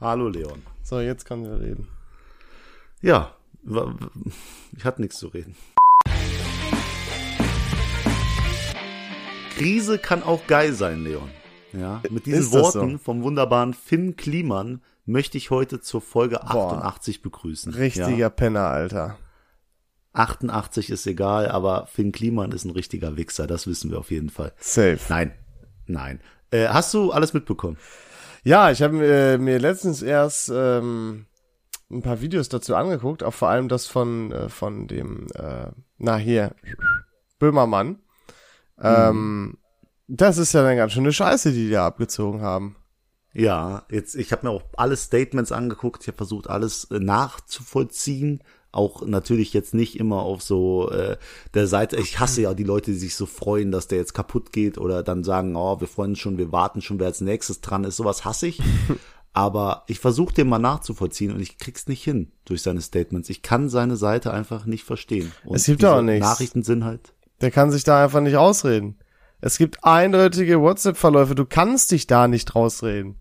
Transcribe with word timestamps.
Hallo 0.00 0.28
Leon. 0.28 0.62
So, 0.84 1.00
jetzt 1.00 1.24
kann 1.24 1.42
wir 1.42 1.60
reden. 1.60 1.88
Ja, 3.02 3.34
ich 4.76 4.84
hatte 4.84 5.00
nichts 5.00 5.18
zu 5.18 5.26
reden. 5.26 5.56
Krise 9.56 9.98
kann 9.98 10.22
auch 10.22 10.46
geil 10.46 10.72
sein, 10.72 11.02
Leon. 11.02 11.28
Ja, 11.72 12.00
mit 12.10 12.26
diesen 12.26 12.52
Worten 12.52 12.92
so? 12.92 12.98
vom 12.98 13.24
wunderbaren 13.24 13.74
Finn 13.74 14.14
Kliman 14.14 14.82
möchte 15.04 15.36
ich 15.36 15.50
heute 15.50 15.80
zur 15.80 16.00
Folge 16.00 16.36
Boah. 16.36 16.74
88 16.74 17.20
begrüßen. 17.20 17.74
Richtiger 17.74 18.08
Ja, 18.10 18.30
Penner, 18.30 18.68
Alter. 18.68 19.18
88 20.12 20.90
ist 20.90 21.08
egal, 21.08 21.48
aber 21.48 21.86
Finn 21.86 22.12
Kliman 22.12 22.52
ist 22.52 22.64
ein 22.64 22.70
richtiger 22.70 23.16
Wichser, 23.16 23.48
das 23.48 23.66
wissen 23.66 23.90
wir 23.90 23.98
auf 23.98 24.12
jeden 24.12 24.30
Fall. 24.30 24.52
Safe. 24.58 25.00
Nein, 25.08 25.32
nein. 25.86 26.20
Äh, 26.52 26.68
hast 26.68 26.94
du 26.94 27.10
alles 27.10 27.34
mitbekommen? 27.34 27.76
Ja, 28.44 28.70
ich 28.70 28.82
habe 28.82 29.04
äh, 29.04 29.38
mir 29.38 29.58
letztens 29.58 30.02
erst 30.02 30.50
ähm, 30.54 31.26
ein 31.90 32.02
paar 32.02 32.20
Videos 32.20 32.48
dazu 32.48 32.74
angeguckt, 32.74 33.22
auch 33.22 33.34
vor 33.34 33.48
allem 33.48 33.68
das 33.68 33.86
von 33.86 34.32
äh, 34.32 34.48
von 34.48 34.86
dem, 34.86 35.26
äh, 35.34 35.70
na 35.98 36.16
hier, 36.16 36.54
Böhmermann. 37.38 38.00
Ähm, 38.80 39.58
das 40.06 40.38
ist 40.38 40.52
ja 40.54 40.64
eine 40.64 40.76
ganz 40.76 40.92
schöne 40.92 41.12
Scheiße, 41.12 41.52
die 41.52 41.66
die 41.66 41.70
da 41.70 41.86
abgezogen 41.86 42.40
haben. 42.42 42.76
Ja, 43.32 43.84
jetzt 43.90 44.14
ich 44.14 44.32
habe 44.32 44.46
mir 44.46 44.52
auch 44.52 44.62
alle 44.76 44.96
Statements 44.96 45.52
angeguckt, 45.52 46.02
ich 46.02 46.08
habe 46.08 46.16
versucht 46.16 46.48
alles 46.48 46.84
äh, 46.90 46.98
nachzuvollziehen, 46.98 48.42
auch 48.78 49.04
natürlich 49.04 49.52
jetzt 49.52 49.74
nicht 49.74 49.98
immer 49.98 50.22
auf 50.22 50.40
so 50.40 50.90
äh, 50.90 51.16
der 51.52 51.66
Seite. 51.66 51.96
Ich 51.96 52.18
hasse 52.18 52.42
ja 52.42 52.54
die 52.54 52.64
Leute, 52.64 52.92
die 52.92 52.96
sich 52.96 53.16
so 53.16 53.26
freuen, 53.26 53.70
dass 53.72 53.88
der 53.88 53.98
jetzt 53.98 54.14
kaputt 54.14 54.52
geht 54.52 54.78
oder 54.78 55.02
dann 55.02 55.24
sagen, 55.24 55.56
oh, 55.56 55.80
wir 55.80 55.88
freuen 55.88 56.12
uns 56.12 56.20
schon, 56.20 56.38
wir 56.38 56.52
warten 56.52 56.80
schon, 56.80 56.98
wer 56.98 57.08
als 57.08 57.20
nächstes 57.20 57.60
dran 57.60 57.84
ist. 57.84 57.96
Sowas 57.96 58.24
hasse 58.24 58.46
ich. 58.46 58.62
Aber 59.34 59.84
ich 59.86 60.00
versuche 60.00 60.34
den 60.34 60.48
mal 60.48 60.58
nachzuvollziehen 60.58 61.32
und 61.32 61.40
ich 61.40 61.58
krieg's 61.58 61.86
nicht 61.86 62.02
hin 62.02 62.32
durch 62.44 62.62
seine 62.62 62.80
Statements. 62.80 63.28
Ich 63.28 63.42
kann 63.42 63.68
seine 63.68 63.96
Seite 63.96 64.32
einfach 64.32 64.64
nicht 64.64 64.84
verstehen. 64.84 65.32
Und 65.44 65.56
Es 65.56 65.66
gibt 65.66 65.84
auch 65.84 66.00
nichts. 66.00 66.26
Nachrichten 66.26 66.62
sind 66.62 66.84
halt. 66.84 67.12
Der 67.40 67.50
kann 67.50 67.70
sich 67.70 67.84
da 67.84 68.02
einfach 68.02 68.20
nicht 68.20 68.36
ausreden. 68.36 68.96
Es 69.40 69.58
gibt 69.58 69.84
eindeutige 69.84 70.60
WhatsApp-Verläufe, 70.60 71.34
du 71.34 71.44
kannst 71.44 71.92
dich 71.92 72.06
da 72.06 72.26
nicht 72.26 72.54
rausreden. 72.54 73.20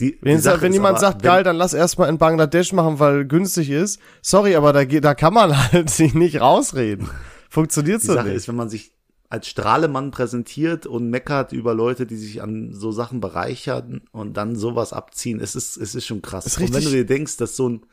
Die, 0.00 0.12
die 0.12 0.18
Wenn, 0.22 0.40
Sache 0.40 0.62
wenn 0.62 0.72
jemand 0.72 0.92
aber, 0.96 1.00
sagt, 1.00 1.22
wenn- 1.22 1.28
geil, 1.30 1.44
dann 1.44 1.56
lass 1.56 1.74
erstmal 1.74 2.08
in 2.08 2.18
Bangladesch 2.18 2.72
machen, 2.72 2.98
weil 2.98 3.24
günstig 3.26 3.70
ist. 3.70 4.00
Sorry, 4.22 4.56
aber 4.56 4.72
da, 4.72 4.84
geht, 4.84 5.04
da 5.04 5.14
kann 5.14 5.34
man 5.34 5.56
halt 5.72 5.90
sich 5.90 6.14
nicht 6.14 6.40
rausreden. 6.40 7.08
Funktioniert 7.48 8.02
Die 8.02 8.06
so 8.06 8.14
Sache 8.14 8.28
nicht. 8.28 8.36
ist, 8.36 8.48
wenn 8.48 8.56
man 8.56 8.68
sich 8.70 8.92
als 9.28 9.46
Strahlemann 9.48 10.10
präsentiert 10.10 10.84
und 10.86 11.08
meckert 11.08 11.52
über 11.52 11.72
Leute, 11.74 12.04
die 12.06 12.16
sich 12.16 12.42
an 12.42 12.74
so 12.74 12.92
Sachen 12.92 13.20
bereichern 13.20 14.02
und 14.12 14.36
dann 14.36 14.56
sowas 14.56 14.92
abziehen, 14.92 15.40
es 15.40 15.54
ist, 15.56 15.76
es 15.78 15.94
ist 15.94 16.06
schon 16.06 16.20
krass. 16.20 16.44
Ist 16.44 16.58
und 16.58 16.74
wenn 16.74 16.84
du 16.84 16.90
dir 16.90 17.06
denkst, 17.06 17.36
dass 17.38 17.56
so 17.56 17.68
ein, 17.68 17.86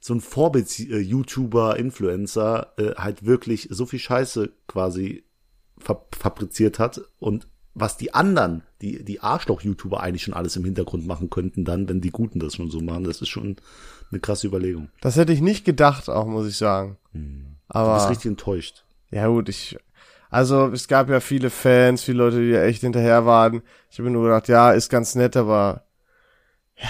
so 0.00 0.14
ein 0.14 0.20
Vorbild-YouTuber, 0.22 1.76
Influencer 1.76 2.72
äh, 2.78 2.94
halt 2.96 3.24
wirklich 3.26 3.68
so 3.70 3.86
viel 3.86 3.98
Scheiße 3.98 4.50
quasi 4.66 5.24
fa 5.78 6.00
fabriziert 6.18 6.78
hat 6.78 7.00
und 7.18 7.48
was 7.80 7.96
die 7.96 8.14
anderen, 8.14 8.62
die, 8.80 9.04
die 9.04 9.20
Arschloch-YouTuber 9.20 10.00
eigentlich 10.00 10.22
schon 10.22 10.34
alles 10.34 10.56
im 10.56 10.64
Hintergrund 10.64 11.06
machen 11.06 11.30
könnten 11.30 11.64
dann, 11.64 11.88
wenn 11.88 12.00
die 12.00 12.10
Guten 12.10 12.38
das 12.40 12.54
schon 12.54 12.70
so 12.70 12.80
machen, 12.80 13.04
das 13.04 13.20
ist 13.20 13.28
schon 13.28 13.56
eine 14.10 14.20
krasse 14.20 14.46
Überlegung. 14.46 14.88
Das 15.00 15.16
hätte 15.16 15.32
ich 15.32 15.40
nicht 15.40 15.64
gedacht, 15.64 16.08
auch 16.08 16.26
muss 16.26 16.48
ich 16.48 16.56
sagen. 16.56 16.96
Du 17.12 17.20
bist 17.20 17.46
Aber 17.68 18.10
richtig 18.10 18.26
enttäuscht. 18.26 18.84
ja 19.10 19.26
gut, 19.26 19.48
ich 19.48 19.76
also 20.30 20.66
es 20.68 20.88
gab 20.88 21.08
ja 21.08 21.20
viele 21.20 21.50
Fans, 21.50 22.02
viele 22.02 22.18
Leute, 22.18 22.40
die 22.40 22.50
ja 22.50 22.62
echt 22.62 22.82
hinterher 22.82 23.24
waren. 23.24 23.62
Ich 23.90 23.98
habe 23.98 24.10
mir 24.10 24.12
nur 24.12 24.24
gedacht, 24.24 24.48
ja, 24.48 24.72
ist 24.72 24.90
ganz 24.90 25.14
nett, 25.14 25.36
aber 25.36 25.84
ja, 26.76 26.88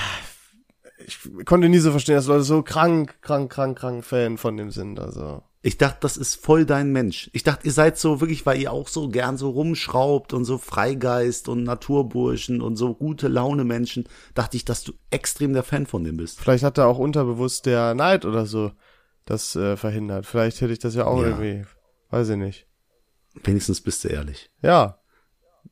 ich 1.06 1.18
konnte 1.46 1.68
nie 1.68 1.78
so 1.78 1.90
verstehen, 1.90 2.16
dass 2.16 2.26
Leute 2.26 2.42
so 2.42 2.62
krank, 2.62 3.16
krank, 3.22 3.50
krank, 3.50 3.78
krank 3.78 4.04
Fan 4.04 4.38
von 4.38 4.56
dem 4.56 4.70
sind. 4.70 4.98
Also 4.98 5.42
Ich 5.60 5.76
dachte, 5.76 5.98
das 6.02 6.16
ist 6.16 6.36
voll 6.36 6.64
dein 6.64 6.92
Mensch. 6.92 7.30
Ich 7.32 7.42
dachte, 7.42 7.66
ihr 7.66 7.72
seid 7.72 7.98
so 7.98 8.20
wirklich, 8.20 8.46
weil 8.46 8.60
ihr 8.60 8.72
auch 8.72 8.86
so 8.86 9.08
gern 9.08 9.36
so 9.36 9.50
rumschraubt 9.50 10.32
und 10.32 10.44
so 10.44 10.56
Freigeist 10.56 11.48
und 11.48 11.64
Naturburschen 11.64 12.62
und 12.62 12.76
so 12.76 12.94
gute 12.94 13.26
Laune 13.26 13.64
Menschen, 13.64 14.04
dachte 14.34 14.56
ich, 14.56 14.64
dass 14.64 14.84
du 14.84 14.92
extrem 15.10 15.52
der 15.54 15.64
Fan 15.64 15.86
von 15.86 16.04
dem 16.04 16.16
bist. 16.16 16.40
vielleicht 16.40 16.62
hat 16.62 16.78
da 16.78 16.86
auch 16.86 16.98
unterbewusst 16.98 17.66
der 17.66 17.94
Neid 17.94 18.24
oder 18.24 18.46
so 18.46 18.70
das 19.24 19.56
äh, 19.56 19.76
verhindert. 19.76 20.26
Vielleicht 20.26 20.60
hätte 20.60 20.72
ich 20.72 20.78
das 20.78 20.94
ja 20.94 21.06
auch 21.06 21.20
Ja. 21.22 21.28
irgendwie, 21.28 21.64
weiß 22.10 22.28
ich 22.30 22.36
nicht. 22.36 22.66
Wenigstens 23.42 23.80
bist 23.80 24.04
du 24.04 24.08
ehrlich. 24.08 24.50
Ja, 24.62 24.98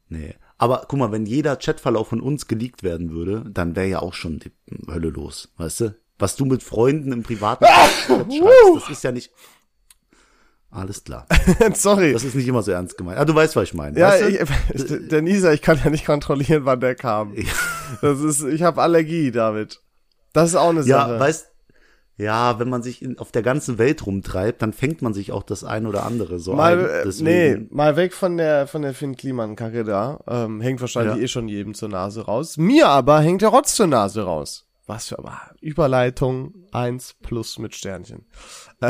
Nee. 0.09 0.35
Aber 0.59 0.85
guck 0.89 0.99
mal, 0.99 1.13
wenn 1.13 1.27
jeder 1.27 1.57
Chatverlauf 1.57 2.09
von 2.09 2.21
uns 2.21 2.47
geleakt 2.47 2.83
werden 2.83 3.11
würde, 3.11 3.45
dann 3.51 3.77
wäre 3.77 3.89
ja 3.89 3.99
auch 4.01 4.15
schon 4.15 4.39
die 4.39 4.53
Hölle 4.89 5.09
los, 5.11 5.53
weißt 5.59 5.81
du? 5.81 5.97
Was 6.19 6.37
du 6.37 6.45
mit 6.45 6.63
Freunden 6.63 7.13
im 7.13 7.23
privaten 7.23 7.65
Chat 7.65 8.33
schreibst, 8.33 8.77
das 8.77 8.91
ist 8.91 9.05
ja 9.05 9.13
nicht. 9.13 9.31
Alles 10.77 11.03
klar. 11.05 11.27
sorry. 11.75 12.13
Das 12.13 12.23
ist 12.25 12.35
nicht 12.35 12.47
immer 12.49 12.63
so 12.63 12.71
ernst 12.71 12.99
gemeint. 12.99 13.19
Ah, 13.19 13.25
du 13.25 13.35
weißt, 13.35 13.57
was 13.57 13.65
ich 13.65 13.75
meine. 13.75 13.99
Ja, 13.99 14.09
weißt 14.11 14.23
du? 14.91 14.97
ich, 14.99 15.09
der 15.09 15.23
Nisa, 15.23 15.53
ich 15.53 15.63
kann 15.63 15.81
ja 15.83 15.91
nicht 15.91 16.05
kontrollieren, 16.07 16.65
wann 16.67 16.81
der 16.81 16.95
kam. 16.95 17.35
Das 18.03 18.21
ist, 18.21 18.43
ich 18.43 18.63
habe 18.63 18.83
Allergie, 18.83 19.31
David. 19.31 19.81
Das 20.33 20.51
ist 20.51 20.57
auch 20.57 20.69
eine 20.71 20.81
Ja, 20.83 21.07
Sache. 21.09 21.19
weißt, 21.21 21.49
ja, 22.19 22.59
wenn 22.59 22.69
man 22.69 22.83
sich 22.83 23.01
in, 23.03 23.19
auf 23.19 23.31
der 23.33 23.43
ganzen 23.43 23.79
Welt 23.79 24.05
rumtreibt, 24.07 24.61
dann 24.63 24.73
fängt 24.73 25.03
man 25.03 25.15
sich 25.15 25.33
auch 25.33 25.43
das 25.43 25.65
ein 25.65 25.87
oder 25.87 26.05
andere 26.05 26.39
so 26.39 26.55
mal, 26.55 26.79
ein. 26.79 26.85
äh, 26.87 27.03
Deswegen, 27.05 27.63
nee, 27.63 27.67
mal 27.71 27.97
weg 27.97 28.13
von 28.15 28.37
der 28.37 28.67
von 28.67 28.83
der 28.83 28.93
Finn 28.95 29.17
Kliman 29.17 29.55
Kacke 29.57 29.85
da. 29.85 30.21
Ähm, 30.27 30.61
hängt 30.61 30.81
wahrscheinlich 30.81 31.17
Ja. 31.17 31.23
eh 31.23 31.29
schon 31.29 31.49
jedem 31.49 31.75
zur 31.75 31.89
Nase 31.91 32.23
raus. 32.27 32.57
Mir 32.59 32.89
aber 32.89 33.21
hängt 33.21 33.43
der 33.43 33.51
Rotz 33.51 33.75
zur 33.75 33.87
Nase 33.87 34.23
raus. 34.23 34.67
Was 34.87 35.09
für 35.09 35.19
aber 35.19 35.39
Überleitung 35.61 36.55
1 36.73 37.17
plus 37.23 37.59
mit 37.59 37.75
Sternchen. 37.75 38.25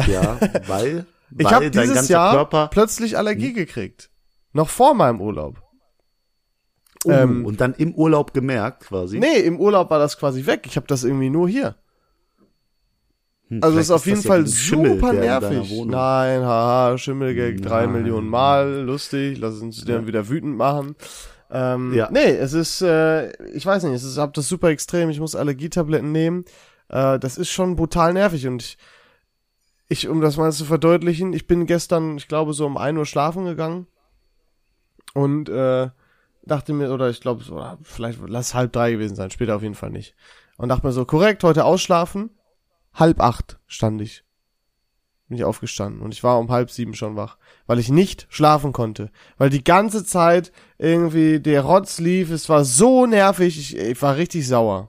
Ja, 0.08 0.38
weil, 0.66 1.06
Ich 1.36 1.52
habe 1.52 1.70
dieses 1.70 2.08
Jahr 2.08 2.32
Körper 2.32 2.64
Hm? 2.64 2.70
plötzlich 2.70 3.16
Allergie 3.18 3.52
gekriegt. 3.52 4.10
Noch 4.52 4.68
vor 4.68 4.94
meinem 4.94 5.20
Urlaub. 5.20 5.62
uh, 7.04 7.10
ähm, 7.10 7.44
und 7.44 7.60
dann 7.60 7.74
im 7.74 7.94
Urlaub 7.94 8.32
gemerkt 8.32 8.84
quasi. 8.84 9.18
Nee, 9.18 9.40
im 9.40 9.60
Urlaub 9.60 9.90
war 9.90 9.98
das 9.98 10.18
quasi 10.18 10.46
weg. 10.46 10.62
Ich 10.66 10.76
habe 10.76 10.86
das 10.86 11.04
irgendwie 11.04 11.30
nur 11.30 11.48
hier. 11.48 11.76
Hm, 13.48 13.60
Also 13.62 13.78
ist 13.78 13.90
auf 13.90 14.06
jeden 14.06 14.22
ja 14.22 14.28
Fall 14.28 14.40
ein 14.40 14.46
Schimmel, 14.48 14.94
super 14.94 15.12
nervig. 15.12 15.84
Nein, 15.86 16.42
haha, 16.42 16.98
Schimmelgag 16.98 17.62
drei. 17.62 17.86
Millionen 17.86 18.28
Mal, 18.28 18.80
lustig, 18.82 19.38
lass 19.38 19.60
uns 19.60 19.84
den 19.84 20.06
wieder 20.06 20.28
wütend 20.28 20.56
machen. 20.56 20.96
Ähm, 21.50 21.94
Ja. 21.94 22.08
Nee, 22.10 22.30
es 22.30 22.54
ist, 22.54 22.82
äh, 22.82 23.30
ich 23.52 23.64
weiß 23.64 23.84
nicht, 23.84 23.94
es 23.94 24.02
ist, 24.02 24.18
hab 24.18 24.34
das 24.34 24.48
super 24.48 24.68
extrem, 24.68 25.10
ich 25.10 25.20
muss 25.20 25.36
Allergietabletten 25.36 26.10
nehmen. 26.10 26.44
Äh, 26.88 27.20
das 27.20 27.38
ist 27.38 27.50
schon 27.50 27.76
brutal 27.76 28.12
nervig 28.14 28.48
und 28.48 28.62
ich, 28.62 28.78
ich, 29.88 30.08
um 30.08 30.20
das 30.20 30.36
mal 30.36 30.52
zu 30.52 30.64
verdeutlichen, 30.64 31.32
ich 31.32 31.46
bin 31.46 31.66
gestern, 31.66 32.16
ich 32.16 32.28
glaube, 32.28 32.52
so 32.52 32.66
um 32.66 32.76
ein 32.76 32.96
Uhr 32.96 33.06
schlafen 33.06 33.44
gegangen 33.44 33.86
und 35.14 35.48
äh, 35.48 35.90
dachte 36.42 36.72
mir, 36.72 36.92
oder 36.92 37.10
ich 37.10 37.20
glaube, 37.20 37.44
so, 37.44 37.64
vielleicht 37.82 38.18
lass 38.26 38.54
halb 38.54 38.72
drei 38.72 38.92
gewesen 38.92 39.16
sein, 39.16 39.30
später 39.30 39.56
auf 39.56 39.62
jeden 39.62 39.74
Fall 39.74 39.90
nicht. 39.90 40.14
Und 40.56 40.68
dachte 40.68 40.86
mir 40.86 40.92
so, 40.92 41.04
korrekt, 41.04 41.44
heute 41.44 41.64
ausschlafen, 41.64 42.30
halb 42.94 43.20
acht 43.20 43.58
stand 43.66 44.00
ich. 44.00 44.24
Bin 45.28 45.38
ich 45.38 45.44
aufgestanden 45.44 46.02
und 46.02 46.14
ich 46.14 46.22
war 46.22 46.38
um 46.38 46.50
halb 46.50 46.70
sieben 46.70 46.94
schon 46.94 47.16
wach, 47.16 47.36
weil 47.66 47.80
ich 47.80 47.88
nicht 47.88 48.28
schlafen 48.30 48.72
konnte. 48.72 49.10
Weil 49.38 49.50
die 49.50 49.64
ganze 49.64 50.04
Zeit 50.04 50.52
irgendwie 50.78 51.40
der 51.40 51.62
Rotz 51.62 51.98
lief, 51.98 52.30
es 52.30 52.48
war 52.48 52.64
so 52.64 53.06
nervig, 53.06 53.58
ich, 53.58 53.76
ich 53.76 54.00
war 54.00 54.16
richtig 54.16 54.46
sauer. 54.46 54.88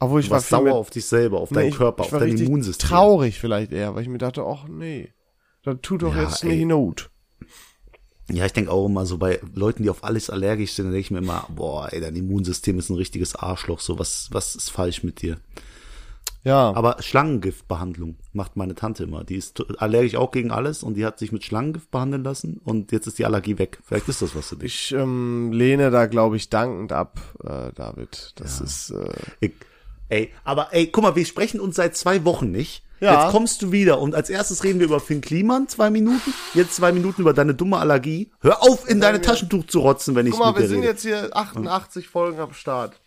Obwohl 0.00 0.20
ich 0.20 0.26
Du 0.26 0.30
war 0.30 0.36
warst 0.38 0.48
viel 0.48 0.58
sauer 0.58 0.74
auf 0.74 0.90
dich 0.90 1.04
selber, 1.06 1.40
auf 1.40 1.50
Nee, 1.50 1.56
deinen 1.60 1.72
Körper, 1.74 2.02
auf 2.04 2.12
war 2.12 2.20
dein 2.20 2.36
Immunsystem. 2.36 2.88
Traurig 2.88 3.38
vielleicht 3.38 3.70
eher, 3.72 3.94
weil 3.94 4.02
ich 4.02 4.08
mir 4.08 4.18
dachte, 4.18 4.42
ach 4.44 4.66
nee, 4.68 5.12
das 5.62 5.76
tut 5.82 6.02
doch 6.02 6.14
Ja, 6.16 6.22
jetzt 6.22 6.42
ey. 6.42 6.56
nicht 6.56 6.66
Not. 6.66 7.10
Ja, 8.32 8.46
ich 8.46 8.52
denke 8.52 8.70
auch 8.70 8.86
immer 8.86 9.06
so 9.06 9.18
bei 9.18 9.40
Leuten, 9.54 9.82
die 9.82 9.90
auf 9.90 10.04
alles 10.04 10.30
allergisch 10.30 10.72
sind, 10.72 10.86
dann 10.86 10.92
denke 10.92 11.04
ich 11.04 11.10
mir 11.10 11.18
immer, 11.18 11.46
boah, 11.54 11.92
ey, 11.92 12.00
dein 12.00 12.14
Immunsystem 12.16 12.78
ist 12.78 12.88
ein 12.88 12.96
richtiges 12.96 13.34
Arschloch, 13.34 13.80
so 13.80 13.98
was, 13.98 14.28
was 14.32 14.54
ist 14.56 14.70
falsch 14.70 15.02
mit 15.02 15.20
dir? 15.20 15.38
Ja, 16.42 16.72
Aber 16.74 16.96
Schlangengiftbehandlung 17.00 18.16
macht 18.32 18.56
meine 18.56 18.74
Tante 18.74 19.04
immer. 19.04 19.24
Die 19.24 19.34
ist 19.36 19.62
allergisch 19.78 20.14
auch 20.14 20.30
gegen 20.30 20.50
alles 20.50 20.82
und 20.82 20.94
die 20.94 21.04
hat 21.04 21.18
sich 21.18 21.32
mit 21.32 21.44
Schlangengift 21.44 21.90
behandeln 21.90 22.24
lassen 22.24 22.60
und 22.64 22.92
jetzt 22.92 23.06
ist 23.06 23.18
die 23.18 23.26
Allergie 23.26 23.58
weg. 23.58 23.78
Vielleicht 23.84 24.08
ist 24.08 24.22
das 24.22 24.34
was 24.34 24.48
für 24.48 24.56
dich. 24.56 24.92
ich 24.92 24.92
ähm, 24.92 25.52
lehne 25.52 25.90
da, 25.90 26.06
glaube 26.06 26.36
ich, 26.36 26.48
dankend 26.48 26.92
ab, 26.92 27.20
äh, 27.44 27.72
David. 27.74 28.32
Das 28.36 28.60
ist, 28.62 28.90
äh, 28.90 29.10
Ich, 29.40 29.52
ey, 30.10 30.30
aber 30.44 30.68
ey, 30.72 30.88
guck 30.88 31.02
mal, 31.02 31.16
wir 31.16 31.24
sprechen 31.24 31.58
uns 31.60 31.76
seit 31.76 31.96
zwei 31.96 32.24
Wochen 32.24 32.50
nicht. 32.50 32.84
Ja. 33.00 33.22
Jetzt 33.24 33.32
kommst 33.32 33.62
du 33.62 33.72
wieder 33.72 33.98
und 33.98 34.14
als 34.14 34.28
erstes 34.28 34.62
reden 34.62 34.78
wir 34.78 34.84
über 34.86 35.00
Finn 35.00 35.22
Kliman, 35.22 35.68
zwei 35.68 35.88
Minuten. 35.88 36.34
Jetzt 36.52 36.76
zwei 36.76 36.92
Minuten 36.92 37.22
über 37.22 37.32
deine 37.32 37.54
dumme 37.54 37.78
Allergie. 37.78 38.30
Hör 38.42 38.62
auf, 38.62 38.86
in 38.90 39.00
deine 39.00 39.22
Taschentuch 39.22 39.64
zu 39.66 39.80
rotzen, 39.80 40.14
wenn 40.14 40.26
ich 40.26 40.32
Guck 40.32 40.40
mal, 40.40 40.54
wir 40.58 40.68
sind 40.68 40.80
rede. 40.80 40.88
jetzt 40.90 41.02
hier 41.02 41.30
88 41.34 42.08
Folgen 42.08 42.38
am 42.40 42.52
Start. 42.52 43.00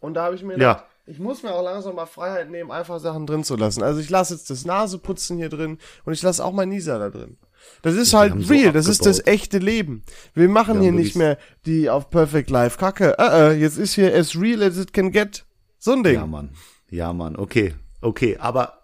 Und 0.00 0.14
da 0.14 0.24
habe 0.24 0.34
ich 0.34 0.42
mir 0.42 0.58
Ja. 0.58 0.72
gedacht, 0.74 0.84
ich 1.06 1.18
muss 1.18 1.42
mir 1.42 1.54
auch 1.54 1.62
langsam 1.62 1.94
mal 1.94 2.04
Freiheit 2.04 2.50
nehmen, 2.50 2.70
einfach 2.70 3.00
Sachen 3.00 3.26
drin 3.26 3.42
zu 3.42 3.56
lassen. 3.56 3.82
Also 3.82 4.00
ich 4.00 4.10
lasse 4.10 4.34
jetzt 4.34 4.50
das 4.50 4.66
Naseputzen 4.66 5.38
hier 5.38 5.48
drin 5.48 5.78
und 6.04 6.12
ich 6.12 6.20
lasse 6.20 6.44
auch 6.44 6.52
mein 6.52 6.68
Nieser 6.68 6.98
da 6.98 7.08
drin. 7.08 7.38
Das 7.80 7.94
ist 7.94 8.12
halt 8.12 8.32
haben 8.32 8.42
so 8.42 8.52
real, 8.52 8.72
das 8.72 8.86
ist 8.86 9.06
das 9.06 9.26
echte 9.26 9.56
Leben. 9.58 10.02
Wir 10.34 10.48
machen 10.50 10.74
Wir 10.76 10.82
hier 10.82 10.92
nicht 10.92 11.16
mehr 11.16 11.38
die 11.64 11.88
auf 11.88 12.10
Perfect 12.10 12.50
Life 12.50 12.76
Kacke. 12.78 13.16
Äh, 13.18 13.52
äh, 13.52 13.52
jetzt 13.58 13.78
ist 13.78 13.94
hier 13.94 14.14
as 14.14 14.36
real 14.38 14.62
as 14.62 14.76
it 14.76 14.92
can 14.92 15.10
get. 15.10 15.44
So 15.78 15.92
ein 15.92 16.02
Ding. 16.02 16.14
Ja, 16.14 16.26
Mann. 16.26 16.50
Ja, 16.90 17.12
Mann, 17.12 17.36
okay, 17.36 17.74
okay, 18.00 18.36
aber 18.38 18.78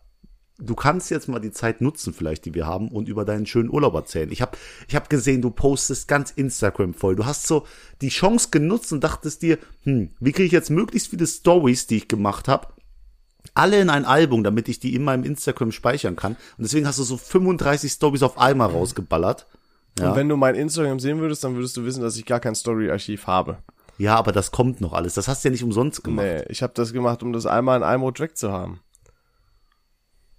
du 0.59 0.75
kannst 0.75 1.11
jetzt 1.11 1.29
mal 1.29 1.41
die 1.41 1.51
Zeit 1.51 1.81
nutzen, 1.81 2.13
vielleicht, 2.13 2.45
die 2.45 2.55
wir 2.55 2.67
haben, 2.67 2.89
und 2.89 3.09
über 3.09 3.25
deinen 3.25 3.47
schönen 3.47 3.71
Urlaub 3.71 3.95
erzählen. 3.95 4.31
Ich 4.31 4.43
habe 4.43 4.57
ich 4.89 4.95
hab 4.95 5.11
gesehen, 5.11 5.43
du 5.43 5.51
postest 5.51 6.07
ganz 6.07 6.31
Instagram 6.31 6.95
voll. 6.95 7.17
Du 7.17 7.27
hast 7.27 7.47
so 7.47 7.67
die 8.01 8.11
Chance 8.11 8.49
genutzt 8.51 8.93
und 8.93 9.03
dachtest 9.03 9.43
dir, 9.43 9.59
hm, 9.83 10.11
wie 10.21 10.33
kriege 10.33 10.47
ich 10.47 10.53
jetzt 10.53 10.71
möglichst 10.71 11.09
viele 11.09 11.27
Stories, 11.27 11.87
die 11.87 11.97
ich 11.97 12.09
gemacht 12.09 12.47
habe, 12.49 12.69
alle 13.55 13.81
in 13.81 13.91
ein 13.91 14.05
Album, 14.05 14.43
damit 14.43 14.69
ich 14.69 14.81
die 14.81 14.95
in 14.95 15.05
meinem 15.05 15.25
Instagram 15.25 15.73
speichern 15.73 16.17
kann. 16.17 16.33
Und 16.33 16.63
deswegen 16.63 16.87
hast 16.87 16.99
du 16.99 17.03
so 17.03 17.17
35 17.17 17.93
Stories 17.93 18.23
auf 18.23 18.39
einmal 18.39 18.71
rausgeballert. 18.71 19.47
Ja. 19.99 20.11
Und 20.11 20.17
wenn 20.17 20.29
du 20.29 20.37
mein 20.37 20.55
Instagram 20.55 20.99
sehen 20.99 21.21
würdest, 21.21 21.45
dann 21.45 21.55
würdest 21.55 21.77
du 21.77 21.85
wissen, 21.85 22.03
dass 22.03 22.17
ich 22.17 22.27
gar 22.27 22.41
kein 22.41 22.55
Story-Archiv 22.55 23.27
habe. 23.27 23.59
Ja, 23.99 24.17
aber 24.17 24.33
das 24.33 24.51
kommt 24.51 24.81
noch 24.81 24.93
alles. 24.93 25.15
Das 25.15 25.29
hast 25.29 25.45
du 25.45 25.49
ja 25.49 25.53
nicht 25.53 25.65
umsonst 25.65 26.03
gemacht. 26.03 26.27
Nee, 26.27 26.45
ich 26.49 26.63
habe 26.63 26.73
das 26.75 26.93
gemacht, 26.93 27.23
um 27.23 27.33
das 27.33 27.47
einmal 27.47 27.77
in 27.77 27.83
einem 27.83 28.03
Rot 28.03 28.21
weg 28.21 28.37
zu 28.37 28.51
haben. 28.53 28.81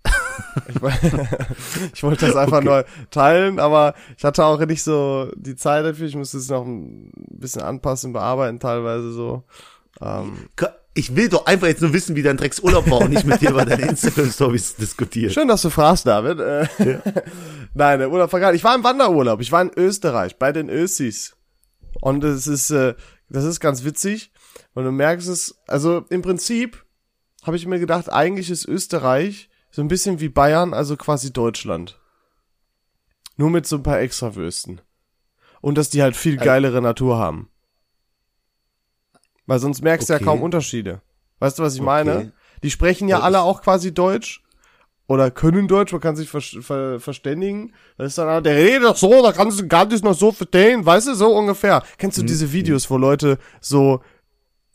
ich, 0.68 0.75
ich 1.94 2.04
wollte 2.04 2.28
das 2.28 2.36
einfach 2.36 2.57
okay. 2.57 2.66
nur 2.66 2.86
teilen, 3.12 3.60
aber 3.60 3.96
ich 4.18 4.24
hatte 4.24 4.44
auch 4.46 4.60
nicht 4.66 4.84
so 4.84 5.31
die 5.36 5.56
Zeit 5.56 5.86
dafür. 5.86 6.07
Ich 6.07 6.16
musste 6.16 6.38
es 6.38 6.50
noch 6.50 6.66
ein 6.66 7.12
bisschen 7.16 7.62
anpassen, 7.62 8.13
bearbeiten 8.13 8.60
teilweise 8.60 9.12
so. 9.12 9.44
Ähm, 10.02 10.50
ich 10.94 11.16
will 11.16 11.30
doch 11.30 11.46
einfach 11.46 11.68
jetzt 11.68 11.81
nur 11.81 11.94
wissen, 11.94 12.16
wie 12.16 12.24
dein 12.24 12.38
Drecksurlaub 12.38 12.90
war 12.90 13.02
und 13.02 13.10
nicht 13.10 13.25
mit 13.25 13.42
dir 13.42 13.52
über 13.52 13.66
deine 13.66 13.90
Instagram-Stories 13.90 14.75
diskutieren. 14.80 15.31
Schön, 15.31 15.48
dass 15.48 15.62
du 15.62 15.69
fragst, 15.69 16.07
David. 16.07 16.40
Äh, 16.40 16.68
ja. 16.80 17.02
Nein, 17.74 18.00
der 18.00 18.10
Urlaub 18.10 18.31
war 18.31 18.40
geil. 18.40 18.56
Ich 18.56 18.63
war 18.63 18.75
im 18.75 18.84
Wanderurlaub. 18.84 19.42
Ich 19.42 19.52
war 19.52 19.62
in 19.62 19.72
Österreich 19.75 20.38
bei 20.38 20.54
den 20.54 20.69
Ösis. 20.69 21.36
Und 22.00 22.24
es 22.24 22.48
ist, 22.48 22.72
äh, 22.72 22.96
das 23.30 23.44
ist 23.44 23.60
ganz 23.60 23.83
witzig. 23.83 24.31
Und 24.74 24.86
du 24.86 24.92
merkst 24.92 25.27
es, 25.27 25.57
also 25.68 26.06
im 26.10 26.22
Prinzip 26.22 26.86
habe 27.44 27.57
ich 27.57 27.66
mir 27.66 27.80
gedacht, 27.80 28.12
eigentlich 28.12 28.50
ist 28.50 28.68
Österreich 28.68 29.50
so 29.72 29.81
ein 29.81 29.88
bisschen 29.88 30.19
wie 30.19 30.30
Bayern, 30.30 30.74
also 30.74 30.95
quasi 30.95 31.33
Deutschland. 31.33 32.00
Nur 33.38 33.50
mit 33.50 33.66
so 33.68 33.75
ein 33.75 33.83
paar 33.83 34.00
Extrawürsten. 34.00 34.81
Und 35.62 35.77
dass 35.77 35.89
die 35.89 36.01
halt 36.01 36.16
viel 36.16 36.38
geilere 36.38 36.81
Natur 36.81 37.18
haben. 37.18 37.50
Weil 39.45 39.60
sonst 39.60 39.81
merkst 39.81 40.10
okay. 40.10 40.19
du 40.19 40.25
ja 40.25 40.31
kaum 40.31 40.42
Unterschiede. 40.42 41.01
Weißt 41.39 41.60
du, 41.60 41.63
was 41.63 41.75
ich 41.75 41.81
okay. 41.81 41.86
meine? 41.86 42.33
Die 42.63 42.71
sprechen 42.71 43.07
ja 43.07 43.19
alle 43.19 43.42
auch 43.42 43.62
quasi 43.62 43.94
Deutsch 43.94 44.44
oder 45.07 45.31
können 45.31 45.68
Deutsch, 45.68 45.92
man 45.92 46.02
kann 46.02 46.16
sich 46.16 46.30
ver 46.30 46.42
ver 46.42 47.00
verständigen. 47.00 47.74
Das 47.98 48.07
ist 48.07 48.18
dann, 48.18 48.44
der 48.44 48.56
redet 48.56 48.84
doch 48.84 48.98
so, 48.98 49.22
da 49.22 49.31
kannst 49.31 49.60
du 49.60 49.68
gar 49.68 49.86
nicht 49.86 50.04
noch 50.04 50.16
so 50.16 50.31
verstehen, 50.31 50.86
weißt 50.86 51.07
du, 51.07 51.13
so 51.13 51.36
ungefähr. 51.36 51.84
Kennst 51.98 52.18
du 52.18 52.22
hm. 52.22 52.28
diese 52.28 52.52
Videos, 52.52 52.90
wo 52.90 52.98
Leute 52.98 53.38
so 53.62 54.02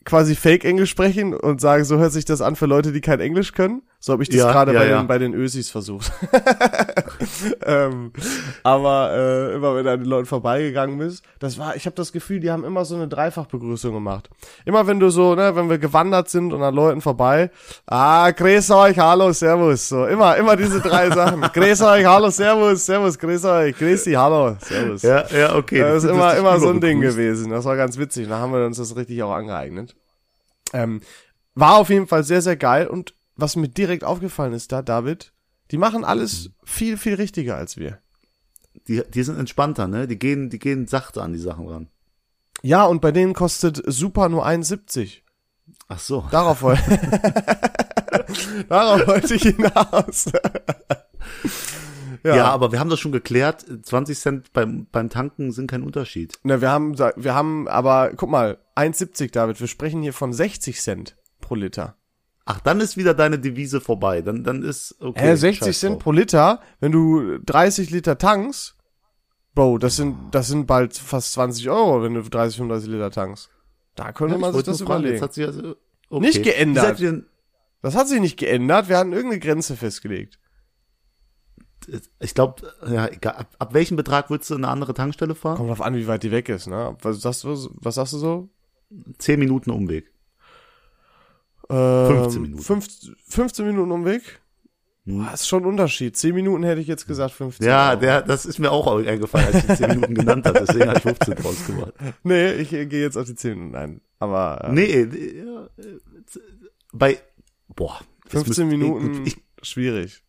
quasi 0.04 0.34
Fake-Englisch 0.34 0.90
sprechen 0.90 1.34
und 1.34 1.60
sagen, 1.60 1.84
so 1.84 1.98
hört 1.98 2.12
sich 2.12 2.24
das 2.24 2.40
an 2.40 2.56
für 2.56 2.66
Leute, 2.66 2.92
die 2.92 3.00
kein 3.00 3.20
Englisch 3.20 3.52
können. 3.52 3.82
So 4.02 4.14
habe 4.14 4.22
ich 4.22 4.30
das 4.30 4.38
ja, 4.38 4.50
gerade 4.50 4.72
ja, 4.72 4.80
bei, 4.80 4.88
ja. 4.88 4.98
Den, 5.02 5.06
bei 5.06 5.18
den 5.18 5.34
Ösis 5.34 5.68
versucht. 5.68 6.10
ähm, 7.66 8.12
aber 8.62 9.10
äh, 9.12 9.54
immer 9.56 9.76
wenn 9.76 9.84
du 9.84 9.92
an 9.92 10.00
den 10.00 10.08
Leuten 10.08 10.24
vorbeigegangen 10.24 10.96
bist, 10.96 11.22
das 11.38 11.58
war, 11.58 11.76
ich 11.76 11.84
habe 11.84 11.96
das 11.96 12.10
Gefühl, 12.10 12.40
die 12.40 12.50
haben 12.50 12.64
immer 12.64 12.86
so 12.86 12.94
eine 12.94 13.08
Dreifachbegrüßung 13.08 13.92
gemacht. 13.92 14.30
Immer 14.64 14.86
wenn 14.86 15.00
du 15.00 15.10
so, 15.10 15.34
ne, 15.34 15.54
wenn 15.54 15.68
wir 15.68 15.76
gewandert 15.76 16.30
sind 16.30 16.54
und 16.54 16.62
an 16.62 16.74
Leuten 16.74 17.02
vorbei, 17.02 17.50
ah, 17.84 18.30
grüß 18.30 18.70
euch, 18.70 18.98
hallo, 18.98 19.34
servus, 19.34 19.90
so 19.90 20.06
immer, 20.06 20.34
immer 20.38 20.56
diese 20.56 20.80
drei 20.80 21.10
Sachen. 21.14 21.42
grüß 21.42 21.82
euch, 21.82 22.06
hallo, 22.06 22.30
servus, 22.30 22.86
servus, 22.86 23.18
grüß 23.18 23.44
euch, 23.44 23.76
grüß 23.76 24.04
dich, 24.04 24.16
hallo, 24.16 24.56
servus. 24.60 25.02
Ja, 25.02 25.26
ja, 25.28 25.54
okay. 25.54 25.80
Das, 25.80 25.92
das 25.92 26.04
ist 26.04 26.10
immer, 26.10 26.34
immer 26.36 26.58
so 26.58 26.70
ein 26.70 26.80
Ding 26.80 27.02
gewesen. 27.02 27.50
Das 27.50 27.66
war 27.66 27.76
ganz 27.76 27.98
witzig. 27.98 28.28
Da 28.28 28.38
haben 28.38 28.54
wir 28.54 28.64
uns 28.64 28.78
das 28.78 28.96
richtig 28.96 29.22
auch 29.22 29.32
angeeignet. 29.32 29.89
Ähm, 30.72 31.00
war 31.54 31.76
auf 31.76 31.90
jeden 31.90 32.06
Fall 32.06 32.24
sehr, 32.24 32.42
sehr 32.42 32.56
geil 32.56 32.86
und 32.86 33.14
was 33.36 33.56
mir 33.56 33.68
direkt 33.68 34.04
aufgefallen 34.04 34.52
ist 34.52 34.72
da, 34.72 34.82
David, 34.82 35.32
die 35.70 35.78
machen 35.78 36.04
alles 36.04 36.50
viel, 36.64 36.96
viel 36.96 37.14
richtiger 37.14 37.56
als 37.56 37.76
wir. 37.76 37.98
Die, 38.88 39.02
die 39.08 39.22
sind 39.22 39.38
entspannter, 39.38 39.88
ne? 39.88 40.06
Die 40.06 40.18
gehen, 40.18 40.50
die 40.50 40.58
gehen 40.58 40.86
sachte 40.86 41.22
an 41.22 41.32
die 41.32 41.38
Sachen 41.38 41.68
ran. 41.68 41.88
Ja, 42.62 42.84
und 42.84 43.00
bei 43.00 43.12
denen 43.12 43.34
kostet 43.34 43.82
Super 43.86 44.28
nur 44.28 44.46
1,70. 44.46 45.22
Ach 45.88 45.98
so. 45.98 46.26
Darauf, 46.30 46.62
wollte 46.62 46.82
Darauf 48.68 49.06
wollte 49.06 49.34
ich 49.34 49.42
hinaus. 49.42 50.26
ja. 52.24 52.36
ja, 52.36 52.44
aber 52.46 52.72
wir 52.72 52.80
haben 52.80 52.90
das 52.90 53.00
schon 53.00 53.12
geklärt. 53.12 53.64
20 53.82 54.18
Cent 54.18 54.52
beim, 54.52 54.86
beim 54.90 55.08
Tanken 55.08 55.52
sind 55.52 55.70
kein 55.70 55.82
Unterschied. 55.82 56.38
Ne, 56.42 56.60
wir 56.60 56.70
haben, 56.70 56.98
wir 56.98 57.34
haben, 57.34 57.68
aber 57.68 58.12
guck 58.16 58.30
mal, 58.30 58.58
1,70 58.76 59.32
David. 59.32 59.60
Wir 59.60 59.68
sprechen 59.68 60.02
hier 60.02 60.12
von 60.12 60.32
60 60.32 60.80
Cent 60.80 61.16
pro 61.40 61.54
Liter. 61.54 61.96
Ach, 62.44 62.60
dann 62.60 62.80
ist 62.80 62.96
wieder 62.96 63.14
deine 63.14 63.38
Devise 63.38 63.80
vorbei. 63.80 64.22
Dann, 64.22 64.44
dann 64.44 64.62
ist 64.62 64.96
okay. 65.00 65.30
Äh, 65.30 65.36
60 65.36 65.78
Cent 65.78 65.98
pro 65.98 66.12
Liter, 66.12 66.60
wenn 66.80 66.92
du 66.92 67.38
30 67.38 67.90
Liter 67.90 68.18
tankst, 68.18 68.76
Bro, 69.54 69.78
das 69.78 69.96
sind, 69.96 70.16
das 70.30 70.48
sind 70.48 70.66
bald 70.66 70.96
fast 70.96 71.32
20 71.32 71.68
Euro, 71.68 72.02
wenn 72.02 72.14
du 72.14 72.22
30, 72.22 72.56
35 72.56 72.90
Liter 72.90 73.10
tankst. 73.10 73.50
Da 73.94 74.12
könnte 74.12 74.34
ja, 74.34 74.40
man 74.40 74.54
sich 74.54 74.62
das 74.62 74.80
überlegen. 74.80 75.18
Fragen, 75.18 75.22
hat 75.22 75.34
sich 75.34 75.46
also, 75.46 75.76
okay. 76.08 76.26
Nicht 76.26 76.42
geändert. 76.42 77.02
Das 77.82 77.94
hat 77.94 78.08
sich 78.08 78.20
nicht 78.20 78.38
geändert. 78.38 78.88
Wir 78.88 78.98
hatten 78.98 79.12
irgendeine 79.12 79.40
Grenze 79.40 79.76
festgelegt. 79.76 80.38
Ich 82.20 82.34
glaube, 82.34 82.72
ja, 82.88 83.04
ab, 83.04 83.54
ab 83.58 83.74
welchem 83.74 83.96
Betrag 83.96 84.30
würdest 84.30 84.50
du 84.50 84.54
in 84.54 84.64
eine 84.64 84.72
andere 84.72 84.94
Tankstelle 84.94 85.34
fahren? 85.34 85.56
Kommt 85.56 85.70
drauf 85.70 85.82
an, 85.82 85.94
wie 85.94 86.06
weit 86.06 86.22
die 86.22 86.30
weg 86.30 86.48
ist, 86.48 86.66
ne? 86.66 86.96
Was 87.02 87.20
sagst 87.20 87.44
du, 87.44 87.70
was 87.74 87.94
sagst 87.94 88.12
du 88.12 88.18
so? 88.18 88.48
10 89.18 89.38
Minuten 89.38 89.70
Umweg. 89.70 90.12
15 91.68 92.36
ähm, 92.36 92.42
Minuten. 92.42 92.62
15, 92.62 93.16
15 93.28 93.66
Minuten 93.66 93.92
Umweg? 93.92 94.40
Hm. 95.06 95.26
Das 95.30 95.42
ist 95.42 95.48
schon 95.48 95.62
ein 95.62 95.66
Unterschied. 95.66 96.16
10 96.16 96.34
Minuten 96.34 96.64
hätte 96.64 96.80
ich 96.80 96.88
jetzt 96.88 97.06
gesagt 97.06 97.32
15. 97.32 97.66
Ja, 97.66 97.96
der, 97.96 98.22
das 98.22 98.44
ist 98.44 98.58
mir 98.58 98.70
auch 98.70 98.86
eingefallen, 98.86 99.46
als 99.46 99.64
ich 99.64 99.76
10 99.76 99.88
Minuten 99.90 100.14
genannt 100.14 100.46
habe. 100.46 100.64
Deswegen 100.66 100.88
habe 100.88 100.98
ich 100.98 101.02
15 101.02 101.34
draus 101.36 101.66
gemacht. 101.66 101.92
Nee, 102.22 102.52
ich 102.54 102.70
gehe 102.70 103.02
jetzt 103.02 103.16
auf 103.16 103.26
die 103.26 103.34
10 103.34 103.54
Minuten 103.54 103.76
ein. 103.76 104.00
Aber. 104.18 104.64
Ähm, 104.64 104.74
nee, 104.74 105.02
ja, 105.02 105.68
bei, 106.92 107.18
boah. 107.68 108.00
15 108.26 108.68
Minuten, 108.68 109.26
ich, 109.26 109.36
schwierig. 109.62 110.22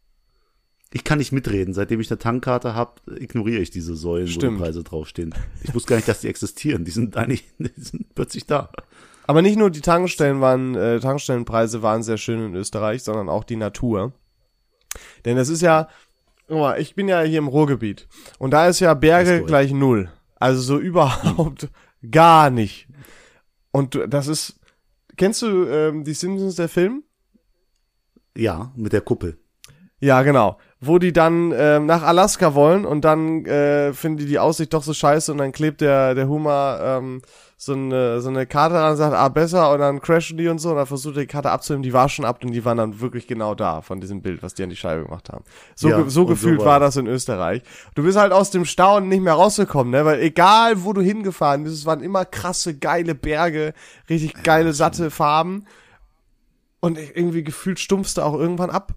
Ich 0.93 1.03
kann 1.03 1.19
nicht 1.19 1.31
mitreden. 1.31 1.73
Seitdem 1.73 2.01
ich 2.01 2.11
eine 2.11 2.19
Tankkarte 2.19 2.75
habe, 2.75 2.93
ignoriere 3.15 3.61
ich 3.61 3.71
diese 3.71 3.95
Säulen, 3.95 4.27
Stimmt. 4.27 4.53
wo 4.53 4.57
die 4.57 4.63
Preise 4.63 4.83
draufstehen. 4.83 5.33
Ich 5.63 5.73
wusste 5.73 5.89
gar 5.89 5.95
nicht, 5.95 6.07
dass 6.07 6.21
die 6.21 6.27
existieren. 6.27 6.83
Die 6.83 6.91
sind 6.91 7.15
eigentlich, 7.15 7.45
die 7.59 7.71
sind 7.81 8.13
plötzlich 8.13 8.45
da. 8.45 8.69
Aber 9.25 9.41
nicht 9.41 9.57
nur 9.57 9.69
die 9.69 9.81
Tankstellen 9.81 10.41
waren, 10.41 10.75
äh, 10.75 10.99
Tankstellenpreise 10.99 11.81
waren 11.81 12.03
sehr 12.03 12.17
schön 12.17 12.43
in 12.43 12.55
Österreich, 12.55 13.03
sondern 13.03 13.29
auch 13.29 13.45
die 13.45 13.55
Natur. 13.55 14.11
Denn 15.23 15.37
es 15.37 15.47
ist 15.47 15.61
ja, 15.61 15.87
guck 16.47 16.57
mal, 16.57 16.81
ich 16.81 16.95
bin 16.95 17.07
ja 17.07 17.21
hier 17.21 17.37
im 17.37 17.47
Ruhrgebiet 17.47 18.09
und 18.39 18.51
da 18.51 18.67
ist 18.67 18.81
ja 18.81 18.93
Berge 18.93 19.37
ist 19.37 19.47
gleich 19.47 19.71
null. 19.71 20.11
Also 20.35 20.61
so 20.61 20.77
überhaupt 20.77 21.69
gar 22.11 22.49
nicht. 22.49 22.87
Und 23.71 23.97
das 24.09 24.27
ist, 24.27 24.59
kennst 25.15 25.41
du 25.43 25.65
ähm, 25.67 26.03
die 26.03 26.13
Simpsons 26.13 26.55
der 26.55 26.67
Film? 26.67 27.03
Ja, 28.35 28.73
mit 28.75 28.91
der 28.91 29.01
Kuppel. 29.01 29.37
Ja, 29.99 30.23
genau. 30.23 30.57
Wo 30.83 30.97
die 30.97 31.13
dann 31.13 31.53
ähm, 31.55 31.85
nach 31.85 32.01
Alaska 32.01 32.55
wollen 32.55 32.85
und 32.85 33.05
dann 33.05 33.45
äh, 33.45 33.93
finden 33.93 34.17
die 34.17 34.25
die 34.25 34.39
Aussicht 34.39 34.73
doch 34.73 34.81
so 34.81 34.93
scheiße 34.93 35.31
und 35.31 35.37
dann 35.37 35.51
klebt 35.51 35.79
der 35.81 36.15
der 36.15 36.27
Hummer 36.27 36.79
ähm, 36.81 37.21
so 37.63 37.73
eine, 37.73 38.21
so 38.21 38.29
eine 38.29 38.47
Karte 38.47 38.79
an 38.79 38.91
und 38.93 38.97
sagt, 38.97 39.13
ah, 39.15 39.29
besser, 39.29 39.71
und 39.71 39.81
dann 39.81 40.01
crashen 40.01 40.35
die 40.35 40.47
und 40.47 40.57
so, 40.57 40.71
und 40.71 40.77
dann 40.77 40.87
versucht 40.87 41.15
er 41.17 41.21
die 41.21 41.27
Karte 41.27 41.51
abzunehmen, 41.51 41.83
die 41.83 41.93
war 41.93 42.09
schon 42.09 42.25
ab 42.25 42.43
und 42.43 42.53
die 42.53 42.65
waren 42.65 42.77
dann 42.77 42.99
wirklich 43.01 43.27
genau 43.27 43.53
da 43.53 43.81
von 43.81 44.01
diesem 44.01 44.23
Bild, 44.23 44.41
was 44.41 44.55
die 44.55 44.63
an 44.63 44.71
die 44.71 44.75
Scheibe 44.75 45.03
gemacht 45.03 45.29
haben. 45.29 45.45
So, 45.75 45.89
ja, 45.89 45.97
ge 45.97 46.09
so 46.09 46.25
gefühlt 46.25 46.59
so 46.59 46.65
war, 46.65 46.73
war 46.73 46.79
das 46.79 46.97
in 46.97 47.05
Österreich. 47.05 47.61
Du 47.93 48.01
bist 48.01 48.17
halt 48.17 48.33
aus 48.33 48.49
dem 48.49 48.65
Staunen 48.65 49.09
nicht 49.09 49.21
mehr 49.21 49.33
rausgekommen, 49.33 49.91
ne, 49.91 50.03
weil 50.05 50.21
egal, 50.21 50.83
wo 50.83 50.91
du 50.91 51.01
hingefahren 51.01 51.63
bist, 51.63 51.75
es 51.75 51.85
waren 51.85 52.01
immer 52.01 52.25
krasse, 52.25 52.75
geile 52.75 53.13
Berge, 53.13 53.75
richtig 54.09 54.41
geile, 54.41 54.73
satte 54.73 55.11
Farben. 55.11 55.67
Und 56.79 56.97
irgendwie 56.97 57.43
gefühlt 57.43 57.79
stumpfst 57.79 58.15
du 58.15 58.23
auch 58.23 58.33
irgendwann 58.33 58.71
ab. 58.71 58.95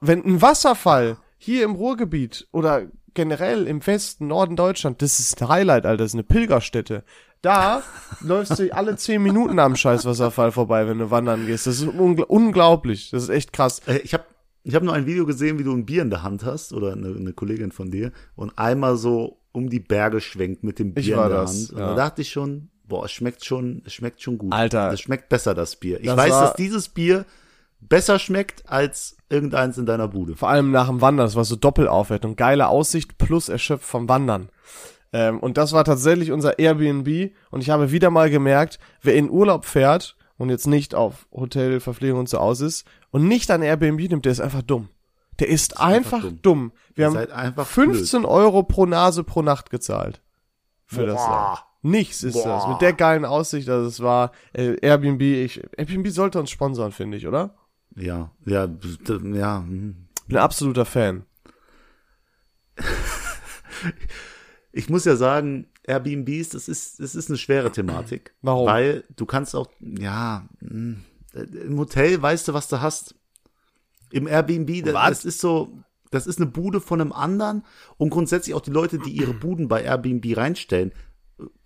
Wenn 0.00 0.24
ein 0.24 0.42
Wasserfall 0.42 1.18
hier 1.38 1.64
im 1.64 1.74
Ruhrgebiet 1.74 2.48
oder 2.52 2.86
generell 3.14 3.66
im 3.66 3.84
Westen, 3.86 4.28
Norden 4.28 4.56
Deutschland, 4.56 5.02
das 5.02 5.18
ist 5.18 5.40
ein 5.40 5.48
Highlight, 5.48 5.86
Alter, 5.86 6.04
das 6.04 6.10
ist 6.10 6.14
eine 6.14 6.22
Pilgerstätte. 6.22 7.04
Da 7.42 7.82
läufst 8.20 8.58
du 8.58 8.72
alle 8.74 8.96
zehn 8.96 9.22
Minuten 9.22 9.58
am 9.58 9.76
Scheißwasserfall 9.76 10.52
vorbei, 10.52 10.86
wenn 10.86 10.98
du 10.98 11.10
wandern 11.10 11.46
gehst. 11.46 11.66
Das 11.66 11.80
ist 11.80 11.88
ungl 11.88 12.24
unglaublich. 12.24 13.10
Das 13.10 13.24
ist 13.24 13.28
echt 13.28 13.52
krass. 13.52 13.80
Äh, 13.86 13.98
ich 13.98 14.14
habe 14.14 14.24
ich 14.62 14.74
hab 14.74 14.82
nur 14.82 14.94
ein 14.94 15.06
Video 15.06 15.26
gesehen, 15.26 15.58
wie 15.58 15.64
du 15.64 15.72
ein 15.72 15.86
Bier 15.86 16.02
in 16.02 16.10
der 16.10 16.24
Hand 16.24 16.44
hast 16.44 16.72
oder 16.72 16.92
eine, 16.92 17.14
eine 17.14 17.32
Kollegin 17.32 17.70
von 17.70 17.90
dir 17.90 18.10
und 18.34 18.58
einmal 18.58 18.96
so 18.96 19.40
um 19.52 19.70
die 19.70 19.78
Berge 19.80 20.20
schwenkt 20.20 20.64
mit 20.64 20.80
dem 20.80 20.92
Bier 20.92 21.14
in 21.14 21.20
der 21.20 21.28
das, 21.28 21.50
Hand. 21.50 21.70
Und 21.72 21.78
ja. 21.78 21.86
da 21.90 21.94
dachte 21.94 22.22
ich 22.22 22.30
schon, 22.30 22.70
boah, 22.84 23.04
es 23.04 23.12
schmeckt 23.12 23.44
schon, 23.44 23.82
es 23.86 23.94
schmeckt 23.94 24.20
schon 24.22 24.38
gut. 24.38 24.52
Alter. 24.52 24.92
Es 24.92 25.00
schmeckt 25.00 25.28
besser, 25.28 25.54
das 25.54 25.76
Bier. 25.76 26.00
Ich 26.00 26.06
das 26.06 26.16
weiß, 26.16 26.30
dass 26.30 26.54
dieses 26.54 26.88
Bier 26.88 27.26
besser 27.80 28.18
schmeckt 28.18 28.68
als 28.68 29.15
irgendeins 29.28 29.78
in 29.78 29.86
deiner 29.86 30.08
Bude. 30.08 30.36
Vor 30.36 30.48
allem 30.48 30.70
nach 30.70 30.88
dem 30.88 31.00
Wandern, 31.00 31.26
das 31.26 31.36
war 31.36 31.44
so 31.44 31.56
Doppelaufwertung. 31.56 32.36
Geile 32.36 32.68
Aussicht 32.68 33.18
plus 33.18 33.48
erschöpft 33.48 33.86
vom 33.86 34.08
Wandern. 34.08 34.48
Ähm, 35.12 35.40
und 35.40 35.56
das 35.56 35.72
war 35.72 35.84
tatsächlich 35.84 36.32
unser 36.32 36.58
Airbnb. 36.58 37.32
Und 37.50 37.60
ich 37.60 37.70
habe 37.70 37.90
wieder 37.92 38.10
mal 38.10 38.30
gemerkt, 38.30 38.78
wer 39.02 39.14
in 39.14 39.30
Urlaub 39.30 39.64
fährt 39.64 40.16
und 40.38 40.50
jetzt 40.50 40.66
nicht 40.66 40.94
auf 40.94 41.26
Hotel, 41.32 41.80
Verpflegung 41.80 42.20
und 42.20 42.28
so 42.28 42.38
aus 42.38 42.60
ist 42.60 42.86
und 43.10 43.26
nicht 43.26 43.50
an 43.50 43.62
Airbnb 43.62 44.08
nimmt, 44.08 44.24
der 44.24 44.32
ist 44.32 44.40
einfach 44.40 44.62
dumm. 44.62 44.88
Der 45.38 45.48
ist, 45.48 45.80
einfach, 45.80 46.24
einfach 46.24 46.38
dumm. 46.42 46.72
Wir 46.94 47.02
Ihr 47.02 47.06
haben 47.06 47.14
seid 47.14 47.30
einfach 47.30 47.66
15 47.66 48.24
Euro 48.24 48.62
pro 48.62 48.86
Nase 48.86 49.22
pro 49.22 49.42
Nacht 49.42 49.70
gezahlt. 49.70 50.22
Für 50.86 51.04
das 51.04 51.16
Boah. 51.16 51.30
Jahr. 51.30 51.66
Nichts 51.82 52.22
ist 52.22 52.36
das. 52.36 52.64
Boah. 52.64 52.72
Mit 52.72 52.80
der 52.80 52.92
geilen 52.92 53.24
Aussicht, 53.24 53.68
also 53.68 53.86
es 53.86 54.00
war 54.00 54.32
äh, 54.54 54.76
Airbnb, 54.80 55.20
ich, 55.20 55.62
Airbnb 55.76 56.08
sollte 56.08 56.40
uns 56.40 56.50
sponsern, 56.50 56.92
finde 56.92 57.16
ich, 57.16 57.26
oder? 57.26 57.54
Ja, 57.96 58.30
ja, 58.44 58.68
ja. 59.08 59.58
hm. 59.58 59.96
Bin 60.28 60.36
ein 60.36 60.42
absoluter 60.42 60.84
Fan. 60.84 61.24
Ich 64.72 64.90
muss 64.90 65.06
ja 65.06 65.16
sagen, 65.16 65.68
Airbnbs, 65.84 66.50
das 66.50 66.68
ist, 66.68 67.00
das 67.00 67.14
ist 67.14 67.30
eine 67.30 67.38
schwere 67.38 67.72
Thematik. 67.72 68.34
Warum? 68.42 68.66
Weil 68.66 69.04
du 69.16 69.24
kannst 69.24 69.56
auch, 69.56 69.70
ja, 69.80 70.46
hm, 70.60 71.02
im 71.32 71.78
Hotel 71.78 72.20
weißt 72.20 72.48
du, 72.48 72.52
was 72.52 72.68
du 72.68 72.82
hast. 72.82 73.14
Im 74.10 74.26
Airbnb, 74.26 74.84
das, 74.84 74.92
das 74.92 75.24
ist 75.24 75.40
so, 75.40 75.78
das 76.10 76.26
ist 76.26 76.38
eine 76.38 76.50
Bude 76.50 76.82
von 76.82 77.00
einem 77.00 77.12
anderen 77.12 77.64
und 77.96 78.10
grundsätzlich 78.10 78.54
auch 78.54 78.60
die 78.60 78.70
Leute, 78.70 78.98
die 78.98 79.12
ihre 79.12 79.32
Buden 79.32 79.66
bei 79.66 79.82
Airbnb 79.82 80.36
reinstellen, 80.36 80.92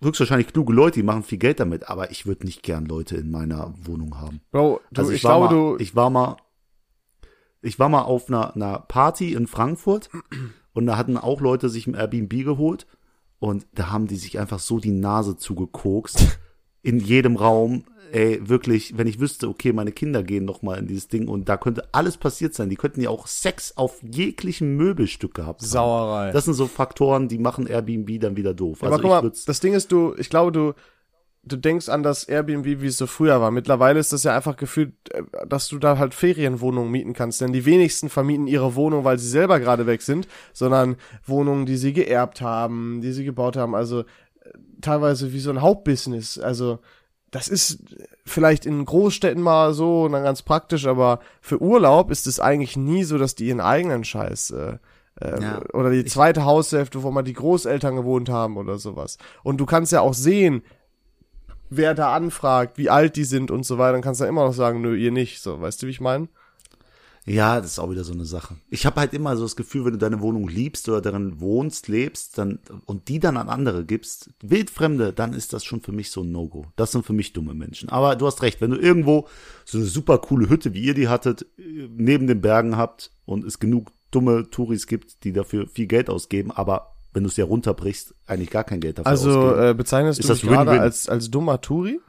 höchstwahrscheinlich 0.01 0.47
kluge 0.47 0.73
Leute, 0.73 0.99
die 0.99 1.03
machen 1.03 1.23
viel 1.23 1.37
Geld 1.37 1.59
damit, 1.59 1.89
aber 1.89 2.11
ich 2.11 2.25
würde 2.25 2.45
nicht 2.45 2.63
gern 2.63 2.85
Leute 2.85 3.17
in 3.17 3.31
meiner 3.31 3.73
Wohnung 3.83 4.19
haben. 4.19 4.41
Bro, 4.51 4.81
du, 4.91 5.01
Also 5.01 5.11
ich, 5.11 5.23
war 5.23 5.37
glaube, 5.37 5.55
mal, 5.55 5.77
du, 5.77 5.83
ich 5.83 5.95
war 5.95 6.09
mal, 6.09 6.37
ich 7.61 7.79
war 7.79 7.89
mal 7.89 8.01
auf 8.01 8.27
einer, 8.27 8.55
einer 8.55 8.79
Party 8.79 9.33
in 9.33 9.47
Frankfurt 9.47 10.09
und 10.73 10.85
da 10.85 10.97
hatten 10.97 11.17
auch 11.17 11.41
Leute 11.41 11.69
sich 11.69 11.87
ein 11.87 11.95
Airbnb 11.95 12.43
geholt 12.43 12.87
und 13.39 13.65
da 13.73 13.89
haben 13.91 14.07
die 14.07 14.17
sich 14.17 14.39
einfach 14.39 14.59
so 14.59 14.79
die 14.79 14.91
Nase 14.91 15.37
zugekokst 15.37 16.39
in 16.83 16.99
jedem 16.99 17.35
Raum. 17.35 17.83
Ey, 18.11 18.41
wirklich, 18.43 18.97
wenn 18.97 19.07
ich 19.07 19.21
wüsste, 19.21 19.47
okay, 19.47 19.71
meine 19.71 19.93
Kinder 19.93 20.21
gehen 20.21 20.43
noch 20.43 20.61
mal 20.61 20.77
in 20.77 20.85
dieses 20.85 21.07
Ding 21.07 21.29
und 21.29 21.47
da 21.47 21.55
könnte 21.55 21.87
alles 21.93 22.17
passiert 22.17 22.53
sein. 22.53 22.69
Die 22.69 22.75
könnten 22.75 22.99
ja 22.99 23.09
auch 23.09 23.25
Sex 23.25 23.77
auf 23.77 24.01
jeglichem 24.03 24.75
Möbelstück 24.75 25.33
gehabt 25.33 25.61
haben. 25.61 25.69
Sauerei. 25.69 26.31
Das 26.31 26.43
sind 26.43 26.55
so 26.55 26.67
Faktoren, 26.67 27.29
die 27.29 27.37
machen 27.37 27.67
Airbnb 27.67 28.19
dann 28.19 28.35
wieder 28.35 28.53
doof. 28.53 28.79
aber 28.83 28.91
Also 28.91 29.01
guck 29.01 29.17
ich 29.17 29.23
mal, 29.23 29.31
das 29.45 29.59
Ding 29.61 29.73
ist, 29.73 29.93
du, 29.93 30.13
ich 30.17 30.29
glaube, 30.29 30.51
du, 30.51 30.73
du 31.43 31.55
denkst 31.55 31.89
an 31.89 32.03
das 32.03 32.25
Airbnb, 32.25 32.65
wie 32.65 32.87
es 32.87 32.97
so 32.97 33.07
früher 33.07 33.41
war. 33.41 33.51
Mittlerweile 33.51 33.99
ist 33.99 34.13
das 34.13 34.23
ja 34.23 34.35
einfach 34.35 34.57
gefühlt, 34.57 34.93
äh, 35.11 35.23
dass 35.47 35.67
du 35.69 35.79
da 35.79 35.97
halt 35.97 36.13
Ferienwohnungen 36.13 36.91
mieten 36.91 37.13
kannst. 37.13 37.41
Denn 37.41 37.53
die 37.53 37.65
wenigsten 37.65 38.09
vermieten 38.09 38.47
ihre 38.47 38.75
Wohnung, 38.75 39.03
weil 39.03 39.17
sie 39.17 39.29
selber 39.29 39.59
gerade 39.59 39.87
weg 39.87 40.01
sind, 40.01 40.27
sondern 40.53 40.97
Wohnungen, 41.25 41.65
die 41.65 41.77
sie 41.77 41.93
geerbt 41.93 42.41
haben, 42.41 43.01
die 43.01 43.11
sie 43.11 43.23
gebaut 43.23 43.57
haben. 43.57 43.73
Also 43.73 44.03
teilweise 44.81 45.33
wie 45.33 45.39
so 45.39 45.49
ein 45.49 45.61
Hauptbusiness. 45.61 46.37
Also 46.39 46.79
das 47.31 47.47
ist 47.47 47.79
vielleicht 48.25 48.65
in 48.65 48.83
Großstädten 48.83 49.41
mal 49.41 49.73
so 49.73 50.03
und 50.03 50.11
dann 50.11 50.23
ganz 50.23 50.41
praktisch, 50.41 50.85
aber 50.85 51.19
für 51.39 51.61
Urlaub 51.61 52.11
ist 52.11 52.27
es 52.27 52.39
eigentlich 52.39 52.75
nie 52.75 53.03
so, 53.03 53.17
dass 53.17 53.35
die 53.35 53.47
ihren 53.47 53.61
eigenen 53.61 54.03
Scheiß 54.03 54.51
äh, 54.51 54.77
äh, 55.21 55.41
Ja. 55.41 55.61
oder 55.73 55.89
die 55.91 56.03
zweite 56.05 56.43
Haushälfte, 56.43 57.03
wo 57.03 57.11
mal 57.11 57.21
die 57.21 57.33
Großeltern 57.33 57.95
gewohnt 57.95 58.27
haben 58.29 58.57
oder 58.57 58.77
sowas. 58.77 59.17
Und 59.43 59.57
du 59.57 59.65
kannst 59.65 59.91
ja 59.93 60.01
auch 60.01 60.13
sehen, 60.13 60.61
wer 61.69 61.93
da 61.93 62.13
anfragt, 62.13 62.77
wie 62.77 62.89
alt 62.89 63.15
die 63.15 63.23
sind 63.23 63.49
und 63.49 63.65
so 63.65 63.77
weiter, 63.77 63.93
dann 63.93 64.01
kannst 64.01 64.19
du 64.19 64.25
ja 64.25 64.29
immer 64.29 64.43
noch 64.45 64.53
sagen, 64.53 64.81
nö, 64.81 64.95
ihr 64.97 65.11
nicht. 65.11 65.41
So, 65.41 65.61
weißt 65.61 65.81
du, 65.81 65.87
wie 65.87 65.91
ich 65.91 66.01
meine? 66.01 66.27
Ja, 67.27 67.61
das 67.61 67.73
ist 67.73 67.79
auch 67.79 67.91
wieder 67.91 68.03
so 68.03 68.13
eine 68.13 68.25
Sache. 68.25 68.55
Ich 68.69 68.85
habe 68.87 68.99
halt 68.99 69.13
immer 69.13 69.37
so 69.37 69.43
das 69.43 69.55
Gefühl, 69.55 69.85
wenn 69.85 69.91
du 69.93 69.99
deine 69.99 70.21
Wohnung 70.21 70.47
liebst 70.47 70.89
oder 70.89 71.01
darin 71.01 71.39
wohnst, 71.39 71.87
lebst, 71.87 72.37
dann 72.39 72.57
und 72.85 73.09
die 73.09 73.19
dann 73.19 73.37
an 73.37 73.47
andere 73.47 73.85
gibst, 73.85 74.31
wildfremde, 74.41 75.13
dann 75.13 75.33
ist 75.33 75.53
das 75.53 75.63
schon 75.63 75.81
für 75.81 75.91
mich 75.91 76.09
so 76.09 76.21
ein 76.23 76.31
No-Go. 76.31 76.65
Das 76.77 76.91
sind 76.91 77.05
für 77.05 77.13
mich 77.13 77.33
dumme 77.33 77.53
Menschen. 77.53 77.89
Aber 77.89 78.15
du 78.15 78.25
hast 78.25 78.41
recht, 78.41 78.59
wenn 78.59 78.71
du 78.71 78.77
irgendwo 78.77 79.27
so 79.65 79.77
eine 79.77 79.85
super 79.85 80.17
coole 80.17 80.49
Hütte, 80.49 80.73
wie 80.73 80.81
ihr 80.81 80.95
die 80.95 81.09
hattet, 81.09 81.43
äh, 81.59 81.87
neben 81.95 82.25
den 82.25 82.41
Bergen 82.41 82.75
habt 82.75 83.11
und 83.25 83.45
es 83.45 83.59
genug 83.59 83.91
dumme 84.09 84.49
Touris 84.49 84.87
gibt, 84.87 85.23
die 85.23 85.31
dafür 85.31 85.67
viel 85.67 85.85
Geld 85.87 86.09
ausgeben, 86.09 86.51
aber 86.51 86.87
wenn 87.13 87.23
du 87.23 87.29
es 87.29 87.37
ja 87.37 87.45
runterbrichst, 87.45 88.15
eigentlich 88.25 88.49
gar 88.49 88.63
kein 88.63 88.79
Geld 88.79 88.97
dafür 88.97 89.11
Also 89.11 89.29
ausgeben. 89.39 89.69
äh, 89.69 89.73
bezeichnest 89.75 90.19
Ist 90.19 90.27
du 90.29 90.33
das 90.33 90.43
mich 90.43 90.51
gerade 90.51 90.71
als, 90.79 91.07
als 91.07 91.29
dummer 91.29 91.61
Turi? 91.61 91.99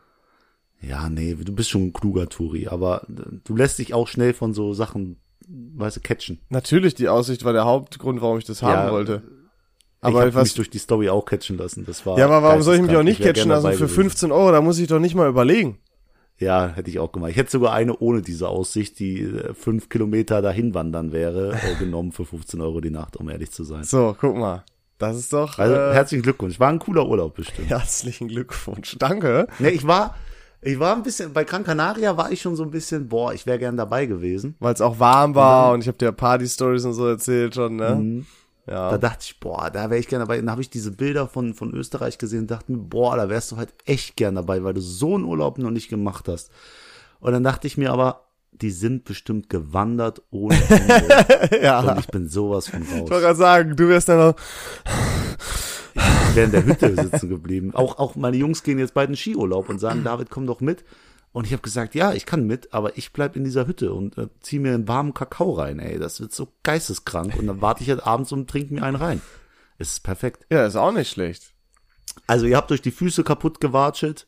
Ja, 0.82 1.08
nee, 1.08 1.34
du 1.34 1.52
bist 1.54 1.70
schon 1.70 1.86
ein 1.86 1.92
kluger 1.92 2.28
Touri, 2.28 2.68
aber 2.68 3.06
du 3.08 3.56
lässt 3.56 3.78
dich 3.78 3.94
auch 3.94 4.08
schnell 4.08 4.34
von 4.34 4.52
so 4.52 4.74
Sachen, 4.74 5.16
weißt 5.48 5.96
du, 5.96 6.00
catchen. 6.00 6.40
Natürlich, 6.48 6.94
die 6.94 7.08
Aussicht 7.08 7.44
war 7.44 7.52
der 7.52 7.64
Hauptgrund, 7.64 8.20
warum 8.20 8.38
ich 8.38 8.44
das 8.44 8.62
haben 8.62 8.86
Ja, 8.88 8.92
wollte. 8.92 9.22
ich 9.24 9.32
Aber 10.00 10.20
habe 10.20 10.34
was, 10.34 10.44
mich 10.44 10.54
durch 10.54 10.70
die 10.70 10.78
Story 10.78 11.08
auch 11.08 11.24
catchen 11.24 11.56
lassen. 11.56 11.84
Das 11.86 12.04
war 12.04 12.18
ja, 12.18 12.26
aber 12.26 12.42
warum 12.42 12.62
soll 12.62 12.74
ich 12.76 12.82
mich 12.82 12.96
auch 12.96 13.04
nicht 13.04 13.20
catchen 13.22 13.48
lassen 13.48 13.70
für 13.72 13.76
gewesen. 13.84 13.94
15 13.94 14.32
Euro? 14.32 14.50
Da 14.50 14.60
muss 14.60 14.78
ich 14.78 14.88
doch 14.88 14.98
nicht 14.98 15.14
mal 15.14 15.28
überlegen. 15.28 15.78
Ja, 16.38 16.72
hätte 16.74 16.90
ich 16.90 16.98
auch 16.98 17.12
gemacht. 17.12 17.30
Ich 17.30 17.36
hätte 17.36 17.52
sogar 17.52 17.72
eine 17.72 17.96
ohne 17.98 18.20
diese 18.20 18.48
Aussicht, 18.48 18.98
die 18.98 19.20
äh, 19.20 19.54
fünf 19.54 19.88
Kilometer 19.88 20.42
dahin 20.42 20.74
wandern 20.74 21.12
wäre, 21.12 21.52
äh, 21.54 21.74
genommen 21.78 22.10
für 22.10 22.24
15 22.24 22.60
Euro 22.60 22.80
die 22.80 22.90
Nacht, 22.90 23.16
um 23.16 23.28
ehrlich 23.28 23.52
zu 23.52 23.62
sein. 23.62 23.84
So, 23.84 24.16
guck 24.18 24.36
mal. 24.36 24.64
Das 24.98 25.16
ist 25.16 25.32
doch 25.32 25.58
Also 25.58 25.74
äh, 25.74 25.94
herzlichen 25.94 26.22
Glückwunsch. 26.22 26.58
War 26.58 26.68
ein 26.70 26.78
cooler 26.80 27.06
Urlaub 27.06 27.34
bestimmt. 27.36 27.68
herzlichen 27.70 28.26
Glückwunsch. 28.28 28.96
Danke. 28.98 29.46
Ne, 29.60 29.70
ich 29.70 29.86
war, 29.86 30.16
ich 30.62 30.78
war 30.78 30.94
ein 30.94 31.02
bisschen, 31.02 31.32
bei 31.32 31.44
Gran 31.44 31.64
Canaria 31.64 32.16
war 32.16 32.30
ich 32.30 32.40
schon 32.40 32.54
so 32.56 32.62
ein 32.62 32.70
bisschen, 32.70 33.08
boah, 33.08 33.34
ich 33.34 33.46
wäre 33.46 33.58
gern 33.58 33.76
dabei 33.76 34.06
gewesen. 34.06 34.54
Weil 34.60 34.74
es 34.74 34.80
auch 34.80 34.98
warm 35.00 35.34
war 35.34 35.72
und 35.72 35.80
ich 35.80 35.88
habe 35.88 35.98
dir 35.98 36.12
Party-Stories 36.12 36.84
und 36.84 36.94
so 36.94 37.06
erzählt 37.06 37.54
schon, 37.56 37.76
ne? 37.76 38.24
Ja. 38.68 38.92
Da 38.92 38.98
dachte 38.98 39.18
ich, 39.22 39.40
boah, 39.40 39.70
da 39.70 39.90
wäre 39.90 39.98
ich 39.98 40.06
gern 40.06 40.20
dabei. 40.20 40.36
Dann 40.36 40.48
habe 40.50 40.60
ich 40.62 40.70
diese 40.70 40.92
Bilder 40.92 41.26
von, 41.26 41.52
von 41.54 41.74
Österreich 41.74 42.16
gesehen 42.18 42.42
und 42.42 42.50
dachte 42.52 42.70
mir, 42.70 42.78
boah, 42.78 43.16
da 43.16 43.28
wärst 43.28 43.50
du 43.50 43.56
halt 43.56 43.74
echt 43.86 44.14
gern 44.16 44.36
dabei, 44.36 44.62
weil 44.62 44.72
du 44.72 44.80
so 44.80 45.16
einen 45.16 45.24
Urlaub 45.24 45.58
noch 45.58 45.72
nicht 45.72 45.88
gemacht 45.88 46.28
hast. 46.28 46.50
Und 47.18 47.32
dann 47.32 47.42
dachte 47.42 47.66
ich 47.66 47.76
mir 47.76 47.92
aber, 47.92 48.28
die 48.52 48.70
sind 48.70 49.02
bestimmt 49.04 49.48
gewandert 49.48 50.22
ohne 50.30 50.54
Ende. 50.68 51.60
ja. 51.60 51.80
Und 51.80 51.98
ich 51.98 52.06
bin 52.06 52.28
sowas 52.28 52.68
von 52.68 52.82
Ich 52.82 52.90
wollte 52.92 53.10
raus. 53.14 53.20
gerade 53.22 53.34
sagen, 53.38 53.74
du 53.76 53.88
wärst 53.88 54.08
dann 54.08 54.18
noch. 54.18 54.34
Ich 55.94 56.36
wäre 56.36 56.46
in 56.46 56.52
der 56.52 56.64
Hütte 56.64 56.94
sitzen 56.94 57.28
geblieben. 57.28 57.74
Auch, 57.74 57.98
auch 57.98 58.16
meine 58.16 58.36
Jungs 58.36 58.62
gehen 58.62 58.78
jetzt 58.78 58.94
bald 58.94 59.10
in 59.10 59.16
Skiurlaub 59.16 59.68
und 59.68 59.78
sagen, 59.78 60.04
David, 60.04 60.30
komm 60.30 60.46
doch 60.46 60.60
mit. 60.60 60.84
Und 61.32 61.46
ich 61.46 61.52
habe 61.52 61.62
gesagt, 61.62 61.94
ja, 61.94 62.12
ich 62.12 62.26
kann 62.26 62.46
mit, 62.46 62.74
aber 62.74 62.98
ich 62.98 63.12
bleib 63.12 63.36
in 63.36 63.44
dieser 63.44 63.66
Hütte 63.66 63.92
und 63.94 64.18
äh, 64.18 64.28
zieh 64.40 64.58
mir 64.58 64.74
einen 64.74 64.86
warmen 64.86 65.14
Kakao 65.14 65.52
rein, 65.52 65.78
ey. 65.78 65.98
Das 65.98 66.20
wird 66.20 66.32
so 66.32 66.48
geisteskrank. 66.62 67.36
Und 67.38 67.46
dann 67.46 67.62
warte 67.62 67.82
ich 67.82 67.88
halt 67.88 68.06
abends 68.06 68.32
und 68.32 68.50
trinke 68.50 68.74
mir 68.74 68.82
einen 68.82 68.96
rein. 68.96 69.22
Es 69.78 69.92
ist 69.92 70.00
perfekt. 70.00 70.46
Ja, 70.50 70.66
ist 70.66 70.76
auch 70.76 70.92
nicht 70.92 71.10
schlecht. 71.10 71.54
Also 72.26 72.46
ihr 72.46 72.56
habt 72.56 72.70
euch 72.70 72.82
die 72.82 72.90
Füße 72.90 73.24
kaputt 73.24 73.60
gewatschelt. 73.60 74.26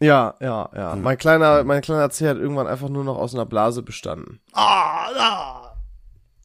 Ja, 0.00 0.34
ja, 0.40 0.70
ja. 0.74 0.96
Mein 0.96 1.16
kleiner, 1.16 1.64
mein 1.64 1.80
kleiner 1.80 2.10
C 2.10 2.28
hat 2.28 2.36
irgendwann 2.36 2.66
einfach 2.66 2.88
nur 2.88 3.04
noch 3.04 3.16
aus 3.16 3.34
einer 3.34 3.46
Blase 3.46 3.82
bestanden. 3.82 4.40
Ah, 4.52 5.08
ah. 5.18 5.76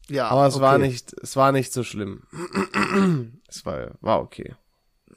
Ja, 0.08 0.28
Aber 0.28 0.46
es 0.46 0.56
okay. 0.56 0.62
war 0.62 0.78
nicht, 0.78 1.14
es 1.22 1.36
war 1.36 1.52
nicht 1.52 1.72
so 1.72 1.84
schlimm. 1.84 2.22
es 3.48 3.64
war, 3.64 3.92
war 4.00 4.20
okay. 4.20 4.54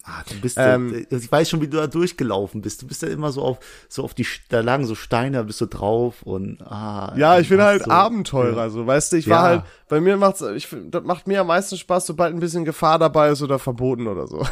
Ah, 0.08 0.22
du 0.30 0.40
bist, 0.40 0.56
Ähm, 0.60 0.94
äh, 1.10 1.16
ich 1.16 1.32
weiß 1.32 1.50
schon, 1.50 1.62
wie 1.62 1.68
du 1.68 1.78
da 1.78 1.88
durchgelaufen 1.88 2.62
bist. 2.62 2.80
Du 2.80 2.86
bist 2.88 3.02
ja 3.02 3.08
immer 3.08 3.32
so 3.32 3.42
auf, 3.42 3.58
so 3.90 4.04
auf 4.04 4.14
die, 4.14 4.28
da 4.50 4.60
lagen 4.60 4.86
so 4.86 4.94
Steine, 4.94 5.38
da 5.38 5.44
bist 5.44 5.60
du 5.62 5.66
drauf 5.66 6.22
und 6.22 6.62
ah. 6.62 7.12
Ja, 7.18 7.40
ich 7.40 7.50
bin 7.50 7.60
halt 7.60 7.86
so, 7.86 7.90
Abenteurer, 7.90 8.70
so, 8.70 8.86
weißt 8.86 9.14
du, 9.14 9.18
ich 9.18 9.28
war 9.28 9.38
Ja. 9.38 9.42
halt, 9.44 9.64
bei 9.90 10.00
mir 10.00 10.16
macht's, 10.18 10.42
ich, 10.42 10.68
das 10.92 11.04
macht 11.04 11.26
mir 11.28 11.42
am 11.42 11.48
meisten 11.48 11.76
Spaß, 11.76 12.06
sobald 12.06 12.36
ein 12.36 12.40
bisschen 12.40 12.66
Gefahr 12.66 13.00
dabei 13.00 13.30
ist 13.30 13.42
oder 13.42 13.58
verboten 13.58 14.06
oder 14.08 14.28
so. 14.28 14.46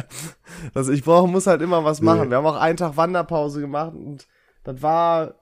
also 0.74 0.92
ich 0.92 1.02
brauche, 1.02 1.28
muss 1.28 1.48
halt 1.48 1.62
immer 1.62 1.84
was 1.84 2.00
machen. 2.00 2.22
Nee. 2.24 2.30
Wir 2.30 2.36
haben 2.36 2.46
auch 2.46 2.56
einen 2.60 2.76
Tag 2.76 2.96
Wanderpause 2.96 3.60
gemacht 3.60 3.92
und 3.94 4.26
das 4.62 4.82
war 4.82 5.34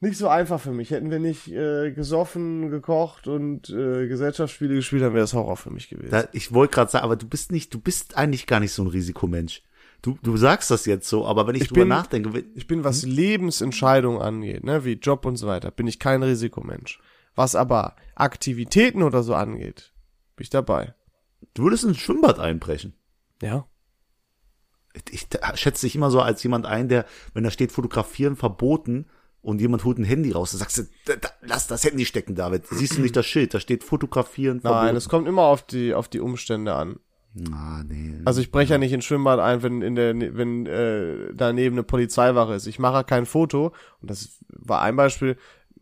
nicht 0.00 0.16
so 0.16 0.28
einfach 0.28 0.60
für 0.60 0.72
mich. 0.72 0.90
Hätten 0.90 1.10
wir 1.10 1.18
nicht 1.18 1.48
äh, 1.48 1.92
gesoffen, 1.92 2.70
gekocht 2.70 3.26
und 3.28 3.68
äh, 3.70 4.06
Gesellschaftsspiele 4.08 4.74
gespielt, 4.74 5.02
dann 5.02 5.14
wäre 5.14 5.24
es 5.24 5.34
Horror 5.34 5.56
für 5.56 5.70
mich 5.70 5.88
gewesen. 5.88 6.10
Da, 6.10 6.24
ich 6.32 6.52
wollte 6.52 6.74
gerade 6.74 6.90
sagen, 6.90 7.04
aber 7.04 7.16
du 7.16 7.28
bist 7.28 7.52
nicht, 7.52 7.72
du 7.74 7.80
bist 7.80 8.16
eigentlich 8.16 8.46
gar 8.46 8.60
nicht 8.60 8.72
so 8.72 8.82
ein 8.82 8.88
Risikomensch. 8.88 9.62
Du, 10.02 10.18
du 10.22 10.36
sagst 10.38 10.70
das 10.70 10.86
jetzt 10.86 11.08
so, 11.08 11.26
aber 11.26 11.46
wenn 11.46 11.54
ich, 11.54 11.62
Ich 11.62 11.68
drüber 11.68 11.82
bin- 11.82 11.88
nachdenke, 11.88 12.32
wenn- 12.32 12.46
Ich 12.54 12.66
bin, 12.66 12.84
was 12.84 13.04
Lebensentscheidungen 13.04 14.22
angeht, 14.22 14.64
ne, 14.64 14.84
wie 14.86 14.94
Job 14.94 15.26
und 15.26 15.36
so 15.36 15.46
weiter, 15.46 15.70
bin 15.70 15.86
ich 15.86 15.98
kein 15.98 16.22
Risikomensch. 16.22 16.98
Was 17.34 17.54
aber 17.54 17.96
Aktivitäten 18.14 19.02
oder 19.02 19.22
so 19.22 19.34
angeht, 19.34 19.92
bin 20.36 20.44
ich 20.44 20.50
dabei. 20.50 20.94
du 21.54 21.64
würdest 21.64 21.84
ins 21.84 21.98
Schwimmbad 21.98 22.38
einbrechen. 22.38 22.94
Ja. 23.42 23.66
Ich, 25.10 25.26
schätze 25.54 25.86
dich 25.86 25.94
immer 25.94 26.10
so 26.10 26.20
als 26.20 26.42
jemand 26.42 26.66
ein, 26.66 26.88
der, 26.88 27.04
wenn 27.34 27.44
da 27.44 27.50
steht 27.50 27.70
fotografieren 27.72 28.36
verboten 28.36 29.06
und 29.42 29.60
jemand 29.60 29.84
holt 29.84 29.98
ein 29.98 30.04
Handy 30.04 30.32
raus, 30.32 30.50
dann 30.52 30.58
sagst 30.58 30.78
du, 30.78 30.82
da, 31.06 31.16
da, 31.16 31.30
lass 31.42 31.66
das 31.66 31.84
Handy 31.84 32.04
stecken, 32.04 32.34
David. 32.34 32.66
Siehst 32.70 32.98
du 32.98 33.00
nicht 33.00 33.16
das 33.16 33.26
Schild, 33.26 33.54
da 33.54 33.60
steht 33.60 33.84
fotografieren 33.84 34.60
verboten. 34.60 34.86
Nein, 34.86 34.96
es 34.96 35.08
kommt 35.08 35.26
immer 35.28 35.42
auf 35.42 35.62
die, 35.62 35.94
auf 35.94 36.08
die 36.08 36.20
Umstände 36.20 36.74
an. 36.74 36.96
Ah, 37.52 37.82
nee. 37.86 38.14
Also 38.24 38.40
ich 38.40 38.50
breche 38.50 38.72
ja 38.72 38.78
nicht 38.78 38.92
ins 38.92 39.04
Schwimmbad 39.04 39.38
ein, 39.38 39.62
wenn 39.62 39.82
in 39.82 39.94
der, 39.94 40.14
wenn 40.36 40.66
äh, 40.66 41.32
daneben 41.32 41.76
eine 41.76 41.84
Polizeiwache 41.84 42.54
ist. 42.54 42.66
Ich 42.66 42.78
mache 42.78 42.94
ja 42.96 43.02
kein 43.02 43.24
Foto. 43.24 43.72
Und 44.00 44.10
das 44.10 44.40
war 44.48 44.82
ein 44.82 44.96
Beispiel. 44.96 45.36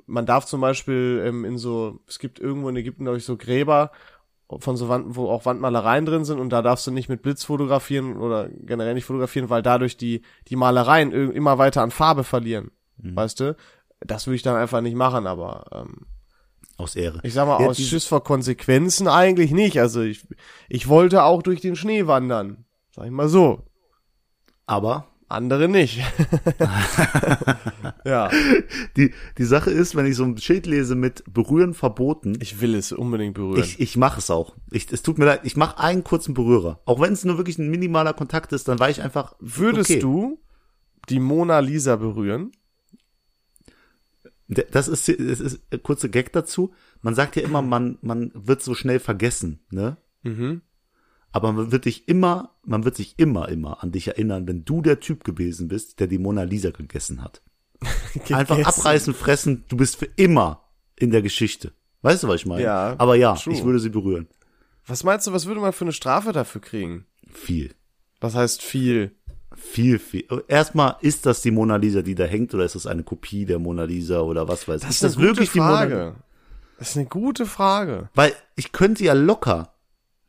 Man 0.06 0.26
darf 0.26 0.44
zum 0.44 0.60
Beispiel 0.60 1.22
ähm, 1.26 1.44
in 1.44 1.56
so, 1.56 2.00
es 2.06 2.18
gibt 2.18 2.38
irgendwo 2.38 2.68
in 2.68 2.76
Ägypten, 2.76 3.04
glaube 3.04 3.18
ich, 3.18 3.24
so 3.24 3.36
Gräber 3.36 3.90
von 4.60 4.76
so 4.76 4.88
Wand, 4.88 5.16
wo 5.16 5.28
auch 5.28 5.44
Wandmalereien 5.44 6.06
drin 6.06 6.24
sind 6.24 6.38
und 6.38 6.50
da 6.50 6.62
darfst 6.62 6.86
du 6.86 6.90
nicht 6.90 7.10
mit 7.10 7.20
Blitz 7.20 7.44
fotografieren 7.44 8.16
oder 8.16 8.48
generell 8.48 8.94
nicht 8.94 9.04
fotografieren, 9.04 9.50
weil 9.50 9.60
dadurch 9.60 9.98
die, 9.98 10.22
die 10.48 10.56
Malereien 10.56 11.12
immer 11.12 11.58
weiter 11.58 11.82
an 11.82 11.90
Farbe 11.90 12.24
verlieren. 12.24 12.70
Mhm. 13.00 13.16
weißt 13.16 13.40
du? 13.40 13.56
Das 14.00 14.26
würde 14.26 14.36
ich 14.36 14.42
dann 14.42 14.56
einfach 14.56 14.80
nicht 14.80 14.96
machen, 14.96 15.26
aber 15.26 15.66
ähm, 15.72 16.06
Aus 16.76 16.94
Ehre. 16.96 17.20
ich 17.24 17.34
sag 17.34 17.46
mal, 17.46 17.60
Ja, 17.60 17.68
aus 17.68 17.78
Schiss 17.78 18.04
vor 18.04 18.22
Konsequenzen 18.22 19.08
eigentlich 19.08 19.50
nicht. 19.50 19.80
Also 19.80 20.02
ich, 20.02 20.26
ich 20.68 20.88
wollte 20.88 21.24
auch 21.24 21.42
durch 21.42 21.60
den 21.60 21.76
Schnee 21.76 22.06
wandern. 22.06 22.64
Sag 22.94 23.06
ich 23.06 23.10
mal 23.10 23.28
so. 23.28 23.64
Aber 24.66 25.08
Andere 25.30 25.68
nicht. 25.68 26.00
ja. 28.04 28.30
die, 28.96 29.12
die 29.36 29.44
Sache 29.44 29.70
ist, 29.70 29.94
wenn 29.94 30.06
ich 30.06 30.16
so 30.16 30.24
ein 30.24 30.38
Schild 30.38 30.64
lese 30.64 30.94
mit 30.94 31.22
berühren 31.32 31.74
verboten, 31.74 32.38
Ich 32.40 32.62
will 32.62 32.74
es 32.74 32.92
unbedingt 32.92 33.34
berühren. 33.34 33.62
ich, 33.62 33.78
ich 33.78 33.96
mache 33.98 34.20
es 34.20 34.30
auch. 34.30 34.56
Ich, 34.70 34.90
es 34.90 35.02
tut 35.02 35.18
mir 35.18 35.26
leid, 35.26 35.40
ich 35.44 35.54
mache 35.54 35.78
einen 35.78 36.02
kurzen 36.02 36.32
Berührer. 36.32 36.80
Auch 36.86 37.00
wenn 37.00 37.12
es 37.12 37.26
nur 37.26 37.36
wirklich 37.36 37.58
ein 37.58 37.68
minimaler 37.68 38.14
Kontakt 38.14 38.54
ist, 38.54 38.68
dann 38.68 38.78
war 38.78 38.88
ich 38.88 39.02
einfach. 39.02 39.34
Würdest 39.38 39.90
okay. 39.90 40.00
du 40.00 40.40
die 41.10 41.20
Mona 41.20 41.58
Lisa 41.58 41.96
berühren? 41.96 42.52
Das 44.48 44.88
ist, 44.88 45.08
das 45.08 45.40
ist 45.40 45.60
äh, 45.70 45.78
kurze 45.78 46.08
Gag 46.08 46.32
dazu. 46.32 46.72
Man 47.02 47.14
sagt 47.14 47.36
ja 47.36 47.42
immer, 47.42 47.60
man, 47.60 47.98
man 48.00 48.32
wird 48.34 48.62
so 48.62 48.74
schnell 48.74 48.98
vergessen, 48.98 49.60
ne? 49.70 49.98
Mhm. 50.22 50.62
Aber 51.30 51.52
man 51.52 51.70
wird 51.70 51.84
dich 51.84 52.08
immer, 52.08 52.56
man 52.64 52.84
wird 52.84 52.96
sich 52.96 53.18
immer, 53.18 53.48
immer 53.50 53.82
an 53.82 53.92
dich 53.92 54.08
erinnern, 54.08 54.48
wenn 54.48 54.64
du 54.64 54.80
der 54.80 55.00
Typ 55.00 55.24
gewesen 55.24 55.68
bist, 55.68 56.00
der 56.00 56.06
die 56.06 56.18
Mona 56.18 56.44
Lisa 56.44 56.70
gegessen 56.70 57.22
hat. 57.22 57.42
Einfach 58.30 58.56
Gegessen. 58.56 58.64
abreißen, 58.64 59.14
fressen, 59.14 59.64
du 59.68 59.76
bist 59.76 59.96
für 59.96 60.08
immer 60.16 60.64
in 60.96 61.10
der 61.10 61.20
Geschichte. 61.20 61.72
Weißt 62.00 62.22
du, 62.22 62.28
was 62.28 62.36
ich 62.36 62.46
meine? 62.46 62.62
Ja, 62.62 62.94
Aber 62.98 63.16
ja, 63.16 63.34
true. 63.34 63.52
ich 63.52 63.64
würde 63.64 63.80
sie 63.80 63.90
berühren. 63.90 64.28
Was 64.86 65.04
meinst 65.04 65.26
du, 65.26 65.32
was 65.32 65.44
würde 65.44 65.60
man 65.60 65.74
für 65.74 65.84
eine 65.84 65.92
Strafe 65.92 66.32
dafür 66.32 66.62
kriegen? 66.62 67.04
Viel. 67.30 67.74
Was 68.20 68.34
heißt 68.34 68.62
viel? 68.62 69.14
Viel, 69.58 69.98
viel. 69.98 70.24
Erstmal, 70.46 70.96
ist 71.00 71.26
das 71.26 71.42
die 71.42 71.50
Mona 71.50 71.76
Lisa, 71.76 72.02
die 72.02 72.14
da 72.14 72.24
hängt, 72.24 72.54
oder 72.54 72.64
ist 72.64 72.74
das 72.74 72.86
eine 72.86 73.02
Kopie 73.02 73.44
der 73.44 73.58
Mona 73.58 73.84
Lisa 73.84 74.20
oder 74.20 74.48
was 74.48 74.68
weiß 74.68 74.82
ich? 74.82 74.88
Das 74.88 75.02
ist, 75.02 75.18
eine 75.18 75.28
gute 75.28 75.46
Frage. 75.46 76.14
Das 76.78 76.90
ist 76.90 76.96
eine 76.96 77.06
gute 77.06 77.46
Frage. 77.46 78.08
Weil 78.14 78.32
ich 78.56 78.72
könnte 78.72 79.04
ja 79.04 79.12
locker 79.12 79.74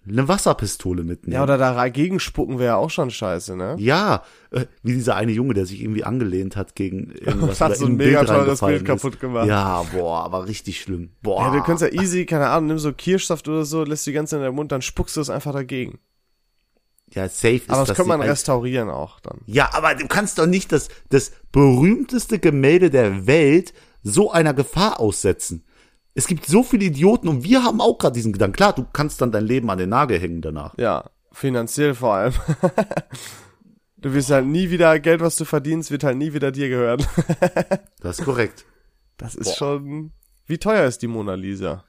eine 0.07 0.27
Wasserpistole 0.27 1.03
mitnehmen. 1.03 1.35
Ja, 1.35 1.43
oder 1.43 1.57
dagegen 1.57 2.19
spucken 2.19 2.57
wäre 2.57 2.69
ja 2.69 2.75
auch 2.77 2.89
schon 2.89 3.11
scheiße, 3.11 3.55
ne? 3.55 3.75
Ja, 3.77 4.23
äh, 4.51 4.65
wie 4.81 4.93
dieser 4.93 5.15
eine 5.15 5.31
Junge, 5.31 5.53
der 5.53 5.65
sich 5.65 5.81
irgendwie 5.81 6.03
angelehnt 6.03 6.55
hat 6.55 6.75
gegen 6.75 7.11
irgendwas. 7.19 7.61
Hat 7.61 7.77
so 7.77 7.85
in 7.85 7.93
ein 7.93 7.97
mega 7.97 8.19
Bild 8.19 8.29
teures 8.29 8.63
reingefallen 8.63 8.77
Bild 8.77 8.87
kaputt 8.87 9.13
ist. 9.15 9.19
gemacht. 9.19 9.47
Ja, 9.47 9.83
boah, 9.93 10.23
aber 10.23 10.47
richtig 10.47 10.81
schlimm. 10.81 11.11
Boah. 11.21 11.43
Ja, 11.43 11.51
du 11.51 11.63
kannst 11.63 11.83
ja 11.83 11.89
easy, 11.89 12.25
keine 12.25 12.47
Ahnung, 12.47 12.67
nimm 12.67 12.79
so 12.79 12.91
Kirschsaft 12.93 13.47
oder 13.47 13.65
so, 13.65 13.83
lässt 13.83 14.07
die 14.07 14.13
ganze 14.13 14.37
in 14.37 14.41
den 14.41 14.55
Mund, 14.55 14.71
dann 14.71 14.81
spuckst 14.81 15.17
du 15.17 15.21
es 15.21 15.29
einfach 15.29 15.53
dagegen. 15.53 15.99
Ja, 17.11 17.27
safe 17.27 17.55
ist 17.55 17.69
Aber 17.69 17.79
das 17.79 17.89
das 17.89 17.97
kann 17.97 18.07
man 18.07 18.21
restaurieren 18.21 18.89
auch 18.89 19.19
dann. 19.19 19.39
Ja, 19.45 19.69
aber 19.73 19.95
du 19.95 20.07
kannst 20.07 20.37
doch 20.37 20.45
nicht 20.45 20.71
das, 20.71 20.89
das 21.09 21.31
berühmteste 21.51 22.39
Gemälde 22.39 22.89
der 22.89 23.25
Welt 23.25 23.73
so 24.03 24.31
einer 24.31 24.53
Gefahr 24.53 24.99
aussetzen. 24.99 25.65
Es 26.13 26.27
gibt 26.27 26.45
so 26.45 26.63
viele 26.63 26.85
Idioten 26.85 27.27
und 27.27 27.43
wir 27.43 27.63
haben 27.63 27.81
auch 27.81 27.97
gerade 27.97 28.13
diesen 28.13 28.33
Gedanken. 28.33 28.55
Klar, 28.55 28.73
du 28.73 28.85
kannst 28.91 29.21
dann 29.21 29.31
dein 29.31 29.45
Leben 29.45 29.69
an 29.69 29.77
den 29.77 29.89
Nagel 29.89 30.19
hängen 30.19 30.41
danach. 30.41 30.77
Ja, 30.77 31.09
finanziell 31.31 31.95
vor 31.95 32.15
allem. 32.15 32.33
du 33.97 34.13
wirst 34.13 34.29
halt 34.29 34.45
nie 34.45 34.69
wieder, 34.69 34.99
Geld, 34.99 35.21
was 35.21 35.35
du 35.35 35.45
verdienst, 35.45 35.91
wird 35.91 36.03
halt 36.03 36.17
nie 36.17 36.33
wieder 36.33 36.51
dir 36.51 36.69
gehören. 36.69 37.05
Das 38.01 38.19
ist 38.19 38.25
korrekt. 38.25 38.65
Das 39.17 39.35
ist 39.35 39.57
schon, 39.57 40.13
wie 40.45 40.57
teuer 40.57 40.85
ist 40.85 41.01
die 41.01 41.07
Mona 41.07 41.33
Lisa? 41.33 41.83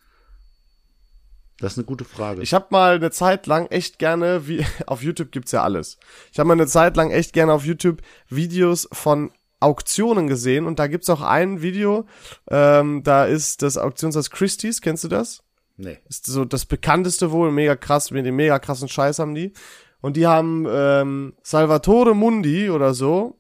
Das 1.61 1.73
ist 1.73 1.79
eine 1.79 1.85
gute 1.85 2.05
Frage. 2.05 2.43
Ich 2.43 2.55
habe 2.55 2.67
mal 2.71 2.97
eine 2.97 3.11
Zeit 3.11 3.47
lang 3.47 3.67
echt 3.67 3.99
gerne, 3.99 4.49
wie 4.49 4.65
auf 4.87 5.03
YouTube 5.03 5.31
gibt's 5.31 5.53
ja 5.53 5.63
alles. 5.63 5.99
Ich 6.33 6.39
habe 6.39 6.49
mal 6.49 6.55
eine 6.55 6.67
Zeit 6.67 6.97
lang 6.97 7.11
echt 7.11 7.33
gerne 7.33 7.53
auf 7.53 7.65
YouTube 7.65 8.03
Videos 8.29 8.89
von 8.93 9.31
Auktionen 9.61 10.27
gesehen 10.27 10.67
und 10.67 10.79
da 10.79 10.87
gibt's 10.87 11.11
auch 11.11 11.21
ein 11.21 11.61
Video, 11.61 12.07
ähm, 12.51 13.03
da 13.03 13.27
ist 13.27 13.61
das 13.61 13.77
Auktionshaus 13.77 14.31
Christie's, 14.31 14.81
kennst 14.81 15.05
du 15.05 15.09
das? 15.09 15.43
nee. 15.81 15.99
Ist 16.09 16.27
so 16.27 16.45
das 16.45 16.67
bekannteste 16.67 17.31
wohl, 17.33 17.51
mega 17.51 17.77
krass, 17.77 18.11
mit 18.11 18.27
dem 18.27 18.37
mega 18.37 18.59
krassen 18.59 18.89
Scheiß 18.89 19.19
haben 19.19 19.35
die. 19.35 19.53
Und 20.01 20.17
die 20.17 20.27
haben 20.27 20.67
ähm, 20.69 21.35
Salvatore 21.43 22.15
Mundi 22.15 22.71
oder 22.71 22.95
so, 22.95 23.39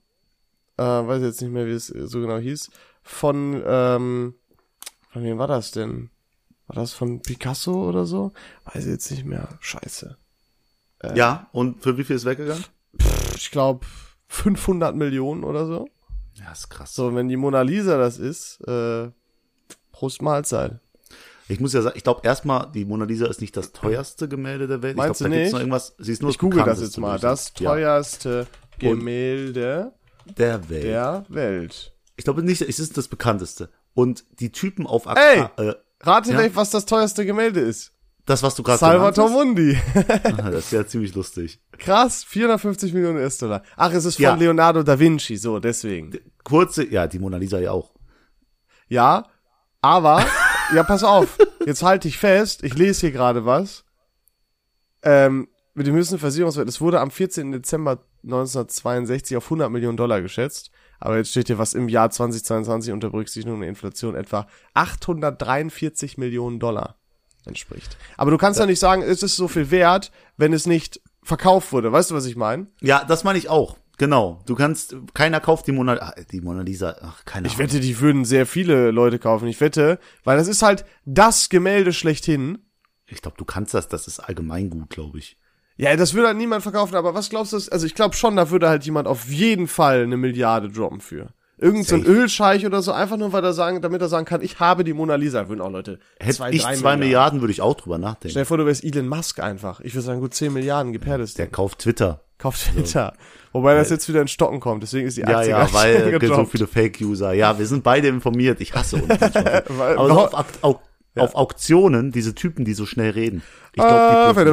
äh, 0.77 0.83
weiß 0.83 1.23
jetzt 1.23 1.41
nicht 1.41 1.53
mehr, 1.53 1.67
wie 1.67 1.73
es 1.73 1.87
so 1.87 2.21
genau 2.21 2.39
hieß, 2.39 2.71
von, 3.03 3.63
ähm, 3.65 4.35
von 5.11 5.23
wem 5.23 5.39
war 5.39 5.49
das 5.49 5.71
denn? 5.71 6.11
War 6.71 6.77
das 6.77 6.93
von 6.93 7.21
Picasso 7.21 7.89
oder 7.89 8.07
so? 8.07 8.33
Weiß 8.65 8.85
ich 8.85 8.93
jetzt 8.93 9.11
nicht 9.11 9.25
mehr. 9.25 9.49
Scheiße. 9.59 10.17
Ja, 11.17 11.49
und 11.51 11.83
für 11.83 11.99
wie 11.99 12.05
viel 12.05 12.15
ist 12.15 12.25
weggegangen? 12.27 12.65
Ich 13.35 13.51
glaube 13.51 13.85
500 14.29 14.95
Millionen 14.95 15.43
oder 15.43 15.67
so. 15.67 15.89
Ja, 16.35 16.53
ist 16.53 16.69
krass. 16.71 16.95
So, 16.95 17.13
wenn 17.17 17.27
die 17.29 17.37
Mona 17.37 17.63
Lisa 17.63 17.99
das 17.99 18.19
ist, 18.19 18.61
äh, 18.69 19.11
Prost 19.91 20.23
Mahlzeit. 20.23 20.79
Ich 21.49 21.59
muss 21.59 21.73
ja 21.73 21.83
sagen, 21.83 21.97
ich 21.97 22.05
glaube 22.05 22.21
erstmal, 22.23 22.71
die 22.71 22.85
Mona 22.85 23.05
Lisa 23.05 23.27
ist 23.27 23.41
nicht 23.41 23.57
das 23.57 23.73
teuerste 23.73 24.29
Gemälde 24.29 24.69
der 24.69 24.81
Welt. 24.83 24.97
Meinst 24.97 25.21
ich 25.21 25.27
glaube, 25.27 25.31
du 25.31 25.37
da 25.37 25.43
gibt's 25.43 25.47
nicht? 25.47 25.53
noch 25.55 25.59
irgendwas. 25.59 25.95
Sie 25.99 26.13
ist 26.13 26.23
nur 26.23 26.31
Ich 26.31 26.39
google 26.39 26.63
das 26.63 26.81
jetzt 26.81 26.99
mal. 26.99 27.19
Das 27.19 27.47
sagen. 27.47 27.65
Ja, 27.65 27.71
teuerste 27.73 28.47
Gemälde 28.79 29.93
der 30.39 30.69
Welt. 30.69 30.85
der 30.85 31.25
Welt. 31.31 31.93
Ich 32.17 32.23
glaube 32.23 32.45
nicht, 32.45 32.63
es 32.63 32.79
ist 32.79 32.97
das 32.97 33.09
bekannteste. 33.09 33.71
Und 33.95 34.23
die 34.39 34.53
Typen 34.53 34.87
auf 34.87 35.09
Ak 35.09 35.19
Ey! 35.19 35.47
äh, 35.57 35.75
Rate 36.03 36.33
Ja? 36.33 36.55
was 36.57 36.71
das 36.71 36.87
teuerste 36.87 37.25
Gemälde 37.27 37.61
ist. 37.61 37.93
das, 38.27 38.43
was 38.43 38.55
du 38.55 38.63
gerade 38.63 38.79
Salvatore 38.79 39.29
genannt 39.29 39.47
Mundi. 39.57 39.79
Ah, 40.43 40.51
Das 40.51 40.65
ist 40.67 40.73
ja 40.73 40.87
ziemlich 40.87 41.15
lustig. 41.15 41.61
Krass, 41.79 42.25
450 42.25 42.93
Millionen 42.93 43.17
US-Dollar. 43.19 43.63
Ach, 43.77 43.93
es 43.93 44.05
ist 44.05 44.17
von 44.17 44.23
Ja. 44.23 44.35
Leonardo 44.35 44.83
da 44.83 44.99
Vinci, 44.99 45.37
so, 45.37 45.59
deswegen. 45.59 46.17
Kurze, 46.45 46.87
ja, 46.87 47.07
die 47.07 47.19
Mona 47.19 47.37
Lisa 47.39 47.59
ja 47.59 47.73
auch. 47.73 47.93
Ja, 48.89 49.27
aber, 49.83 50.25
ja, 50.75 50.83
pass 50.83 51.03
auf, 51.05 51.39
jetzt 51.67 51.83
halte 51.83 52.09
ich 52.09 52.19
fest, 52.19 52.63
ich 52.65 52.75
lese 52.75 53.01
hier 53.03 53.13
gerade 53.13 53.45
was. 53.47 53.85
Ähm, 55.03 55.49
mit 55.75 55.87
dem 55.87 55.95
höchsten 55.95 56.19
Versicherungswert, 56.19 56.69
es 56.69 56.81
wurde 56.81 57.01
am 57.01 57.11
14. 57.11 57.53
Dezember 57.53 58.05
1962 58.25 59.37
auf 59.37 59.45
100 59.45 59.71
Millionen 59.71 59.97
Dollar 59.97 60.21
geschätzt. 60.21 60.71
Aber 61.01 61.17
jetzt 61.17 61.31
steht 61.31 61.47
hier, 61.49 61.59
was 61.59 61.75
im 61.75 61.89
Jahr 61.89 62.11
2022 62.11 62.93
unter 62.93 63.11
Berücksichtigung 63.11 63.61
der 63.61 63.69
Inflation 63.69 64.15
etwa 64.15 64.47
843 64.75 66.19
Millionen 66.19 66.61
Dollar 66.61 66.97
entspricht. 67.47 67.97
Aber 68.17 68.31
du 68.31 68.37
kannst 68.37 68.61
ja 68.61 68.67
nicht 68.67 68.81
sagen, 68.81 69.03
es 69.03 69.23
ist 69.23 69.37
so 69.37 69.49
viel 69.49 69.71
wert, 69.71 70.13
wenn 70.37 70.53
es 70.53 70.67
nicht 70.67 71.01
verkauft 71.23 71.73
wurde. 71.73 71.91
Weißt 71.91 72.11
du, 72.11 72.15
was 72.15 72.27
ich 72.27 72.37
meine? 72.37 72.67
Ja, 72.81 73.05
das 73.05 73.25
meine 73.25 73.39
ich 73.39 73.49
auch. 73.49 73.77
Genau. 73.97 74.43
Du 74.47 74.55
kannst, 74.55 74.97
keiner 75.13 75.41
kauft 75.41 75.67
die 75.67 75.73
Mona, 75.73 76.15
die 76.33 76.41
Mona 76.41 76.63
Lisa, 76.63 76.97
ach, 77.03 77.25
keine 77.27 77.49
Ich 77.49 77.59
wette, 77.59 77.81
die 77.81 78.01
würden 78.01 78.25
sehr 78.25 78.47
viele 78.47 78.91
Leute 78.91 79.19
kaufen. 79.19 79.47
Ich 79.47 79.61
wette, 79.61 79.99
weil 80.25 80.39
das 80.39 80.49
ist 80.49 80.63
halt 80.63 80.87
das 81.05 81.51
Gemälde 81.51 81.93
schlechthin. 81.93 82.59
Ich 83.07 83.21
glaube, 83.21 83.37
du 83.37 83.45
kannst 83.45 83.75
das, 83.75 83.89
das 83.89 84.07
ist 84.07 84.21
allgemeingut, 84.21 84.89
glaube 84.89 85.19
ich. 85.19 85.37
Ja, 85.81 85.97
das 85.97 86.13
würde 86.15 86.29
halt 86.29 86.37
niemand 86.37 86.63
verkaufen, 86.63 86.95
aber 86.95 87.15
was 87.15 87.31
glaubst 87.31 87.53
du? 87.55 87.57
Also 87.57 87.87
ich 87.87 87.95
glaube 87.95 88.15
schon, 88.15 88.37
da 88.37 88.51
würde 88.51 88.69
halt 88.69 88.85
jemand 88.85 89.09
auf 89.09 89.29
jeden 89.31 89.67
Fall 89.67 90.03
eine 90.03 90.17
Milliarde 90.19 90.69
droppen 90.69 91.01
für. 91.01 91.29
Irgend 91.57 91.87
so 91.87 91.95
ein. 91.97 92.05
Ölscheich 92.05 92.65
oder 92.67 92.83
so, 92.83 92.93
einfach 92.93 93.17
nur, 93.17 93.33
weil 93.33 93.45
er 93.45 93.53
sagen, 93.53 93.81
damit 93.83 94.01
er 94.03 94.09
sagen 94.09 94.25
kann, 94.27 94.43
ich 94.43 94.61
habe 94.61 94.85
die 94.85 94.93
Mona 94.95 95.15
Lisa, 95.15 95.49
würden 95.49 95.61
auch 95.61 95.71
Leute. 95.71 95.99
Hätte 96.19 96.49
ich 96.51 96.67
zwei 96.67 96.97
Milliarden, 96.97 97.41
würde 97.41 97.53
ich 97.53 97.61
auch 97.63 97.75
drüber 97.75 97.99
nachdenken. 97.99 98.31
Stell 98.31 98.43
dir 98.43 98.47
vor, 98.47 98.59
du 98.59 98.67
wärst 98.67 98.85
Elon 98.85 99.09
Musk 99.09 99.41
einfach. 99.41 99.81
Ich 99.81 99.95
würde 99.95 100.05
sagen, 100.07 100.21
gut 100.21 100.35
10 100.35 100.53
Milliarden, 100.53 100.93
gib 100.93 101.07
her 101.07 101.19
das 101.19 101.35
Der 101.35 101.47
Ding. 101.47 101.53
kauft 101.53 101.79
Twitter. 101.81 102.21
Kauft 102.39 102.73
Twitter. 102.73 103.13
Wobei 103.53 103.75
das 103.75 103.91
jetzt 103.91 104.09
wieder 104.09 104.23
in 104.23 104.29
Stocken 104.29 104.61
kommt, 104.61 104.83
deswegen 104.83 105.07
ist 105.07 105.17
die 105.19 105.23
Ja, 105.23 105.37
Aktie 105.39 105.51
ja, 105.51 105.59
ganz 105.61 105.75
weil 105.75 106.21
so 106.29 106.45
viele 106.47 106.67
Fake-User. 106.67 107.33
Ja, 107.35 107.59
wir 107.59 107.67
sind 107.67 107.85
beide 107.85 108.09
informiert. 108.09 108.61
Ich 108.63 108.75
hasse 108.75 108.97
uns. 108.97 109.09
Weil- 109.09 109.99
Aber 109.99 110.09
so 110.09 110.15
noch- 110.15 110.33
auf, 110.63 110.79
Au, 111.17 111.23
auf 111.23 111.35
Auktionen, 111.35 112.13
diese 112.13 112.35
Typen, 112.35 112.65
die 112.65 112.75
so 112.75 112.87
schnell 112.87 113.11
reden. 113.11 113.43
Ich 113.73 113.83
glaube, 113.83 114.35
die 114.35 114.45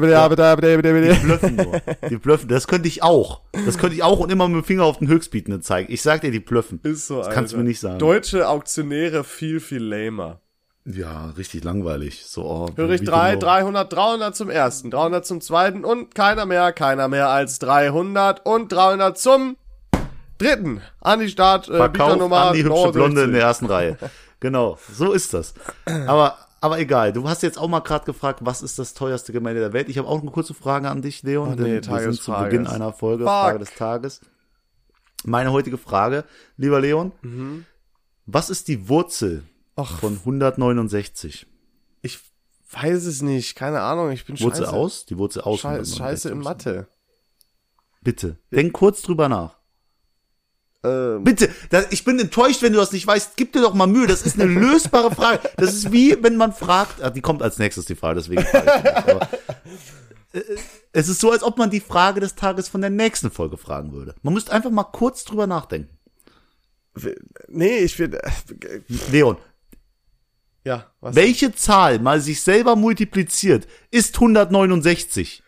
blöffen. 0.00 1.02
Die 1.02 1.26
blöffen 1.26 1.56
nur. 1.56 1.80
Die 2.08 2.16
blöffen. 2.16 2.48
Das 2.48 2.66
könnte 2.68 2.88
ich 2.88 3.02
auch. 3.02 3.42
Das 3.66 3.78
könnte 3.78 3.96
ich 3.96 4.02
auch 4.02 4.20
und 4.20 4.30
immer 4.30 4.48
mit 4.48 4.62
dem 4.62 4.64
Finger 4.64 4.84
auf 4.84 4.98
den 4.98 5.08
Höchstbietenden 5.08 5.62
zeigen. 5.62 5.92
Ich 5.92 6.02
sag 6.02 6.20
dir, 6.20 6.30
die 6.30 6.40
blöffen. 6.40 6.80
Ist 6.82 7.06
so, 7.06 7.18
Das 7.18 7.30
kannst 7.30 7.52
du 7.52 7.56
mir 7.58 7.64
nicht 7.64 7.80
sagen. 7.80 7.98
Deutsche 7.98 8.48
Auktionäre 8.48 9.24
viel, 9.24 9.60
viel 9.60 9.82
lamer. 9.82 10.40
Ja, 10.84 11.30
richtig 11.36 11.62
langweilig. 11.62 12.24
So, 12.24 12.44
oh, 12.44 12.68
Höre 12.74 12.90
ich 12.90 13.04
drei, 13.04 13.32
genau. 13.34 13.46
300, 13.46 13.92
300 13.92 14.36
zum 14.36 14.48
ersten, 14.48 14.90
300 14.90 15.26
zum 15.26 15.40
zweiten 15.40 15.84
und 15.84 16.14
keiner 16.14 16.46
mehr, 16.46 16.72
keiner 16.72 17.08
mehr 17.08 17.28
als 17.28 17.58
300 17.58 18.46
und 18.46 18.72
300 18.72 19.18
zum 19.18 19.56
dritten. 20.38 20.80
An 21.00 21.20
die 21.20 21.28
Start, 21.28 21.68
äh, 21.68 21.76
Verkauf 21.76 21.92
Bieternummer 21.92 22.46
an 22.46 22.54
die 22.54 22.64
hübsche 22.64 22.92
Blonde 22.92 23.24
in 23.24 23.30
69. 23.30 23.32
der 23.32 23.42
ersten 23.42 23.66
Reihe. 23.66 23.98
Genau, 24.40 24.78
so 24.92 25.12
ist 25.12 25.34
das. 25.34 25.54
Aber, 25.84 26.38
aber 26.60 26.78
egal, 26.78 27.12
du 27.12 27.28
hast 27.28 27.42
jetzt 27.42 27.58
auch 27.58 27.68
mal 27.68 27.80
gerade 27.80 28.06
gefragt, 28.06 28.40
was 28.42 28.62
ist 28.62 28.78
das 28.78 28.94
teuerste 28.94 29.32
Gemälde 29.32 29.60
der 29.60 29.72
Welt? 29.72 29.88
Ich 29.88 29.98
habe 29.98 30.08
auch 30.08 30.20
eine 30.20 30.30
kurze 30.30 30.54
Frage 30.54 30.88
an 30.88 31.02
dich, 31.02 31.22
Leon. 31.22 31.48
Oh 31.48 31.62
nee, 31.62 31.80
denn 31.80 31.92
wir 31.92 32.00
sind 32.00 32.22
zu. 32.22 32.32
Beginn 32.32 32.66
einer 32.66 32.92
Folge, 32.92 33.24
Fuck. 33.24 33.32
Frage 33.32 33.58
des 33.58 33.74
Tages. 33.74 34.20
Meine 35.24 35.52
heutige 35.52 35.76
Frage, 35.76 36.24
lieber 36.56 36.80
Leon, 36.80 37.12
was 38.24 38.48
ist 38.48 38.68
die 38.68 38.88
Wurzel 38.88 39.44
Ach. 39.76 39.98
von 40.00 40.14
169? 40.14 41.46
Ich 42.00 42.20
weiß 42.70 43.04
es 43.04 43.20
nicht, 43.20 43.54
keine 43.56 43.82
Ahnung, 43.82 44.10
ich 44.10 44.24
bin 44.24 44.40
Wurzel 44.40 44.64
scheiße. 44.64 44.72
aus? 44.72 45.04
Die 45.04 45.18
Wurzel 45.18 45.42
aus. 45.42 45.60
Scheiße, 45.60 45.96
scheiße 45.96 46.28
in 46.30 46.38
169. 46.38 46.44
Mathe. 46.44 46.88
Bitte, 48.00 48.38
denk 48.50 48.72
kurz 48.72 49.02
drüber 49.02 49.28
nach. 49.28 49.59
Ähm, 50.82 51.24
Bitte, 51.24 51.50
da, 51.68 51.84
ich 51.90 52.04
bin 52.04 52.18
enttäuscht, 52.18 52.62
wenn 52.62 52.72
du 52.72 52.78
das 52.78 52.92
nicht 52.92 53.06
weißt. 53.06 53.36
Gib 53.36 53.52
dir 53.52 53.60
doch 53.60 53.74
mal 53.74 53.86
Mühe. 53.86 54.06
Das 54.06 54.22
ist 54.22 54.40
eine 54.40 54.50
lösbare 54.52 55.14
Frage. 55.14 55.40
Das 55.56 55.74
ist 55.74 55.92
wie, 55.92 56.22
wenn 56.22 56.36
man 56.36 56.52
fragt, 56.52 57.02
ah, 57.02 57.10
die 57.10 57.20
kommt 57.20 57.42
als 57.42 57.58
nächstes 57.58 57.84
die 57.84 57.94
Frage, 57.94 58.20
deswegen 58.20 58.42
frage 58.42 58.72
ich 58.76 58.84
nicht. 58.84 58.96
Aber, 58.96 59.28
äh, 60.32 60.40
es 60.92 61.08
ist 61.08 61.20
so, 61.20 61.30
als 61.30 61.42
ob 61.42 61.58
man 61.58 61.70
die 61.70 61.80
Frage 61.80 62.20
des 62.20 62.34
Tages 62.34 62.68
von 62.68 62.80
der 62.80 62.90
nächsten 62.90 63.30
Folge 63.30 63.56
fragen 63.56 63.92
würde. 63.92 64.14
Man 64.22 64.34
müsste 64.34 64.52
einfach 64.52 64.70
mal 64.70 64.84
kurz 64.84 65.24
drüber 65.24 65.46
nachdenken. 65.46 65.98
nee, 67.48 67.78
ich 67.78 67.98
will. 67.98 68.14
Äh, 68.14 68.80
Leon, 69.10 69.36
ja, 70.64 70.86
was? 71.00 71.14
welche 71.14 71.54
Zahl 71.54 71.98
mal 71.98 72.20
sich 72.20 72.42
selber 72.42 72.76
multipliziert, 72.76 73.66
ist 73.90 74.16
169? 74.16 75.42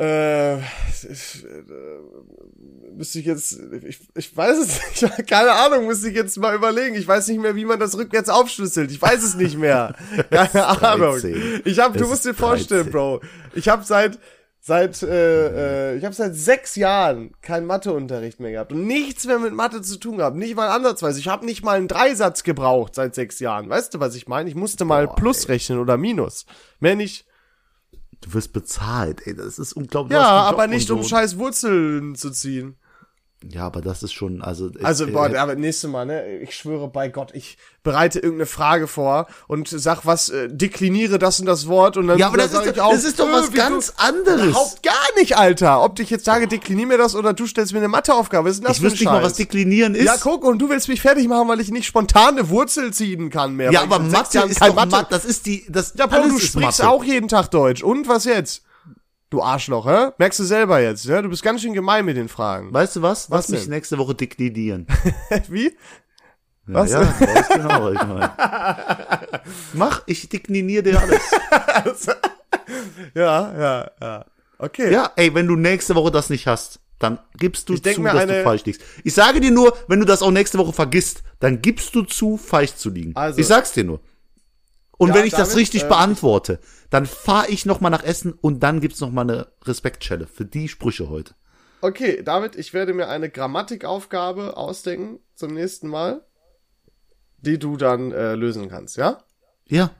Äh, 0.00 0.60
ich, 0.60 1.44
äh, 1.44 1.62
müsste 2.96 3.18
ich 3.18 3.26
jetzt, 3.26 3.60
ich, 3.86 4.00
ich 4.14 4.34
weiß 4.34 4.56
es 4.56 5.02
nicht, 5.02 5.28
keine 5.28 5.52
Ahnung, 5.52 5.86
müsste 5.86 6.08
ich 6.08 6.14
jetzt 6.14 6.38
mal 6.38 6.54
überlegen. 6.54 6.94
Ich 6.94 7.06
weiß 7.06 7.28
nicht 7.28 7.40
mehr, 7.40 7.54
wie 7.54 7.66
man 7.66 7.78
das 7.78 7.98
rückwärts 7.98 8.30
aufschlüsselt. 8.30 8.90
Ich 8.90 9.02
weiß 9.02 9.22
es 9.22 9.34
nicht 9.34 9.58
mehr. 9.58 9.94
Keine 10.30 10.66
Ahnung. 10.66 11.20
13. 11.20 11.62
Ich 11.66 11.78
hab, 11.80 11.92
du 11.92 12.04
Es 12.04 12.08
musst 12.08 12.24
dir 12.24 12.32
vorstellen, 12.32 12.90
13. 12.90 12.92
Bro. 12.92 13.20
Ich 13.54 13.68
habe 13.68 13.84
seit 13.84 14.18
seit 14.62 15.02
äh, 15.02 15.92
äh, 15.92 15.96
ich 15.98 16.04
habe 16.04 16.14
seit 16.14 16.34
sechs 16.34 16.76
Jahren 16.76 17.32
keinen 17.42 17.66
Matheunterricht 17.66 18.40
mehr 18.40 18.52
gehabt 18.52 18.72
und 18.72 18.86
nichts 18.86 19.26
mehr 19.26 19.38
mit 19.38 19.52
Mathe 19.52 19.82
zu 19.82 19.98
tun 19.98 20.18
gehabt. 20.18 20.36
Nicht 20.36 20.56
mal 20.56 20.68
ansatzweise. 20.68 21.18
Ich 21.18 21.28
habe 21.28 21.44
nicht 21.44 21.62
mal 21.62 21.76
einen 21.76 21.88
Dreisatz 21.88 22.42
gebraucht 22.42 22.94
seit 22.94 23.14
sechs 23.14 23.38
Jahren. 23.38 23.68
Weißt 23.68 23.94
du, 23.94 24.00
was 24.00 24.14
ich 24.14 24.28
meine? 24.28 24.48
Ich 24.48 24.54
musste 24.54 24.84
mal 24.84 25.06
Boah, 25.06 25.16
Plus 25.16 25.48
rechnen 25.48 25.78
oder 25.78 25.96
Minus. 25.96 26.46
Mehr 26.78 26.94
nicht. 26.94 27.26
Du 28.20 28.34
wirst 28.34 28.52
bezahlt, 28.52 29.26
ey, 29.26 29.34
das 29.34 29.58
ist 29.58 29.72
unglaublich. 29.72 30.18
Ja, 30.18 30.42
aber 30.42 30.66
nicht 30.66 30.90
um 30.90 31.02
scheiß 31.02 31.38
Wurzeln 31.38 32.14
zu 32.14 32.30
ziehen. 32.30 32.76
Ja, 33.48 33.62
aber 33.66 33.80
das 33.80 34.02
ist 34.02 34.12
schon, 34.12 34.42
also. 34.42 34.70
Also, 34.82 35.06
äh, 35.06 35.10
boah, 35.12 35.34
aber 35.34 35.54
nächste 35.54 35.88
Mal, 35.88 36.04
ne? 36.04 36.38
Ich 36.40 36.54
schwöre 36.54 36.88
bei 36.88 37.08
Gott, 37.08 37.30
ich 37.32 37.56
bereite 37.82 38.18
irgendeine 38.18 38.44
Frage 38.44 38.86
vor 38.86 39.28
und 39.48 39.66
sag 39.66 40.04
was, 40.04 40.28
äh, 40.28 40.48
dekliniere 40.50 41.18
das 41.18 41.40
und 41.40 41.46
das 41.46 41.66
Wort 41.66 41.96
und 41.96 42.08
dann 42.08 42.18
Ja, 42.18 42.26
aber 42.26 42.36
das 42.36 42.52
ist, 42.52 42.76
doch, 42.76 42.84
auch, 42.84 42.92
das 42.92 43.04
ist 43.04 43.18
doch 43.18 43.28
äh, 43.28 43.32
was 43.32 43.52
wie 43.52 43.56
ganz 43.56 43.94
anderes. 43.96 44.48
Überhaupt 44.48 44.82
gar 44.82 44.94
nicht, 45.18 45.38
Alter. 45.38 45.82
Ob 45.82 45.98
ich 46.00 46.10
jetzt 46.10 46.26
sage, 46.26 46.48
deklinier 46.48 46.86
mir 46.86 46.98
das 46.98 47.14
oder 47.14 47.32
du 47.32 47.46
stellst 47.46 47.72
mir 47.72 47.78
eine 47.78 47.88
Matheaufgabe, 47.88 48.46
was 48.46 48.56
ist 48.56 48.60
denn 48.60 48.68
das 48.68 48.76
Ich 48.76 48.82
für 48.82 48.88
ein 48.88 48.92
wüsste 48.92 49.04
nicht 49.04 49.12
mal, 49.12 49.22
was 49.22 49.34
deklinieren 49.34 49.94
ist. 49.94 50.04
Ja, 50.04 50.16
guck, 50.20 50.44
und 50.44 50.58
du 50.58 50.68
willst 50.68 50.88
mich 50.88 51.00
fertig 51.00 51.26
machen, 51.26 51.48
weil 51.48 51.60
ich 51.60 51.70
nicht 51.70 51.86
spontan 51.86 52.36
eine 52.36 52.50
Wurzel 52.50 52.92
ziehen 52.92 53.30
kann 53.30 53.54
mehr. 53.54 53.72
Ja, 53.72 53.80
aber 53.82 54.00
Mathe 54.00 54.40
ist 54.40 54.60
kein 54.60 54.76
doch 54.76 54.84
Mathe. 54.84 55.06
Das 55.08 55.24
ist 55.24 55.46
die, 55.46 55.64
das, 55.70 55.94
Ja, 55.96 56.06
Paul, 56.06 56.28
du 56.28 56.38
sprichst 56.38 56.80
Mathe. 56.80 56.88
auch 56.90 57.02
jeden 57.04 57.28
Tag 57.28 57.50
Deutsch. 57.50 57.82
Und 57.82 58.06
was 58.06 58.24
jetzt? 58.26 58.64
Du 59.30 59.40
Arschloch, 59.42 59.86
hä? 59.86 60.10
Merkst 60.18 60.40
du 60.40 60.44
selber 60.44 60.80
jetzt, 60.80 61.04
ja? 61.04 61.22
Du 61.22 61.28
bist 61.28 61.42
ganz 61.44 61.62
schön 61.62 61.72
gemein 61.72 62.04
mit 62.04 62.16
den 62.16 62.28
Fragen. 62.28 62.74
Weißt 62.74 62.96
du 62.96 63.02
was? 63.02 63.30
Was 63.30 63.44
Lass 63.46 63.48
mich 63.50 63.60
denn? 63.62 63.70
nächste 63.70 63.96
Woche 63.98 64.14
deklinieren. 64.16 64.86
Wie? 65.48 65.66
Ja, 66.66 66.74
Was? 66.74 66.90
Ja, 66.90 67.02
genau, 67.54 67.82
was 67.84 67.94
ich 67.94 68.06
meine. 68.06 69.40
Mach, 69.72 70.02
ich 70.06 70.28
dekliniere 70.28 70.82
dir 70.82 71.00
alles. 71.00 71.22
Ja, 73.14 73.58
ja, 73.58 73.90
ja. 74.00 74.24
Okay. 74.58 74.92
Ja, 74.92 75.10
ey, 75.16 75.34
wenn 75.34 75.46
du 75.48 75.56
nächste 75.56 75.94
Woche 75.96 76.10
das 76.12 76.30
nicht 76.30 76.46
hast, 76.46 76.78
dann 77.00 77.18
gibst 77.36 77.68
du 77.68 77.74
Ich 77.74 77.82
zu, 77.82 78.02
dass 78.02 78.26
du 78.26 78.42
falsch 78.44 78.64
liegst. 78.64 78.82
Ich 79.02 79.14
sage 79.14 79.40
dir 79.40 79.50
nur, 79.50 79.76
wenn 79.88 79.98
du 79.98 80.06
das 80.06 80.22
auch 80.22 80.30
nächste 80.30 80.58
Woche 80.58 80.72
vergisst, 80.72 81.22
dann 81.40 81.62
gibst 81.62 81.94
du 81.94 82.02
zu, 82.02 82.36
falsch 82.36 82.74
zu 82.76 82.90
liegen. 82.90 83.16
Also- 83.16 83.40
ich 83.40 83.46
sag's 83.46 83.72
dir 83.72 83.84
nur. 83.84 84.00
Und 85.00 85.08
Ja, 85.08 85.14
wenn 85.14 85.24
ich 85.24 85.32
das 85.32 85.48
David, 85.48 85.60
richtig 85.62 85.84
äh, 85.84 85.88
beantworte, 85.88 86.58
dann 86.90 87.06
fahre 87.06 87.48
ich 87.48 87.64
noch 87.64 87.80
mal 87.80 87.88
nach 87.88 88.02
Essen 88.04 88.34
und 88.34 88.62
dann 88.62 88.82
gibt's 88.82 89.00
noch 89.00 89.10
mal 89.10 89.22
eine 89.22 89.46
Respektschelle 89.64 90.26
für 90.26 90.44
die 90.44 90.68
Sprüche 90.68 91.08
heute. 91.08 91.34
Okay, 91.80 92.22
David, 92.22 92.54
ich 92.56 92.74
werde 92.74 92.92
mir 92.92 93.08
eine 93.08 93.30
Grammatikaufgabe 93.30 94.58
ausdenken 94.58 95.20
zum 95.34 95.54
nächsten 95.54 95.88
Mal, 95.88 96.20
die 97.38 97.58
du 97.58 97.78
dann 97.78 98.12
äh, 98.12 98.34
lösen 98.34 98.68
kannst, 98.68 98.98
ja? 98.98 99.24
Ja, 99.66 99.90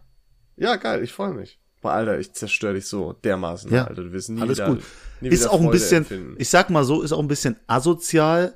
Ja, 0.56 0.76
geil, 0.76 1.02
ich 1.02 1.14
freue 1.14 1.32
mich. 1.32 1.58
Boah, 1.80 1.92
Alter, 1.92 2.18
ich 2.18 2.34
zerstöre 2.34 2.74
dich 2.74 2.86
so 2.86 3.14
dermaßen, 3.14 3.72
Ja, 3.72 3.84
Alter. 3.86 4.02
Du 4.04 4.12
wirst 4.12 4.28
nie 4.28 4.42
alles 4.42 4.58
wieder, 4.58 4.66
gut. 4.68 4.82
nie 5.22 5.30
ist 5.30 5.46
auch 5.46 5.62
ein 5.62 5.70
bisschen, 5.70 6.02
empfinden. 6.02 6.36
ich 6.38 6.50
sag 6.50 6.68
mal 6.68 6.84
so, 6.84 7.00
ist 7.00 7.12
auch 7.12 7.20
ein 7.20 7.28
bisschen 7.28 7.56
asozial, 7.66 8.54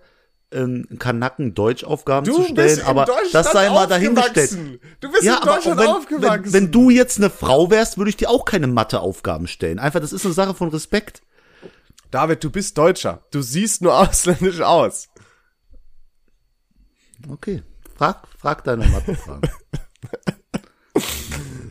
ähm, 0.54 0.86
Kanacken 0.98 1.54
Deutschaufgaben 1.54 2.24
Du 2.24 2.36
zu 2.42 2.48
stellen, 2.48 2.80
aber 2.82 3.06
das 3.32 3.52
sei 3.52 3.68
mal 3.68 3.86
dahingestellt. 3.86 4.80
Du 5.00 5.10
bist 5.10 5.22
Ja, 5.24 5.36
in 5.38 5.42
Deutschland 5.46 5.80
wenn, 5.80 5.86
aufgewachsen. 5.88 6.44
wenn, 6.44 6.52
wenn 6.52 6.72
du 6.72 6.90
jetzt 6.90 7.18
eine 7.18 7.28
Frau 7.30 7.70
wärst, 7.70 7.98
würde 7.98 8.08
ich 8.10 8.16
dir 8.16 8.30
auch 8.30 8.44
keine 8.44 8.66
Matheaufgaben 8.66 9.46
stellen. 9.46 9.78
Einfach, 9.78 10.00
das 10.00 10.12
ist 10.12 10.24
eine 10.24 10.34
Sache 10.34 10.54
von 10.54 10.68
Respekt. 10.70 11.22
David, 12.10 12.42
du 12.44 12.50
bist 12.50 12.78
Deutscher. 12.78 13.22
Du 13.32 13.42
siehst 13.42 13.82
nur 13.82 13.98
ausländisch 13.98 14.60
aus. 14.60 15.08
Okay, 17.28 17.62
frag, 17.96 18.26
frag 18.38 18.64
deine 18.64 18.86
Mathefragen. 18.86 19.50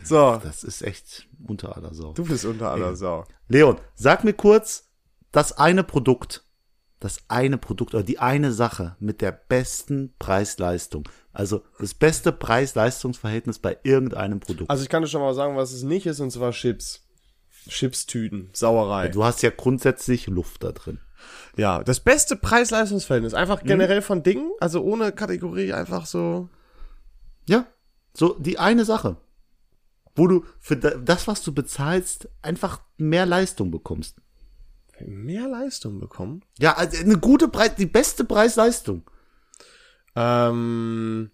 So, 0.06 0.38
Das 0.44 0.64
ist 0.64 0.82
echt 0.82 1.26
unter 1.46 1.76
aller 1.76 1.94
Sau. 1.94 2.12
du 2.12 2.24
bist 2.26 2.44
unter 2.44 2.70
aller 2.70 2.94
Sau. 2.94 3.24
Leon, 3.48 3.78
sag 3.94 4.22
mir 4.22 4.34
kurz 4.34 4.90
das 5.32 5.56
eine 5.56 5.82
Produkt, 5.82 6.43
das 7.00 7.18
eine 7.28 7.58
Produkt 7.58 7.94
oder 7.94 8.02
die 8.02 8.18
eine 8.18 8.52
Sache 8.52 8.96
mit 8.98 9.20
der 9.20 9.32
besten 9.32 10.14
Preis-Leistung. 10.18 11.08
Also 11.32 11.62
das 11.78 11.92
beste 11.94 12.32
Preis-Leistungs-Verhältnis 12.32 13.58
bei 13.58 13.76
irgendeinem 13.82 14.40
Produkt. 14.40 14.70
Also 14.70 14.82
ich 14.82 14.88
kann 14.88 15.02
dir 15.02 15.08
schon 15.08 15.20
mal 15.20 15.34
sagen, 15.34 15.56
was 15.56 15.72
es 15.72 15.82
nicht 15.82 16.06
ist, 16.06 16.20
und 16.20 16.30
zwar 16.30 16.52
Chips. 16.52 17.00
Chipstüten, 17.68 18.50
Sauerei. 18.52 19.08
Du 19.08 19.24
hast 19.24 19.42
ja 19.42 19.50
grundsätzlich 19.50 20.26
Luft 20.26 20.62
da 20.64 20.72
drin. 20.72 20.98
Ja, 21.56 21.82
das 21.82 22.00
beste 22.00 22.36
Preis-Leistungs-Verhältnis. 22.36 23.32
Einfach 23.34 23.62
Mhm. 23.62 23.66
generell 23.68 24.02
von 24.02 24.22
Dingen, 24.22 24.50
also 24.60 24.82
ohne 24.82 25.12
Kategorie, 25.12 25.72
einfach 25.72 26.04
so. 26.06 26.48
Ja, 27.48 27.66
so 28.12 28.34
die 28.38 28.58
eine 28.58 28.84
Sache, 28.84 29.16
wo 30.14 30.26
du 30.28 30.44
für 30.60 30.76
da- 30.76 30.90
das, 30.96 31.26
was 31.26 31.42
du 31.42 31.52
bezahlst, 31.54 32.28
einfach 32.42 32.80
mehr 32.98 33.24
Leistung 33.26 33.70
bekommst. 33.70 34.18
Mehr 35.00 35.48
Leistung 35.48 35.98
bekommen. 36.00 36.44
Ja, 36.58 36.74
also 36.76 36.96
eine 36.98 37.18
gute 37.18 37.48
Preis, 37.48 37.74
die 37.76 37.86
beste 37.86 38.24
Preis-Leistung. 38.24 39.08
Ähm, 40.16 41.30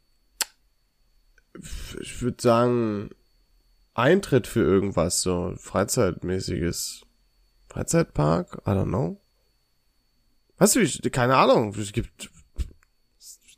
ich 2.00 2.22
würde 2.22 2.42
sagen, 2.42 3.10
Eintritt 3.94 4.46
für 4.46 4.60
irgendwas, 4.62 5.20
so 5.20 5.54
freizeitmäßiges. 5.58 7.02
Freizeitpark? 7.68 8.62
I 8.66 8.70
don't 8.70 8.84
know. 8.88 9.20
Weißt 10.58 10.76
du, 10.76 10.80
ich, 10.80 11.00
keine 11.12 11.36
Ahnung, 11.36 11.74
es 11.74 11.92
gibt 11.92 12.30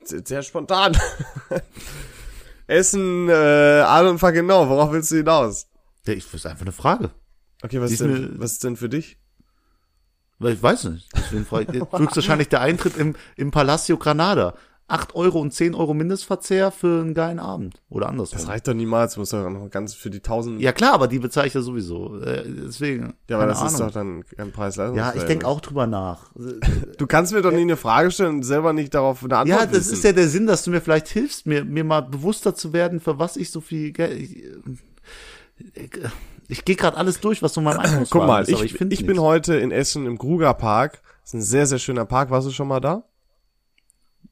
sehr, 0.05 0.43
spontan. 0.43 0.97
Essen, 2.67 3.29
äh, 3.29 3.81
I 3.83 3.85
don't 4.05 4.19
fucking 4.19 4.45
know. 4.45 4.69
Worauf 4.69 4.93
willst 4.93 5.11
du 5.11 5.17
hinaus? 5.17 5.69
Ja, 6.07 6.13
ich 6.15 6.25
das 6.25 6.35
ist 6.35 6.47
einfach 6.47 6.63
eine 6.63 6.73
Frage. 6.73 7.11
Okay, 7.63 7.81
was 7.81 7.93
ist, 7.93 8.01
denn, 8.01 8.33
mir- 8.33 8.41
was 8.41 8.53
ist 8.53 8.65
denn 8.65 8.77
für 8.77 8.89
dich? 8.89 9.19
Ich 10.51 10.63
weiß 10.63 10.85
nicht. 10.85 11.09
Deswegen 11.17 11.45
frage 11.45 11.77
ich, 11.77 11.83
höchstwahrscheinlich 11.99 12.49
der 12.49 12.61
Eintritt 12.61 12.97
im, 12.97 13.15
im 13.37 13.51
Palacio 13.51 13.97
Granada. 13.97 14.55
8 14.89 15.15
Euro 15.15 15.41
und 15.41 15.55
10 15.55 15.75
Euro 15.75 15.95
Mindestverzehr 15.95 16.71
für 16.71 17.01
einen 17.01 17.15
geilen 17.15 17.39
Abend. 17.39 17.81
Oder 17.89 18.11
andersrum. 18.11 18.39
Das 18.39 18.47
reicht 18.49 18.69
doch 18.69 18.75
niemals, 18.75 19.17
muss 19.17 19.31
doch 19.31 19.49
noch 19.49 19.71
ganz 19.71 19.95
für 19.95 20.11
die 20.11 20.21
tausend. 20.21 20.61
ja 20.61 20.73
klar, 20.73 20.93
aber 20.93 21.09
die 21.09 21.19
bezahle 21.19 21.47
ich 21.47 21.55
ja 21.55 21.63
sowieso. 21.63 22.19
Äh, 22.21 22.45
deswegen. 22.47 23.15
Ja, 23.29 23.37
aber 23.39 23.47
das 23.47 23.63
ist 23.63 23.77
Ahnung. 23.77 23.87
doch 23.87 23.95
dann 23.95 24.25
kein 24.37 24.53
preis 24.53 24.77
Ja, 24.77 25.15
ich 25.17 25.23
denke 25.23 25.47
auch 25.47 25.61
drüber 25.61 25.87
nach. 25.87 26.31
Du 26.99 27.07
kannst 27.07 27.33
mir 27.33 27.41
doch 27.41 27.53
nie 27.53 27.63
eine 27.63 27.77
Frage 27.79 28.11
stellen 28.11 28.37
und 28.37 28.43
selber 28.43 28.73
nicht 28.75 28.93
darauf 28.93 29.25
eine 29.25 29.39
Antwort 29.39 29.61
Ja, 29.61 29.67
das 29.67 29.79
wissen. 29.79 29.95
ist 29.95 30.05
ja 30.05 30.13
der 30.13 30.29
Sinn, 30.29 30.47
dass 30.47 30.63
du 30.63 30.71
mir 30.71 30.81
vielleicht 30.83 31.09
hilfst, 31.09 31.47
mir, 31.47 31.65
mir 31.65 31.85
mal 31.85 32.03
bewusster 32.03 32.55
zu 32.55 32.73
werden, 32.73 33.01
für 33.01 33.19
was 33.19 33.37
ich 33.37 33.51
so 33.51 33.61
viel 33.61 33.93
Geld. 33.93 34.29
Ich, 36.53 36.65
gehe 36.65 36.77
gerade 36.77 36.97
alles 36.97 37.21
durch, 37.21 37.43
was 37.43 37.55
so 37.55 37.61
mein 37.61 37.79
Einkaufswagen 37.79 38.09
Guck 38.11 38.27
mal, 38.27 38.43
ist, 38.43 38.51
ich, 38.51 38.75
ich, 38.75 38.81
ich, 38.81 39.07
bin 39.07 39.21
heute 39.21 39.55
in 39.55 39.71
Essen 39.71 40.07
im 40.07 40.19
Gruger 40.19 40.53
Park. 40.55 41.03
Das 41.23 41.31
ist 41.31 41.35
ein 41.35 41.43
sehr, 41.43 41.67
sehr 41.67 41.79
schöner 41.79 42.05
Park. 42.05 42.31
Warst 42.31 42.47
du 42.47 42.51
schon 42.51 42.69
mal 42.69 42.81
da? 42.81 43.05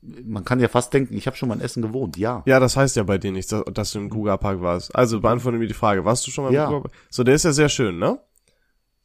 Man 0.02 0.44
kann 0.44 0.60
ja 0.60 0.68
fast 0.68 0.92
denken, 0.92 1.16
ich 1.16 1.26
habe 1.26 1.36
schon 1.36 1.48
mal 1.48 1.56
in 1.56 1.60
Essen 1.60 1.82
gewohnt, 1.82 2.16
ja. 2.16 2.42
Ja, 2.46 2.60
das 2.60 2.76
heißt 2.76 2.96
ja 2.96 3.02
bei 3.04 3.18
dir 3.18 3.32
nicht, 3.32 3.50
dass, 3.52 3.64
dass 3.72 3.92
du 3.92 3.98
im 3.98 4.10
Gruger 4.10 4.36
Park 4.38 4.60
warst. 4.60 4.94
Also 4.94 5.20
beantworte 5.20 5.58
mir 5.58 5.66
die 5.66 5.74
Frage. 5.74 6.04
Warst 6.04 6.26
du 6.26 6.30
schon 6.30 6.44
mal 6.44 6.50
im 6.50 6.56
Ja. 6.56 6.66
Gruger 6.66 6.82
Park? 6.82 6.92
So, 7.10 7.24
der 7.24 7.34
ist 7.34 7.44
ja 7.44 7.52
sehr 7.52 7.68
schön, 7.68 7.98
ne? 7.98 8.18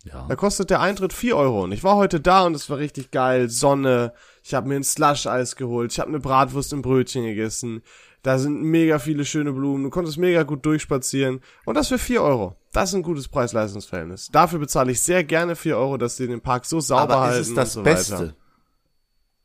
Ja. 0.04 0.26
Da 0.28 0.36
kostet 0.36 0.70
der 0.70 0.82
Eintritt 0.82 1.14
4 1.14 1.36
Euro. 1.36 1.64
Und 1.64 1.72
ich 1.72 1.84
war 1.84 1.96
heute 1.96 2.20
da 2.20 2.46
und 2.46 2.54
es 2.54 2.70
war 2.70 2.78
richtig 2.78 3.12
geil. 3.12 3.50
Sonne. 3.50 4.14
Ich 4.44 4.54
habe 4.54 4.68
mir 4.68 4.76
ein 4.76 4.84
Slush-Eis 4.84 5.56
geholt. 5.56 5.92
Ich 5.92 6.00
habe 6.00 6.10
eine 6.10 6.20
Bratwurst 6.20 6.74
im 6.74 6.82
Brötchen 6.82 7.24
gegessen. 7.24 7.82
Da 8.26 8.40
sind 8.40 8.64
mega 8.64 8.98
viele 8.98 9.24
schöne 9.24 9.54
Blumen. 9.54 9.84
Du 9.84 9.92
konntest 9.92 10.18
mega 10.18 10.42
gut 10.42 10.66
durchspazieren. 10.66 11.42
Und 11.64 11.76
das 11.76 11.90
für 11.90 12.00
4 12.00 12.24
Euro. 12.24 12.56
Das 12.72 12.90
ist 12.90 12.96
ein 12.96 13.04
gutes 13.04 13.28
Preis-Leistungs-Verhältnis. 13.28 14.30
Dafür 14.32 14.58
bezahle 14.58 14.92
ich 14.92 15.00
sehr 15.02 15.24
gerne 15.24 15.56
4 15.56 15.78
Euro, 15.78 15.98
dass 15.98 16.16
die 16.16 16.26
den 16.26 16.42
Park 16.42 16.66
so 16.66 16.80
sauber 16.80 17.02
Aber 17.04 17.20
halten 17.22 17.42
ist 17.42 17.50
es 17.50 17.54
das 17.54 17.74
so 17.74 17.84
Beste? 17.84 18.14
weiter. 18.14 18.34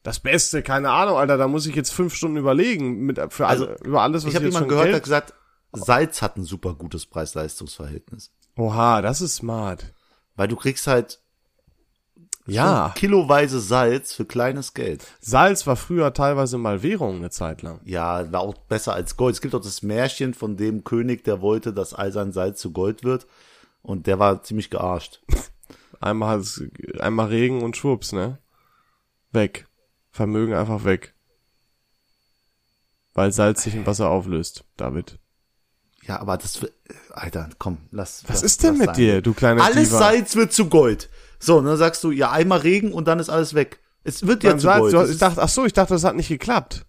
Das 0.03 0.19
Beste, 0.21 0.63
keine 0.63 0.89
Ahnung, 0.91 1.19
Alter. 1.19 1.37
Da 1.37 1.47
muss 1.47 1.67
ich 1.67 1.75
jetzt 1.75 1.91
fünf 1.93 2.15
Stunden 2.15 2.39
überlegen. 2.39 3.01
Mit, 3.05 3.21
für 3.29 3.47
Also, 3.47 3.67
alle, 3.67 3.77
über 3.85 4.01
alles, 4.01 4.25
was 4.25 4.31
Ich 4.31 4.37
habe 4.37 4.47
jetzt 4.47 4.57
schon 4.57 4.67
gehört, 4.69 4.87
der 4.87 4.93
Geld- 4.93 5.03
hat 5.03 5.05
gesagt, 5.05 5.35
Salz 5.75 6.23
hat 6.23 6.39
ein 6.39 6.45
super 6.45 6.73
gutes 6.75 7.05
Preis-Leistungs-Verhältnis. 7.05 8.33
Oha, 8.57 9.03
das 9.03 9.21
ist 9.21 9.37
smart. 9.37 9.93
Weil 10.37 10.49
du 10.49 10.57
kriegst 10.57 10.87
halt 10.87 11.20
Ja. 12.51 12.93
Kiloweise 12.97 13.61
Salz 13.61 14.13
für 14.13 14.25
kleines 14.25 14.75
Geld. 14.75 15.07
Salz 15.21 15.67
war 15.67 15.77
früher 15.77 16.13
teilweise 16.13 16.59
mal 16.59 16.83
Währung 16.83 17.17
eine 17.17 17.31
Zeit 17.31 17.63
lang. 17.63 17.81
Ja, 17.85 18.31
war 18.33 18.41
auch 18.41 18.55
besser 18.55 18.95
als 18.95 19.17
Gold. 19.17 19.35
Es 19.35 19.41
gibt 19.41 19.55
auch 19.55 19.63
das 19.63 19.83
Märchen 19.83 20.35
von 20.35 20.57
dem 20.57 20.85
König, 20.85 21.25
der 21.25 21.41
wollte, 21.41 21.73
dass 21.73 21.95
all 21.95 22.13
sein 22.13 22.33
Salz 22.33 22.61
zu 22.61 22.73
Gold 22.73 23.05
wird. 23.05 23.27
Und 23.83 24.07
der 24.07 24.19
war 24.19 24.43
ziemlich 24.43 24.71
gearscht. 24.71 25.21
Einmal, 26.01 26.43
einmal 26.99 27.27
Regen 27.27 27.63
und 27.63 27.77
Schwupps, 27.77 28.13
ne? 28.13 28.39
Weg. 29.33 29.67
Vermögen 30.11 30.55
einfach 30.55 30.85
weg. 30.85 31.15
Weil 33.13 33.33
Salz 33.33 33.63
sich 33.65 33.75
in 33.75 33.87
Wasser 33.87 34.09
auflöst, 34.09 34.65
David. 34.79 35.19
Ja, 36.07 36.19
aber 36.21 36.39
das, 36.39 36.63
wird- 36.63 36.73
Alter, 37.11 37.51
komm, 37.59 37.79
lass. 37.91 38.23
Was 38.25 38.37
lass, 38.37 38.43
ist 38.45 38.63
denn 38.63 38.79
mit 38.79 38.87
sein. 38.87 38.97
dir, 38.97 39.21
du 39.23 39.35
kleiner 39.35 39.63
Alles 39.63 39.91
Diva? 39.91 39.99
Salz 39.99 40.37
wird 40.37 40.53
zu 40.53 40.69
Gold. 40.71 41.11
So, 41.41 41.59
und 41.59 41.65
dann 41.65 41.77
sagst 41.79 42.05
du, 42.05 42.11
ja, 42.11 42.31
einmal 42.31 42.61
Regen 42.61 42.93
und 42.93 43.09
dann 43.09 43.19
ist 43.19 43.31
alles 43.31 43.55
weg. 43.55 43.81
Es 44.05 44.27
wird 44.27 44.45
ja 44.45 44.57
zu 44.57 44.67
Gold. 44.69 44.93
du, 44.93 44.99
Das 44.99 45.11
ich 45.11 45.19
dachte, 45.19 45.43
ach 45.43 45.49
so, 45.49 45.65
ich 45.65 45.73
dachte, 45.73 45.95
das 45.95 46.05
hat 46.05 46.15
nicht 46.17 46.29
geklappt. 46.29 46.85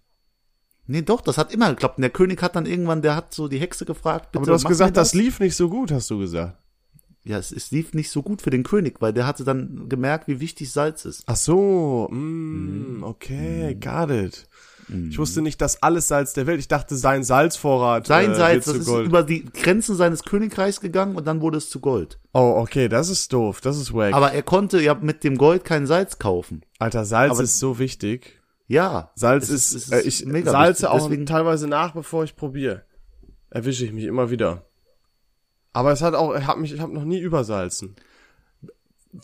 nee, 0.86 1.02
doch, 1.02 1.20
das 1.22 1.38
hat 1.38 1.52
immer 1.52 1.70
geklappt. 1.70 1.96
Und 1.98 2.02
der 2.02 2.10
König 2.10 2.40
hat 2.42 2.54
dann 2.56 2.66
irgendwann, 2.66 3.02
der 3.02 3.16
hat 3.16 3.32
so 3.34 3.48
die 3.48 3.58
Hexe 3.58 3.84
gefragt, 3.84 4.36
Aber 4.36 4.44
du 4.46 4.52
hast 4.52 4.66
gesagt, 4.66 4.90
mir 4.92 5.00
das 5.00 5.14
lief 5.14 5.40
nicht 5.40 5.56
so 5.56 5.68
gut, 5.68 5.90
hast 5.90 6.10
du 6.10 6.18
gesagt. 6.18 6.58
Ja, 7.24 7.38
es, 7.38 7.52
es 7.52 7.70
lief 7.70 7.94
nicht 7.94 8.10
so 8.10 8.20
gut 8.22 8.42
für 8.42 8.50
den 8.50 8.64
König, 8.64 8.96
weil 9.00 9.12
der 9.12 9.26
hatte 9.26 9.44
dann 9.44 9.88
gemerkt, 9.88 10.26
wie 10.26 10.40
wichtig 10.40 10.72
Salz 10.72 11.04
ist. 11.04 11.22
Ach 11.26 11.36
so, 11.36 12.08
mm, 12.10 12.96
Mhm. 12.96 13.04
okay, 13.04 13.74
got 13.80 14.10
it. 14.10 14.48
Ich 14.88 15.18
wusste 15.18 15.42
nicht, 15.42 15.60
dass 15.60 15.82
alles 15.82 16.08
Salz 16.08 16.32
der 16.34 16.46
Welt. 16.46 16.58
Ich 16.60 16.68
dachte, 16.68 16.96
sein 16.96 17.24
Salzvorrat 17.24 18.06
Sein 18.06 18.32
äh, 18.32 18.34
Salz, 18.34 18.64
das 18.66 18.74
zu 18.74 18.80
ist 18.80 18.86
Gold. 18.86 19.06
über 19.06 19.22
die 19.22 19.44
Grenzen 19.44 19.94
seines 19.96 20.24
Königreichs 20.24 20.80
gegangen 20.80 21.16
und 21.16 21.26
dann 21.26 21.40
wurde 21.40 21.58
es 21.58 21.70
zu 21.70 21.80
Gold. 21.80 22.18
oh, 22.32 22.54
okay, 22.58 22.88
das 22.88 23.08
ist 23.08 23.32
doof. 23.32 23.60
Das 23.60 23.76
ist 23.78 23.94
wack. 23.94 24.12
Aber 24.12 24.32
er 24.32 24.42
konnte 24.42 24.80
ja 24.80 24.94
mit 24.94 25.24
dem 25.24 25.38
Gold 25.38 25.64
kein 25.64 25.86
Salz 25.86 26.18
kaufen. 26.18 26.62
Alter, 26.78 27.04
Salz 27.04 27.32
aber- 27.32 27.42
ist 27.42 27.58
so 27.58 27.78
wichtig. 27.78 28.40
Ja. 28.66 29.10
Salz 29.14 29.48
ist, 29.50 29.74
es 29.74 29.90
äh, 29.90 30.00
ich 30.00 30.24
mega 30.26 30.50
salze 30.50 30.82
wichtig. 30.84 30.88
auch 30.88 31.06
Deswegen, 31.08 31.26
teilweise 31.26 31.68
nach, 31.68 31.92
bevor 31.94 32.24
ich 32.24 32.36
probiere. 32.36 32.84
Erwische 33.50 33.84
ich 33.84 33.92
mich 33.92 34.04
immer 34.04 34.30
wieder. 34.30 34.66
Aber 35.72 35.92
es 35.92 36.02
hat 36.02 36.14
auch, 36.14 36.34
ich 36.34 36.46
habe 36.46 36.60
mich, 36.60 36.72
ich 36.72 36.80
habe 36.80 36.92
noch 36.92 37.04
nie 37.04 37.18
übersalzen. 37.18 37.96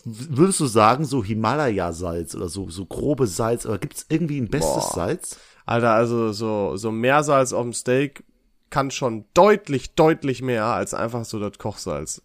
Würdest 0.03 0.59
du 0.59 0.65
sagen, 0.65 1.05
so 1.05 1.23
Himalaya-Salz 1.23 2.35
oder 2.35 2.49
so, 2.49 2.69
so 2.69 2.85
grobe 2.85 3.27
Salz, 3.27 3.65
oder 3.65 3.79
gibt's 3.79 4.05
irgendwie 4.09 4.39
ein 4.39 4.49
bestes 4.49 4.83
Boah. 4.83 4.93
Salz? 4.93 5.39
Alter, 5.65 5.91
also 5.91 6.31
so 6.31 6.77
so 6.77 6.91
Meersalz 6.91 7.53
auf 7.53 7.63
dem 7.63 7.73
Steak 7.73 8.23
kann 8.69 8.91
schon 8.91 9.25
deutlich, 9.33 9.93
deutlich 9.95 10.41
mehr 10.41 10.65
als 10.65 10.93
einfach 10.93 11.25
so 11.25 11.39
das 11.39 11.57
Kochsalz. 11.57 12.21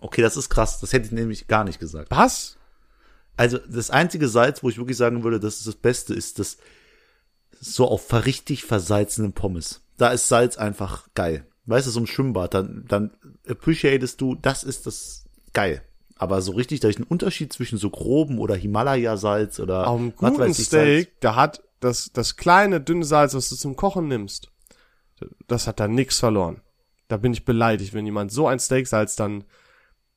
Okay, 0.00 0.22
das 0.22 0.36
ist 0.36 0.50
krass. 0.50 0.80
Das 0.80 0.92
hätte 0.92 1.06
ich 1.06 1.12
nämlich 1.12 1.48
gar 1.48 1.64
nicht 1.64 1.80
gesagt. 1.80 2.10
Was? 2.10 2.56
Also 3.36 3.58
das 3.58 3.90
einzige 3.90 4.28
Salz, 4.28 4.62
wo 4.62 4.68
ich 4.68 4.78
wirklich 4.78 4.96
sagen 4.96 5.24
würde, 5.24 5.40
das 5.40 5.58
ist 5.58 5.66
das 5.66 5.74
Beste, 5.74 6.14
ist 6.14 6.38
das 6.38 6.56
so 7.60 7.88
auf 7.88 8.12
richtig 8.12 8.64
versalzenen 8.64 9.32
Pommes. 9.32 9.82
Da 9.96 10.08
ist 10.08 10.28
Salz 10.28 10.56
einfach 10.56 11.08
geil. 11.14 11.46
Weißt 11.66 11.86
du, 11.86 11.90
so 11.90 12.00
im 12.00 12.06
Schwimmbad, 12.06 12.54
dann, 12.54 12.84
dann 12.86 13.10
appreciatest 13.48 14.20
du, 14.20 14.34
das 14.34 14.62
ist 14.62 14.86
das 14.86 15.24
geil. 15.52 15.82
Aber 16.18 16.40
so 16.40 16.52
richtig, 16.52 16.80
da 16.80 16.88
ist 16.88 16.98
ein 16.98 17.04
Unterschied 17.04 17.52
zwischen 17.52 17.78
so 17.78 17.90
groben 17.90 18.38
oder 18.38 18.54
Himalaya-Salz 18.54 19.60
oder 19.60 19.86
Auf 19.86 20.00
einem 20.00 20.12
was 20.16 20.30
guten 20.30 20.42
weiß 20.42 20.58
ich, 20.58 20.68
Salz. 20.68 21.02
Steak, 21.02 21.20
da 21.20 21.36
hat 21.36 21.62
das, 21.80 22.10
das 22.12 22.36
kleine, 22.36 22.80
dünne 22.80 23.04
Salz, 23.04 23.34
was 23.34 23.48
du 23.50 23.56
zum 23.56 23.76
Kochen 23.76 24.08
nimmst, 24.08 24.50
das 25.46 25.66
hat 25.66 25.78
da 25.78 25.88
nix 25.88 26.18
verloren. 26.18 26.62
Da 27.08 27.18
bin 27.18 27.32
ich 27.32 27.44
beleidigt, 27.44 27.94
wenn 27.94 28.06
jemand 28.06 28.32
so 28.32 28.46
ein 28.48 28.58
Steak 28.58 28.86
salzt, 28.86 29.20
dann, 29.20 29.44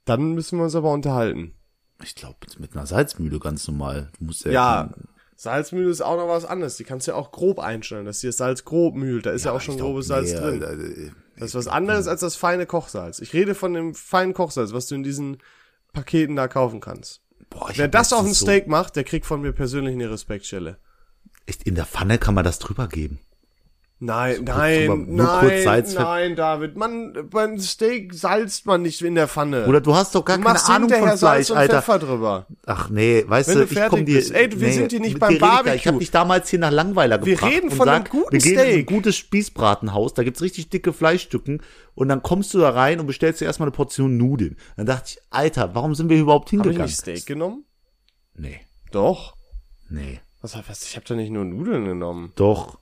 dann 0.05 0.33
müssen 0.33 0.57
wir 0.57 0.63
uns 0.63 0.75
aber 0.75 0.91
unterhalten. 0.91 1.53
Ich 2.01 2.15
glaube, 2.15 2.38
mit 2.57 2.73
einer 2.73 2.85
Salzmühle 2.85 3.39
ganz 3.39 3.67
normal. 3.67 4.09
Du 4.17 4.25
musst 4.25 4.45
ja, 4.45 4.51
Ja, 4.51 4.93
Salzmühle 5.35 5.89
ist 5.89 6.01
auch 6.01 6.15
noch 6.15 6.29
was 6.29 6.45
anderes. 6.45 6.77
Die 6.77 6.85
kannst 6.85 7.07
du 7.07 7.12
ja 7.12 7.17
auch 7.17 7.31
grob 7.31 7.59
einstellen, 7.59 8.05
dass 8.05 8.19
dir 8.21 8.29
das 8.29 8.38
Salz 8.38 8.63
grob 8.63 8.95
mühlt. 8.95 9.25
Da 9.25 9.31
ist 9.31 9.45
ja, 9.45 9.51
auch 9.51 9.62
schon 9.62 9.75
ich 9.75 9.79
glaub, 9.79 9.91
grobes 9.91 10.07
Salz 10.07 10.31
nee, 10.31 10.38
drin. 10.38 10.63
Alter, 10.63 10.83
äh, 10.83 11.12
Das 11.38 11.49
ist 11.49 11.55
was 11.55 11.67
anderes 11.67 12.07
als 12.07 12.21
das 12.21 12.35
feine 12.38 12.65
Kochsalz. 12.65 13.19
Ich 13.19 13.33
rede 13.33 13.53
von 13.53 13.73
dem 13.73 13.93
feinen 13.93 14.33
Kochsalz, 14.33 14.71
was 14.71 14.88
du 14.88 14.95
in 14.95 15.03
diesen 15.03 15.38
Paketen 15.93 16.36
da 16.36 16.47
kaufen 16.47 16.80
kannst. 16.80 17.21
Boah, 17.49 17.71
Wer 17.73 17.88
das 17.88 18.13
auf 18.13 18.25
ein 18.25 18.36
Steak 18.36 18.67
macht, 18.67 18.95
der 18.95 19.04
kriegt 19.04 19.25
von 19.25 19.41
mir 19.41 19.54
persönlich 19.54 19.93
eine 19.93 20.10
Respektstelle. 20.10 20.78
So, 21.23 21.30
echt, 21.47 21.63
in 21.63 21.75
der 21.75 21.86
Pfanne 21.86 22.17
kann 22.17 22.36
man 22.36 22.43
das 22.43 22.60
drüber 22.60 22.88
geben. 22.88 23.19
Nein, 24.01 24.45
kurz 24.45 24.57
nein, 24.57 25.05
nein, 25.09 25.83
nein, 25.93 26.35
David. 26.38 26.77
Man, 26.77 27.27
beim 27.29 27.59
Steak 27.59 28.13
salzt 28.13 28.65
man 28.65 28.81
nicht 28.81 29.01
in 29.01 29.15
der 29.15 29.27
Pfanne. 29.27 29.65
Oder 29.65 29.81
du 29.81 29.93
hast 29.93 30.15
doch 30.15 30.23
gar 30.23 30.38
du 30.38 30.43
keine 30.43 30.63
Ahnung 30.67 30.89
von 30.89 30.99
Fleisch, 31.09 31.19
Salz 31.19 31.49
und 31.49 31.57
Alter. 31.57 31.81
Pfeffer 31.81 31.99
drüber. 31.99 32.47
Ach 32.65 32.89
nee, 32.89 33.25
weißt 33.27 33.49
Wenn 33.49 33.57
du, 33.57 33.63
ich 33.65 33.88
komm 33.89 34.05
dir. 34.05 34.35
Ey, 34.35 34.57
wir 34.57 34.71
sind 34.71 34.91
hier 34.91 35.01
nicht 35.01 35.19
beim 35.19 35.33
rede 35.33 35.35
ich. 35.35 35.41
Ich 35.43 35.49
Barbecue. 35.65 35.85
habe 35.88 35.99
dich 35.99 36.12
damals 36.12 36.49
hier 36.49 36.59
nach 36.59 36.71
Langweiler 36.71 37.25
Wir 37.25 37.33
gebracht. 37.35 37.51
reden 37.51 37.69
und 37.69 37.75
von 37.75 37.89
einem 37.89 38.03
sag, 38.05 38.12
guten 38.12 38.31
wir 38.31 38.39
gehen 38.39 38.53
in 38.53 38.59
ein 38.59 38.65
Steak. 38.71 38.88
gutes 38.88 39.17
Spießbratenhaus, 39.17 40.13
da 40.13 40.23
gibt's 40.23 40.41
richtig 40.41 40.69
dicke 40.69 40.93
Fleischstücken 40.93 41.62
und 41.93 42.07
dann 42.07 42.23
kommst 42.23 42.53
du 42.53 42.59
da 42.59 42.69
rein 42.69 43.01
und 43.01 43.05
bestellst 43.05 43.41
dir 43.41 43.45
erstmal 43.45 43.67
eine 43.67 43.75
Portion 43.75 44.15
Nudeln. 44.15 44.55
Dann 44.77 44.85
dachte 44.85 45.09
ich, 45.09 45.21
Alter, 45.29 45.75
warum 45.75 45.93
sind 45.93 46.07
wir 46.07 46.15
hier 46.15 46.23
überhaupt 46.23 46.47
ich 46.47 46.51
hingegangen? 46.51 46.83
nicht 46.83 46.97
Steak 46.97 47.25
genommen? 47.25 47.65
Nee, 48.33 48.62
Doch. 48.93 49.35
nee, 49.89 50.21
Was, 50.41 50.55
was 50.69 50.83
ich 50.85 50.95
habe 50.95 51.05
da 51.05 51.15
nicht 51.15 51.31
nur 51.31 51.43
Nudeln 51.43 51.83
genommen. 51.83 52.31
doch. 52.38 52.79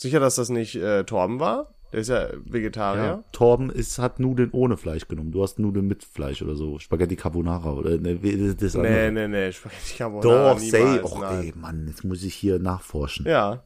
Sicher, 0.00 0.20
dass 0.20 0.36
das 0.36 0.48
nicht 0.48 0.76
äh, 0.76 1.02
Torben 1.02 1.40
war? 1.40 1.74
Der 1.92 2.00
ist 2.00 2.08
ja 2.08 2.28
Vegetarier. 2.44 3.02
Ja. 3.02 3.24
Torben 3.32 3.68
ist, 3.68 3.98
hat 3.98 4.20
Nudeln 4.20 4.50
ohne 4.52 4.76
Fleisch 4.76 5.08
genommen. 5.08 5.32
Du 5.32 5.42
hast 5.42 5.58
Nudeln 5.58 5.88
mit 5.88 6.04
Fleisch 6.04 6.40
oder 6.40 6.54
so. 6.54 6.78
Spaghetti 6.78 7.16
Carbonara 7.16 7.72
oder 7.72 7.98
ne, 7.98 8.14
das 8.54 8.74
Nee, 8.74 8.86
andere. 8.86 9.10
nee, 9.12 9.28
nee, 9.28 9.52
Spaghetti 9.52 9.96
Carbonara 9.98 10.52
Doch, 10.54 10.60
say. 10.60 11.00
Och, 11.02 11.20
nein. 11.20 11.42
ey, 11.46 11.52
Mann, 11.56 11.86
jetzt 11.88 12.04
muss 12.04 12.22
ich 12.22 12.34
hier 12.34 12.60
nachforschen. 12.60 13.26
Ja. 13.26 13.64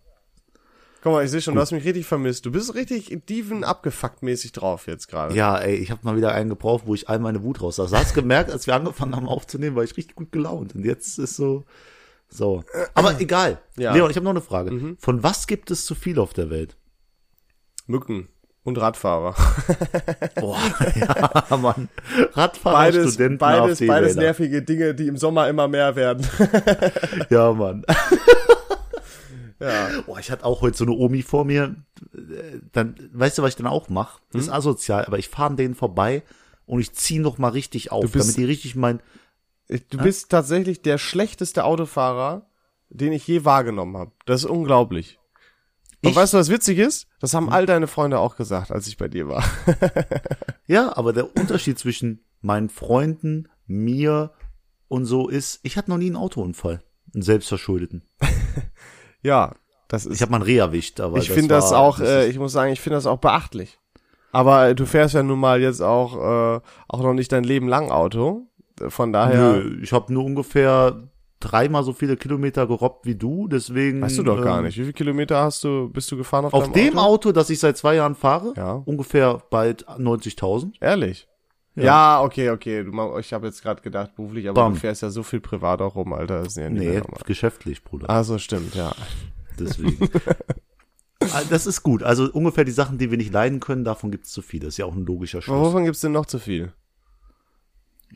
Guck 1.02 1.12
mal, 1.12 1.24
ich 1.24 1.30
sehe 1.32 1.42
schon, 1.42 1.54
du 1.56 1.60
hast 1.60 1.72
mich 1.72 1.84
richtig 1.84 2.06
vermisst. 2.06 2.46
Du 2.46 2.52
bist 2.52 2.74
richtig 2.76 3.26
Diven 3.28 3.64
abgefuckt 3.64 4.22
mäßig 4.22 4.52
drauf 4.52 4.86
jetzt 4.86 5.08
gerade. 5.08 5.34
Ja, 5.34 5.58
ey, 5.58 5.74
ich 5.74 5.90
habe 5.90 6.00
mal 6.04 6.16
wieder 6.16 6.32
einen 6.32 6.48
gebraucht, 6.48 6.84
wo 6.86 6.94
ich 6.94 7.08
all 7.10 7.18
meine 7.18 7.42
Wut 7.42 7.60
raus. 7.60 7.78
hast. 7.78 7.92
Hast 7.92 8.14
gemerkt, 8.14 8.50
als 8.52 8.66
wir 8.66 8.74
angefangen 8.74 9.16
haben 9.16 9.28
aufzunehmen, 9.28 9.76
war 9.76 9.82
ich 9.84 9.96
richtig 9.98 10.14
gut 10.14 10.32
gelaunt. 10.32 10.74
Und 10.76 10.84
jetzt 10.86 11.18
ist 11.18 11.36
so. 11.36 11.64
So. 12.32 12.64
Aber 12.94 13.20
egal. 13.20 13.58
Ja. 13.76 13.92
Leon, 13.92 14.10
ich 14.10 14.16
habe 14.16 14.24
noch 14.24 14.30
eine 14.30 14.40
Frage. 14.40 14.96
Von 14.98 15.22
was 15.22 15.46
gibt 15.46 15.70
es 15.70 15.84
zu 15.84 15.94
viel 15.94 16.18
auf 16.18 16.32
der 16.32 16.48
Welt? 16.50 16.76
Mücken 17.86 18.28
und 18.64 18.78
Radfahrer. 18.80 19.34
Boah, 20.40 20.58
ja, 20.94 21.56
Mann. 21.56 21.88
Radfahrer, 22.32 22.76
Beides, 22.76 23.12
Studenten, 23.14 23.38
beides, 23.38 23.86
beides 23.86 24.16
nervige 24.16 24.62
Dinge, 24.62 24.94
die 24.94 25.08
im 25.08 25.16
Sommer 25.16 25.48
immer 25.48 25.68
mehr 25.68 25.94
werden. 25.96 26.26
Ja, 27.30 27.52
Mann. 27.52 27.84
ja. 29.60 29.88
Boah, 30.06 30.18
ich 30.18 30.30
hatte 30.30 30.44
auch 30.44 30.60
heute 30.62 30.76
so 30.76 30.84
eine 30.84 30.92
Omi 30.94 31.22
vor 31.22 31.44
mir. 31.44 31.74
Dann, 32.72 32.94
weißt 33.12 33.38
du, 33.38 33.42
was 33.42 33.50
ich 33.50 33.56
dann 33.56 33.66
auch 33.66 33.88
mache? 33.88 34.20
Das 34.32 34.42
ist 34.42 34.48
Hm? 34.48 34.54
asozial, 34.54 35.04
aber 35.04 35.18
ich 35.18 35.28
fahre 35.28 35.50
an 35.50 35.56
denen 35.56 35.74
vorbei 35.74 36.22
und 36.66 36.80
ich 36.80 36.92
zieh 36.94 37.18
noch 37.18 37.38
mal 37.38 37.48
richtig 37.48 37.92
auf, 37.92 38.10
damit 38.10 38.36
die 38.36 38.44
richtig 38.44 38.74
mein. 38.76 39.00
Du 39.90 39.98
bist 39.98 40.30
tatsächlich 40.30 40.82
der 40.82 40.98
schlechteste 40.98 41.64
Autofahrer, 41.64 42.46
den 42.90 43.12
ich 43.12 43.26
je 43.26 43.44
wahrgenommen 43.44 43.96
habe. 43.96 44.12
Das 44.26 44.44
ist 44.44 44.50
unglaublich. 44.50 45.18
Und 46.04 46.10
Ich- 46.10 46.16
weißt 46.16 46.34
du, 46.34 46.38
was 46.38 46.48
witzig 46.50 46.78
ist? 46.78 47.06
Das 47.20 47.32
haben 47.34 47.48
all 47.50 47.64
deine 47.66 47.86
Freunde 47.86 48.18
auch 48.18 48.36
gesagt, 48.36 48.70
als 48.72 48.86
ich 48.88 48.96
bei 48.96 49.08
dir 49.08 49.28
war. 49.28 49.44
Ja, 50.66 50.96
aber 50.96 51.12
der 51.12 51.36
Unterschied 51.36 51.78
zwischen 51.78 52.24
meinen 52.40 52.68
Freunden, 52.70 53.48
mir 53.66 54.32
und 54.88 55.04
so 55.04 55.28
ist, 55.28 55.60
ich 55.64 55.76
hatte 55.76 55.90
noch 55.90 55.98
nie 55.98 56.06
einen 56.06 56.16
Autounfall. 56.16 56.82
Einen 57.14 57.22
selbstverschuldeten. 57.22 58.02
ja, 59.22 59.54
das 59.88 60.06
ist. 60.06 60.16
Ich 60.16 60.22
habe 60.22 60.30
mal 60.30 60.36
einen 60.38 60.44
Reh 60.46 60.56
erwischt, 60.58 61.00
aber 61.00 61.18
ich 61.18 61.30
finde 61.30 61.48
das 61.54 61.72
auch, 61.72 61.98
das 61.98 62.08
äh, 62.08 62.28
ich 62.28 62.38
muss 62.38 62.52
sagen, 62.52 62.72
ich 62.72 62.80
finde 62.80 62.96
das 62.96 63.06
auch 63.06 63.18
beachtlich. 63.18 63.78
Aber 64.30 64.68
äh, 64.68 64.74
du 64.74 64.86
fährst 64.86 65.14
ja 65.14 65.22
nun 65.22 65.38
mal 65.38 65.60
jetzt 65.60 65.82
auch, 65.82 66.16
äh, 66.56 66.60
auch 66.88 67.02
noch 67.02 67.12
nicht 67.12 67.32
dein 67.32 67.44
Leben 67.44 67.68
lang 67.68 67.90
Auto. 67.90 68.46
Von 68.88 69.12
daher 69.12 69.54
Nö, 69.58 69.78
ich 69.82 69.92
habe 69.92 70.12
nur 70.12 70.24
ungefähr 70.24 71.08
dreimal 71.40 71.82
so 71.82 71.92
viele 71.92 72.16
Kilometer 72.16 72.66
gerobbt 72.66 73.04
wie 73.04 73.14
du, 73.16 73.48
deswegen. 73.48 74.00
weißt 74.00 74.18
du 74.18 74.22
doch 74.22 74.42
gar 74.42 74.58
ähm, 74.58 74.64
nicht. 74.66 74.76
Wie 74.76 74.82
viele 74.82 74.92
Kilometer 74.92 75.42
hast 75.42 75.64
du, 75.64 75.88
bist 75.88 76.10
du 76.12 76.16
gefahren 76.16 76.44
auf, 76.44 76.54
Auf 76.54 76.70
dem 76.72 76.98
Auto? 76.98 77.28
Auto, 77.28 77.32
das 77.32 77.50
ich 77.50 77.58
seit 77.58 77.76
zwei 77.76 77.96
Jahren 77.96 78.14
fahre, 78.14 78.54
Ja. 78.56 78.74
ungefähr 78.84 79.42
bald 79.50 79.86
90.000. 79.88 80.74
Ehrlich? 80.80 81.26
Ja. 81.74 81.82
Ja, 81.84 82.22
okay, 82.22 82.50
okay. 82.50 82.84
Du, 82.84 83.18
ich 83.18 83.32
habe 83.32 83.46
jetzt 83.46 83.62
gerade 83.62 83.82
gedacht 83.82 84.14
beruflich, 84.14 84.48
aber 84.48 84.62
Bam. 84.62 84.74
du 84.74 84.80
fährst 84.80 85.02
ja 85.02 85.10
so 85.10 85.22
viel 85.22 85.40
privat 85.40 85.80
auch 85.80 85.96
rum, 85.96 86.12
Alter. 86.12 86.38
Das 86.40 86.48
ist 86.48 86.56
ja 86.58 86.68
nicht 86.68 86.82
Nee, 86.82 87.02
geschäftlich, 87.24 87.82
Bruder. 87.82 88.08
Ah, 88.10 88.22
so 88.24 88.36
stimmt, 88.38 88.74
ja. 88.74 88.92
Deswegen. 89.58 90.08
Ah, 91.32 91.42
das 91.48 91.66
ist 91.68 91.84
gut. 91.84 92.02
Also 92.02 92.28
ungefähr 92.32 92.64
die 92.64 92.72
Sachen, 92.72 92.98
die 92.98 93.10
wir 93.12 93.16
nicht 93.16 93.32
leiden 93.32 93.60
können, 93.60 93.84
davon 93.84 94.10
gibt 94.10 94.24
es 94.26 94.32
zu 94.32 94.42
viel. 94.42 94.58
Das 94.58 94.70
ist 94.70 94.78
ja 94.78 94.86
auch 94.86 94.92
ein 94.94 95.06
logischer 95.06 95.38
Aber 95.38 95.42
Schluss. 95.44 95.68
wovon 95.68 95.84
gibt's 95.84 96.00
denn 96.00 96.10
noch 96.10 96.26
zu 96.26 96.40
viel? 96.40 96.72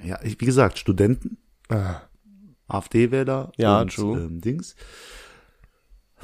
Ja, 0.04 0.18
ich, 0.22 0.40
wie 0.40 0.44
gesagt, 0.46 0.78
Studenten, 0.78 1.38
Ah, 1.68 2.02
AfD-Wähler 2.68 3.52
Ja, 3.56 3.80
und 3.80 3.94
true. 3.94 4.18
ähm, 4.20 4.40
Dings. 4.40 4.76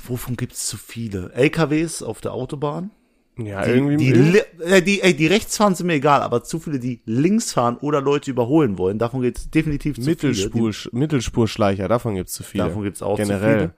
Wovon 0.06 0.36
gibt 0.36 0.52
es 0.52 0.66
zu 0.66 0.76
viele? 0.76 1.32
LKWs 1.32 2.02
auf 2.02 2.20
der 2.20 2.32
Autobahn. 2.32 2.90
Ja, 3.38 3.62
Die, 3.64 3.70
irgendwie. 3.70 4.12
die, 4.12 4.38
äh, 4.62 4.82
die, 4.82 5.00
ey, 5.00 5.14
die 5.16 5.26
rechts 5.26 5.56
fahren 5.56 5.74
sind 5.74 5.86
mir 5.86 5.94
egal, 5.94 6.20
aber 6.22 6.44
zu 6.44 6.60
viele, 6.60 6.78
die 6.78 7.00
links 7.06 7.52
fahren 7.52 7.76
oder 7.78 8.00
Leute 8.02 8.30
überholen 8.30 8.76
wollen, 8.78 8.98
davon 8.98 9.22
gibt's 9.22 9.48
definitiv 9.50 9.96
zu 9.96 10.02
Mittelspur, 10.02 10.72
viele. 10.72 10.90
Mittelspurschleicher, 10.98 11.88
davon 11.88 12.14
gibt's 12.14 12.34
zu 12.34 12.42
Die, 12.42 12.48
viele. 12.50 12.64
davon 12.64 12.82
gibt's 12.84 13.00
auch 13.02 13.16
Generell. 13.16 13.68
zu 13.68 13.74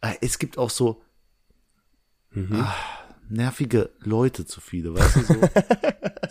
viele. 0.00 0.12
Äh, 0.14 0.16
Es 0.22 0.38
gibt 0.38 0.56
auch 0.58 0.70
so 0.70 1.02
Mhm. 2.30 2.54
ah, 2.60 2.74
nervige 3.30 3.90
Leute 4.00 4.46
zu 4.46 4.60
viele, 4.60 4.94
weißt 4.94 5.16
du, 5.16 5.20
so, 5.22 5.34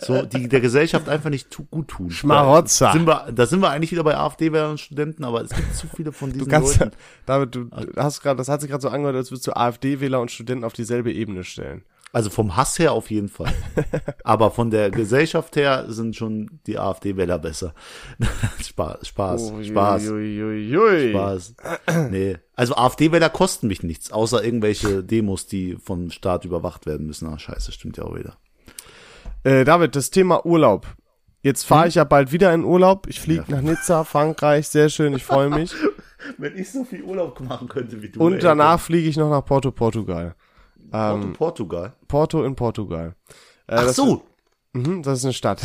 so 0.00 0.22
die 0.26 0.48
der 0.48 0.60
Gesellschaft 0.60 1.08
einfach 1.08 1.30
nicht 1.30 1.50
tu, 1.50 1.64
gut 1.70 1.88
tun. 1.88 2.10
Schmarotzer. 2.10 2.86
Da 2.86 2.92
sind, 2.92 3.06
wir, 3.06 3.32
da 3.32 3.46
sind 3.46 3.60
wir 3.60 3.70
eigentlich 3.70 3.92
wieder 3.92 4.04
bei 4.04 4.16
AfD-Wählern 4.16 4.72
und 4.72 4.80
Studenten, 4.80 5.24
aber 5.24 5.42
es 5.42 5.50
gibt 5.50 5.74
zu 5.74 5.86
viele 5.94 6.12
von 6.12 6.32
diesen 6.32 6.46
Du 6.46 6.50
kannst, 6.50 6.78
Leuten. 6.78 6.92
David, 7.26 7.54
du 7.54 7.64
du 7.64 7.92
hast 7.96 8.20
gerade, 8.20 8.36
das 8.36 8.48
hat 8.48 8.60
sich 8.60 8.70
gerade 8.70 8.82
so 8.82 8.88
angehört, 8.88 9.16
als 9.16 9.30
würdest 9.30 9.46
du 9.46 9.56
AfD-Wähler 9.56 10.20
und 10.20 10.30
Studenten 10.30 10.64
auf 10.64 10.72
dieselbe 10.72 11.12
Ebene 11.12 11.44
stellen. 11.44 11.82
Also 12.12 12.30
vom 12.30 12.56
Hass 12.56 12.78
her 12.78 12.92
auf 12.92 13.10
jeden 13.10 13.28
Fall. 13.28 13.52
Aber 14.24 14.50
von 14.50 14.70
der 14.70 14.90
Gesellschaft 14.90 15.56
her 15.56 15.84
sind 15.88 16.16
schon 16.16 16.60
die 16.66 16.78
AfD-Wähler 16.78 17.38
besser. 17.38 17.74
Spaß, 18.64 19.06
Spaß, 19.08 19.52
Spaß, 19.62 20.08
Uiuiui. 20.08 21.10
Spaß. 21.10 21.54
Nee. 22.10 22.38
Also 22.54 22.74
AfD-Wähler 22.76 23.28
kosten 23.28 23.66
mich 23.68 23.82
nichts, 23.82 24.10
außer 24.10 24.42
irgendwelche 24.42 25.04
Demos, 25.04 25.46
die 25.46 25.76
vom 25.76 26.10
Staat 26.10 26.44
überwacht 26.44 26.86
werden 26.86 27.06
müssen. 27.06 27.28
Ah, 27.28 27.38
scheiße, 27.38 27.72
stimmt 27.72 27.98
ja 27.98 28.04
auch 28.04 28.16
wieder. 28.16 28.36
Äh, 29.44 29.64
David, 29.64 29.94
das 29.94 30.10
Thema 30.10 30.44
Urlaub. 30.46 30.86
Jetzt 31.42 31.64
fahre 31.64 31.88
ich 31.88 31.94
ja 31.96 32.04
bald 32.04 32.32
wieder 32.32 32.52
in 32.52 32.64
Urlaub. 32.64 33.06
Ich 33.06 33.20
fliege 33.20 33.44
Ja. 33.48 33.56
nach 33.56 33.62
Nizza, 33.62 34.04
Frankreich, 34.04 34.68
sehr 34.68 34.88
schön, 34.88 35.14
ich 35.14 35.24
freue 35.24 35.50
mich. 35.50 35.72
Wenn 36.38 36.56
ich 36.58 36.72
so 36.72 36.84
viel 36.84 37.02
Urlaub 37.04 37.38
machen 37.40 37.68
könnte 37.68 38.02
wie 38.02 38.08
du. 38.08 38.20
Und 38.20 38.42
danach 38.42 38.80
fliege 38.80 39.08
ich 39.08 39.16
noch 39.16 39.30
nach 39.30 39.44
Porto, 39.44 39.70
Portugal. 39.70 40.34
Porto, 40.90 41.14
Ähm, 41.26 41.32
Portugal. 41.34 41.92
Porto 42.08 42.44
in 42.44 42.54
Portugal. 42.54 43.14
Äh, 43.66 43.74
Ach 43.76 43.84
das- 43.86 43.96
so. 43.96 44.22
Mhm, 44.74 45.02
das 45.02 45.18
ist 45.20 45.24
eine 45.24 45.32
Stadt. 45.32 45.62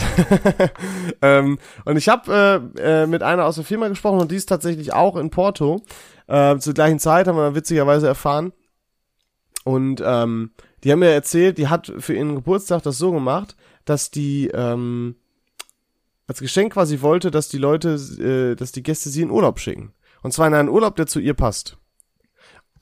ähm, 1.22 1.60
und 1.86 1.98
ich 1.98 2.08
habe 2.10 2.72
äh, 2.78 3.04
äh, 3.04 3.08
mit 3.08 3.22
einer 3.22 3.46
aus 3.46 3.56
der 3.56 3.66
Firma 3.66 3.88
gesprochen 3.90 4.20
und 4.22 4.32
die 4.32 4.36
ist 4.38 4.48
tatsächlich 4.48 4.94
auch 4.94 5.18
in 5.18 5.30
Porto. 5.30 5.82
Äh, 6.28 6.58
zur 6.60 6.74
gleichen 6.74 7.00
Zeit 7.00 7.28
haben 7.28 7.36
wir 7.38 7.54
witzigerweise 7.54 8.08
erfahren. 8.08 8.54
Und 9.66 10.02
ähm, 10.06 10.52
die 10.84 10.92
haben 10.92 11.00
mir 11.00 11.10
erzählt, 11.12 11.58
die 11.58 11.68
hat 11.68 11.92
für 12.00 12.14
ihren 12.14 12.36
Geburtstag 12.36 12.84
das 12.84 12.98
so 12.98 13.12
gemacht, 13.12 13.56
dass 13.86 14.10
die 14.12 14.48
ähm, 14.54 15.16
als 16.28 16.40
Geschenk 16.40 16.74
quasi 16.74 17.02
wollte, 17.02 17.30
dass 17.30 17.50
die 17.50 17.58
Leute, 17.58 17.96
äh, 17.96 18.56
dass 18.56 18.72
die 18.72 18.84
Gäste 18.84 19.10
sie 19.10 19.22
in 19.22 19.32
Urlaub 19.32 19.60
schicken. 19.60 19.94
Und 20.22 20.32
zwar 20.34 20.48
in 20.48 20.54
einen 20.54 20.70
Urlaub, 20.70 20.96
der 20.96 21.08
zu 21.08 21.20
ihr 21.20 21.34
passt. 21.34 21.78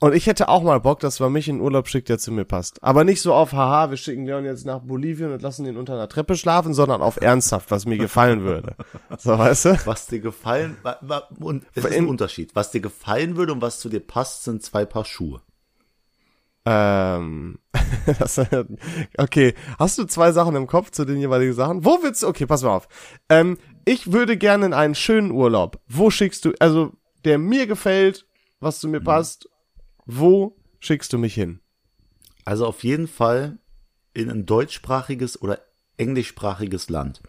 Und 0.02 0.16
ich 0.16 0.26
hätte 0.26 0.48
auch 0.48 0.64
mal 0.64 0.80
Bock, 0.80 0.98
dass 0.98 1.20
man 1.20 1.30
mich 1.32 1.48
in 1.48 1.60
Urlaub 1.60 1.86
schickt, 1.86 2.08
der 2.08 2.18
zu 2.18 2.32
mir 2.32 2.44
passt. 2.44 2.82
Aber 2.82 3.04
nicht 3.04 3.22
so 3.22 3.32
auf, 3.32 3.52
haha, 3.52 3.88
wir 3.88 3.96
schicken 3.96 4.26
Leon 4.26 4.44
jetzt 4.44 4.66
nach 4.66 4.80
Bolivien 4.80 5.30
und 5.30 5.40
lassen 5.42 5.64
ihn 5.64 5.76
unter 5.76 5.92
einer 5.92 6.08
Treppe 6.08 6.34
schlafen, 6.34 6.74
sondern 6.74 7.00
auf 7.02 7.20
ernsthaft, 7.20 7.70
was 7.70 7.86
mir 7.86 7.98
gefallen 7.98 8.42
würde. 8.42 8.74
So, 9.16 9.38
weißt 9.38 9.64
du? 9.66 9.78
Was 9.84 10.08
dir 10.08 10.18
gefallen, 10.18 10.76
und 11.38 11.64
es 11.76 11.84
ist 11.84 11.94
In- 11.94 12.02
ein 12.02 12.08
Unterschied. 12.08 12.50
Was 12.56 12.72
dir 12.72 12.80
gefallen 12.80 13.36
würde 13.36 13.52
und 13.52 13.62
was 13.62 13.78
zu 13.78 13.88
dir 13.88 14.00
passt, 14.00 14.42
sind 14.42 14.64
zwei 14.64 14.84
Paar 14.84 15.04
Schuhe. 15.04 15.40
Ähm, 16.66 17.60
das, 18.18 18.40
okay, 19.18 19.54
hast 19.78 19.98
du 19.98 20.04
zwei 20.06 20.32
Sachen 20.32 20.56
im 20.56 20.66
Kopf 20.66 20.90
zu 20.90 21.04
den 21.04 21.18
jeweiligen 21.18 21.52
Sachen? 21.52 21.84
Wo 21.84 22.00
willst 22.02 22.24
du, 22.24 22.26
okay, 22.26 22.46
pass 22.46 22.64
mal 22.64 22.74
auf. 22.74 22.88
Ähm, 23.28 23.56
ich 23.84 24.12
würde 24.12 24.36
gerne 24.36 24.66
in 24.66 24.74
einen 24.74 24.96
schönen 24.96 25.30
Urlaub. 25.30 25.78
Wo 25.86 26.10
schickst 26.10 26.44
du, 26.44 26.54
also, 26.58 26.90
der 27.24 27.38
mir 27.38 27.68
gefällt, 27.68 28.26
was 28.58 28.80
zu 28.80 28.88
mir 28.88 29.00
passt, 29.00 29.48
wo 30.06 30.56
schickst 30.80 31.12
du 31.12 31.18
mich 31.18 31.34
hin? 31.34 31.60
Also 32.44 32.66
auf 32.66 32.82
jeden 32.84 33.06
Fall 33.08 33.58
in 34.14 34.30
ein 34.30 34.46
deutschsprachiges 34.46 35.40
oder 35.40 35.60
englischsprachiges 35.96 36.90
Land. 36.90 37.20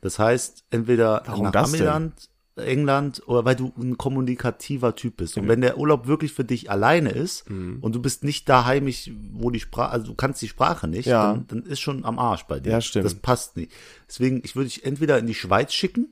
Das 0.00 0.18
heißt, 0.18 0.64
entweder 0.70 1.22
Warum 1.26 1.44
nach? 1.44 1.54
Amiland, 1.54 2.28
England 2.56 3.22
oder 3.26 3.44
weil 3.44 3.56
du 3.56 3.72
ein 3.78 3.96
kommunikativer 3.96 4.94
Typ 4.94 5.18
bist. 5.18 5.38
Und 5.38 5.48
wenn 5.48 5.62
der 5.62 5.78
Urlaub 5.78 6.06
wirklich 6.06 6.32
für 6.34 6.44
dich 6.44 6.70
alleine 6.70 7.10
ist 7.10 7.48
Mhm. 7.48 7.78
und 7.80 7.94
du 7.94 8.02
bist 8.02 8.24
nicht 8.24 8.46
da 8.48 8.64
heimisch, 8.66 9.10
wo 9.32 9.50
die 9.50 9.60
Sprache, 9.60 9.90
also 9.90 10.06
du 10.08 10.14
kannst 10.14 10.42
die 10.42 10.48
Sprache 10.48 10.86
nicht, 10.88 11.06
Ja. 11.06 11.32
dann, 11.32 11.46
dann 11.46 11.62
ist 11.62 11.80
schon 11.80 12.04
am 12.04 12.18
Arsch 12.18 12.42
bei 12.44 12.60
dir. 12.60 12.72
Ja, 12.72 12.80
stimmt. 12.80 13.04
Das 13.06 13.14
passt 13.14 13.56
nicht. 13.56 13.72
Deswegen, 14.08 14.42
ich 14.44 14.54
würde 14.54 14.68
dich 14.68 14.84
entweder 14.84 15.18
in 15.18 15.26
die 15.26 15.34
Schweiz 15.34 15.72
schicken, 15.72 16.08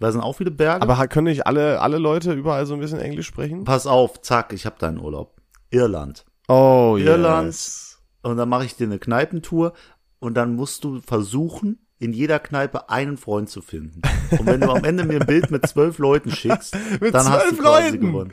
da 0.00 0.12
sind 0.12 0.20
auch 0.20 0.34
viele 0.34 0.50
Berge. 0.50 0.82
Aber 0.82 1.06
können 1.08 1.26
nicht 1.26 1.46
alle, 1.46 1.80
alle 1.80 1.98
Leute 1.98 2.32
überall 2.32 2.66
so 2.66 2.74
ein 2.74 2.80
bisschen 2.80 3.00
Englisch 3.00 3.26
sprechen? 3.26 3.64
Pass 3.64 3.86
auf, 3.86 4.20
zack, 4.22 4.52
ich 4.52 4.66
habe 4.66 4.76
deinen 4.78 5.00
Urlaub. 5.00 5.34
Irland. 5.70 6.24
Oh, 6.48 6.96
Irland. 6.98 7.46
yes. 7.46 7.98
Und 8.22 8.36
dann 8.36 8.48
mache 8.48 8.64
ich 8.64 8.76
dir 8.76 8.86
eine 8.86 8.98
Kneipentour 8.98 9.72
und 10.18 10.34
dann 10.34 10.54
musst 10.54 10.84
du 10.84 11.00
versuchen, 11.00 11.78
in 11.98 12.12
jeder 12.12 12.38
Kneipe 12.38 12.90
einen 12.90 13.16
Freund 13.16 13.50
zu 13.50 13.60
finden. 13.60 14.02
Und 14.30 14.46
wenn 14.46 14.60
du 14.60 14.70
am 14.70 14.84
Ende 14.84 15.04
mir 15.04 15.20
ein 15.20 15.26
Bild 15.26 15.50
mit 15.50 15.66
zwölf 15.66 15.98
Leuten 15.98 16.30
schickst, 16.30 16.74
dann 17.00 17.28
hast 17.28 17.50
du 17.50 17.56
quasi 17.56 17.90
Leuten? 17.90 18.00
gewonnen. 18.00 18.32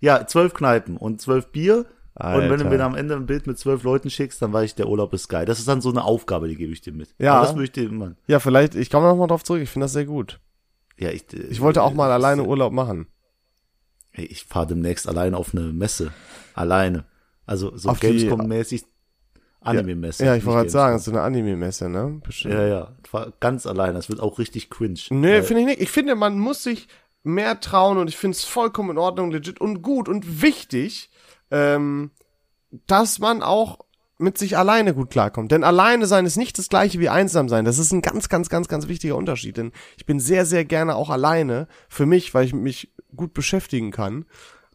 Ja, 0.00 0.26
zwölf 0.26 0.54
Kneipen 0.54 0.96
und 0.96 1.20
zwölf 1.20 1.48
Bier. 1.48 1.86
Und 2.14 2.24
wenn 2.24 2.48
du 2.48 2.52
Alter. 2.52 2.64
mir 2.64 2.78
dann 2.78 2.92
am 2.92 2.94
Ende 2.94 3.16
ein 3.16 3.26
Bild 3.26 3.46
mit 3.46 3.58
zwölf 3.58 3.84
Leuten 3.84 4.10
schickst, 4.10 4.42
dann 4.42 4.52
weiß 4.52 4.70
ich, 4.70 4.74
der 4.74 4.88
Urlaub 4.88 5.14
ist 5.14 5.28
geil. 5.28 5.46
Das 5.46 5.58
ist 5.58 5.66
dann 5.66 5.80
so 5.80 5.90
eine 5.90 6.04
Aufgabe, 6.04 6.46
die 6.46 6.56
gebe 6.56 6.72
ich 6.72 6.82
dir 6.82 6.92
mit. 6.92 7.14
Ja. 7.18 7.34
Aber 7.34 7.46
das 7.46 7.54
würde 7.54 7.64
ich 7.64 7.72
dir 7.72 7.88
immer. 7.88 8.12
Ja, 8.26 8.38
vielleicht, 8.38 8.74
ich 8.74 8.90
komme 8.90 9.06
noch 9.06 9.16
mal 9.16 9.26
drauf 9.26 9.42
zurück, 9.42 9.62
ich 9.62 9.70
finde 9.70 9.86
das 9.86 9.92
sehr 9.92 10.04
gut. 10.04 10.38
Ja, 11.02 11.10
ich, 11.10 11.32
Ich 11.32 11.60
wollte 11.60 11.82
auch 11.82 11.94
mal 11.94 12.10
alleine 12.12 12.44
Urlaub 12.44 12.72
machen. 12.72 13.08
Ich 14.12 14.44
fahre 14.44 14.68
demnächst 14.68 15.08
alleine 15.08 15.36
auf 15.36 15.54
eine 15.54 15.72
Messe. 15.72 16.12
Alleine. 16.54 17.04
Also 17.46 17.76
so 17.76 17.90
Gamescom-mäßig 17.90 18.84
Anime-Messe. 19.60 20.24
Ja, 20.24 20.36
ich 20.36 20.44
wollte 20.44 20.58
gerade 20.58 20.70
sagen, 20.70 20.96
ist 20.96 21.04
so 21.04 21.10
eine 21.10 21.22
Anime-Messe, 21.22 21.88
ne? 21.88 22.20
Bestimmt. 22.24 22.54
Ja, 22.54 22.66
ja. 22.66 22.96
Ganz 23.40 23.66
alleine. 23.66 23.94
Das 23.94 24.08
wird 24.08 24.20
auch 24.20 24.38
richtig 24.38 24.70
cringe. 24.70 24.98
Nee, 25.10 25.42
finde 25.42 25.62
ich 25.62 25.66
nicht. 25.66 25.80
Ich 25.80 25.90
finde, 25.90 26.14
man 26.14 26.38
muss 26.38 26.62
sich 26.62 26.88
mehr 27.22 27.60
trauen 27.60 27.98
und 27.98 28.08
ich 28.08 28.16
finde 28.16 28.36
es 28.36 28.44
vollkommen 28.44 28.90
in 28.90 28.98
Ordnung, 28.98 29.30
legit 29.30 29.60
und 29.60 29.82
gut 29.82 30.08
und 30.08 30.42
wichtig, 30.42 31.10
ähm, 31.50 32.10
dass 32.86 33.18
man 33.18 33.42
auch 33.42 33.80
mit 34.22 34.38
sich 34.38 34.56
alleine 34.56 34.94
gut 34.94 35.10
klarkommt. 35.10 35.52
Denn 35.52 35.64
alleine 35.64 36.06
sein 36.06 36.24
ist 36.24 36.36
nicht 36.36 36.58
das 36.58 36.68
gleiche 36.68 37.00
wie 37.00 37.08
einsam 37.08 37.48
sein. 37.48 37.64
Das 37.64 37.78
ist 37.78 37.92
ein 37.92 38.02
ganz, 38.02 38.28
ganz, 38.28 38.48
ganz, 38.48 38.68
ganz 38.68 38.88
wichtiger 38.88 39.16
Unterschied. 39.16 39.56
Denn 39.56 39.72
ich 39.96 40.06
bin 40.06 40.20
sehr, 40.20 40.46
sehr 40.46 40.64
gerne 40.64 40.96
auch 40.96 41.10
alleine 41.10 41.66
für 41.88 42.06
mich, 42.06 42.32
weil 42.32 42.44
ich 42.44 42.54
mich 42.54 42.92
gut 43.14 43.34
beschäftigen 43.34 43.90
kann. 43.90 44.24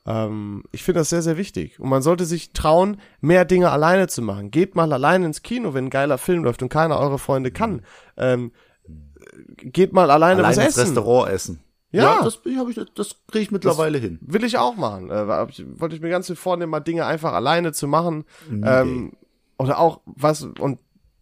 Ähm, 0.06 0.64
ich 0.72 0.84
finde 0.84 1.00
das 1.00 1.10
sehr, 1.10 1.22
sehr 1.22 1.38
wichtig. 1.38 1.80
Und 1.80 1.90
man 1.90 2.02
sollte 2.02 2.26
sich 2.26 2.52
trauen, 2.52 2.98
mehr 3.22 3.46
Dinge 3.46 3.72
alleine 3.72 4.08
zu 4.08 4.22
machen. 4.22 4.52
Geht 4.52 4.76
mal 4.76 4.92
alleine 4.92 5.26
ins 5.26 5.42
Kino, 5.42 5.74
wenn 5.74 5.86
ein 5.86 5.90
geiler 5.90 6.18
Film 6.18 6.44
läuft 6.44 6.62
und 6.62 6.70
keiner 6.70 7.00
eurer 7.00 7.18
Freunde 7.18 7.52
kann. 7.52 7.82
Ähm, 8.16 8.52
geht 9.58 9.94
mal 9.94 10.12
alleine, 10.12 10.42
alleine 10.42 10.58
was 10.58 10.58
ins 10.58 10.78
essen. 10.78 10.96
Restaurant 10.96 11.32
essen. 11.32 11.60
Ja. 11.92 12.22
das, 12.22 12.42
hab 12.58 12.70
ich, 12.70 12.80
das 12.96 13.16
kriege 13.28 13.44
ich 13.44 13.52
mittlerweile 13.52 13.98
hin. 13.98 14.20
Will 14.22 14.44
ich 14.44 14.58
auch 14.58 14.76
machen. 14.76 15.10
Äh, 15.10 15.28
wollte 15.28 15.96
ich 15.96 16.02
mir 16.02 16.10
ganz 16.10 16.28
viel 16.28 16.36
vornehmen, 16.36 16.72
mal 16.72 16.80
Dinge 16.80 17.06
einfach 17.06 17.34
alleine 17.34 17.72
zu 17.72 17.88
machen. 17.88 18.26
Ähm, 18.50 19.14
oder 19.58 19.80
auch 19.80 20.02
was, 20.06 20.44
und 20.44 20.80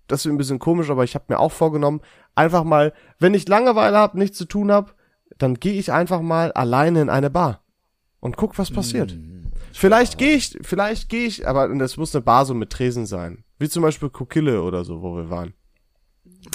das 0.07 0.25
ist 0.25 0.31
ein 0.31 0.37
bisschen 0.37 0.59
komisch, 0.59 0.89
aber 0.89 1.03
ich 1.03 1.15
habe 1.15 1.25
mir 1.29 1.39
auch 1.39 1.51
vorgenommen, 1.51 2.01
einfach 2.35 2.63
mal, 2.63 2.93
wenn 3.19 3.33
ich 3.33 3.47
Langeweile 3.47 3.97
habe, 3.97 4.17
nichts 4.17 4.37
zu 4.37 4.45
tun 4.45 4.71
habe, 4.71 4.91
dann 5.37 5.55
gehe 5.55 5.73
ich 5.73 5.91
einfach 5.91 6.21
mal 6.21 6.51
alleine 6.51 7.01
in 7.01 7.09
eine 7.09 7.29
Bar 7.29 7.61
und 8.19 8.37
guck, 8.37 8.57
was 8.57 8.71
passiert. 8.71 9.17
Vielleicht 9.73 10.17
gehe 10.17 10.35
ich, 10.35 10.57
vielleicht 10.61 11.09
gehe 11.09 11.27
ich, 11.27 11.47
aber 11.47 11.67
das 11.75 11.97
muss 11.97 12.15
eine 12.15 12.21
Bar 12.21 12.45
so 12.45 12.53
mit 12.53 12.69
Tresen 12.69 13.05
sein. 13.05 13.43
Wie 13.59 13.69
zum 13.69 13.83
Beispiel 13.83 14.09
Kokille 14.09 14.61
oder 14.61 14.83
so, 14.85 15.01
wo 15.01 15.15
wir 15.15 15.29
waren. 15.29 15.53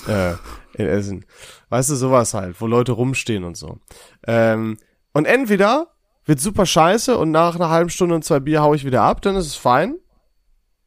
Äh, 0.07 0.35
in 0.75 0.87
Essen. 0.87 1.25
Weißt 1.69 1.91
du, 1.91 1.97
sowas 1.97 2.33
halt, 2.33 2.61
wo 2.61 2.69
Leute 2.69 2.93
rumstehen 2.93 3.43
und 3.43 3.57
so. 3.57 3.79
Ähm, 4.25 4.77
und 5.13 5.25
entweder 5.25 5.89
wird 6.25 6.39
super 6.39 6.65
scheiße 6.65 7.19
und 7.19 7.33
nach 7.33 7.57
einer 7.57 7.71
halben 7.71 7.91
Stunde 7.91 8.15
und 8.15 8.25
zwei 8.25 8.39
Bier 8.39 8.63
hau 8.63 8.73
ich 8.73 8.85
wieder 8.85 9.03
ab, 9.03 9.21
dann 9.21 9.35
ist 9.35 9.47
es 9.47 9.57
fein. 9.57 9.99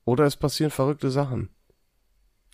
Oder 0.05 0.25
es 0.25 0.35
passieren 0.35 0.71
verrückte 0.71 1.09
Sachen. 1.09 1.49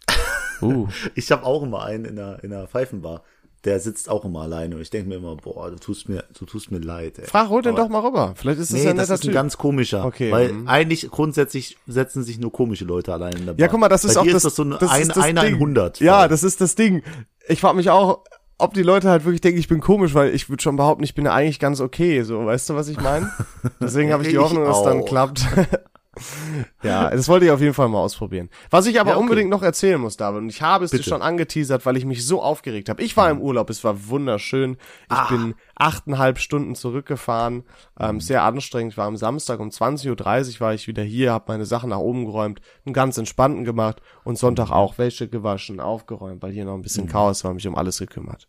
Uh. 0.62 0.90
Ich 1.16 1.32
habe 1.32 1.46
auch 1.46 1.64
immer 1.64 1.84
einen 1.84 2.04
in 2.04 2.18
der, 2.18 2.44
in 2.44 2.50
der 2.50 2.68
Pfeifenbar. 2.68 3.24
Der 3.64 3.80
sitzt 3.80 4.10
auch 4.10 4.26
immer 4.26 4.42
alleine. 4.42 4.76
Und 4.76 4.82
ich 4.82 4.90
denke 4.90 5.08
mir 5.08 5.16
immer, 5.16 5.38
boah, 5.38 5.72
du 5.72 5.78
tust 5.78 6.10
mir, 6.10 6.26
du 6.38 6.46
tust 6.46 6.70
mir 6.70 6.80
leid. 6.80 7.18
Ey. 7.18 7.26
Frag, 7.26 7.48
hol 7.48 7.62
den 7.62 7.78
doch 7.78 7.88
mal 7.88 8.00
rüber. 8.00 8.34
Vielleicht 8.36 8.60
ist 8.60 8.74
das 8.74 8.80
Nee, 8.80 8.84
ja 8.84 8.92
ein 8.92 8.98
das 8.98 9.10
ist 9.10 9.26
ein 9.26 9.32
ganz 9.32 9.58
komischer. 9.58 10.04
Okay, 10.04 10.34
Weil 10.34 10.52
mhm. 10.52 10.68
eigentlich 10.68 11.10
grundsätzlich 11.10 11.78
setzen 11.88 12.24
sich 12.24 12.40
nur 12.40 12.52
komische 12.52 12.84
Leute 12.84 13.14
allein 13.14 13.32
in 13.38 13.46
der 13.46 13.54
Bar. 13.54 13.60
Ja, 13.60 13.68
guck 13.70 13.80
mal, 13.80 13.88
das 13.88 14.04
ist 14.04 14.16
Bei 14.16 14.20
auch 14.20 14.26
das, 14.26 14.36
ist 14.36 14.46
das 14.48 14.56
so 14.56 14.64
eine, 14.64 14.78
das 14.80 14.92
ein, 14.92 15.02
ist 15.04 15.16
das 15.16 15.24
einer 15.24 15.44
in 15.44 15.48
Ding. 15.48 15.56
100. 15.56 16.02
Ja, 16.02 16.20
Fall. 16.20 16.28
das 16.28 16.44
ist 16.44 16.60
das 16.60 16.76
Ding. 16.76 17.04
Ich 17.48 17.62
frage 17.62 17.78
mich 17.78 17.90
auch, 17.90 18.26
ob 18.58 18.74
die 18.74 18.84
Leute 18.84 19.10
halt 19.10 19.24
wirklich 19.24 19.42
denken, 19.42 19.60
ich 19.60 19.70
bin 19.70 19.80
komisch, 19.80 20.14
weil 20.14 20.36
ich 20.36 20.50
würde 20.50 20.62
schon 20.62 20.76
behaupten, 20.76 21.04
ich 21.04 21.16
bin 21.16 21.26
ja 21.26 21.34
eigentlich 21.34 21.60
ganz 21.60 21.80
okay. 21.80 22.24
So, 22.24 22.46
weißt 22.46 22.70
du, 22.70 22.76
was 22.76 22.90
ich 22.90 23.00
meine? 23.00 23.32
Deswegen 23.82 24.12
habe 24.12 24.24
ich 24.24 24.30
die 24.30 24.38
Hoffnung, 24.38 24.66
dass 24.66 24.78
es 24.78 24.84
dann 24.84 25.06
klappt. 25.06 25.46
Ja, 26.84 27.10
das 27.10 27.28
wollte 27.28 27.46
ich 27.46 27.52
auf 27.52 27.60
jeden 27.62 27.74
Fall 27.74 27.90
mal 27.90 28.00
ausprobieren. 28.00 28.50
Was 28.70 28.86
ich 28.86 29.00
aber 29.00 29.12
Ja, 29.12 29.16
okay. 29.18 29.24
unbedingt 29.24 29.50
noch 29.50 29.62
erzählen 29.64 30.00
muss, 30.00 30.16
David, 30.18 30.40
und 30.44 30.50
ich 30.50 30.62
habe 30.62 30.86
es 30.86 30.92
dir 30.92 30.98
Bitte. 30.98 31.10
schon 31.10 31.22
angeteasert, 31.22 31.86
weil 31.86 31.98
ich 31.98 32.06
mich 32.06 32.26
so 32.26 32.42
aufgeregt 32.42 32.88
habe. 32.90 33.02
Ich 33.04 33.18
war 33.18 33.30
im 33.30 33.42
Urlaub, 33.42 33.70
es 33.70 33.84
war 33.84 34.08
wunderschön. 34.08 34.78
Ich 35.12 35.18
Ah. 35.18 35.28
bin 35.30 35.56
achteinhalb 35.76 36.40
Stunden 36.40 36.76
zurückgefahren, 36.76 37.56
Mhm. 37.56 37.64
ähm, 38.00 38.22
sehr 38.22 38.44
anstrengend. 38.44 38.94
Ich 38.94 38.98
war 38.98 39.08
am 39.08 39.18
Samstag 39.18 39.60
um 39.60 39.70
20.30 39.72 40.56
Uhr 40.56 40.60
war 40.62 40.74
ich 40.74 40.88
wieder 40.88 41.04
hier, 41.04 41.32
habe 41.34 41.46
meine 41.48 41.66
Sachen 41.66 41.90
nach 41.90 41.98
oben 42.00 42.26
geräumt, 42.26 42.62
einen 42.86 42.94
ganz 42.94 43.18
entspannten 43.18 43.66
gemacht 43.66 44.02
und 44.24 44.38
Sonntag 44.38 44.72
auch 44.72 44.98
Wäsche 44.98 45.28
gewaschen, 45.28 45.80
aufgeräumt, 45.80 46.42
weil 46.42 46.52
hier 46.52 46.66
noch 46.66 46.76
ein 46.76 46.82
bisschen 46.82 47.06
Mhm. 47.06 47.10
Chaos 47.10 47.44
war, 47.44 47.54
mich 47.54 47.68
um 47.68 47.76
alles 47.76 48.00
gekümmert. 48.00 48.48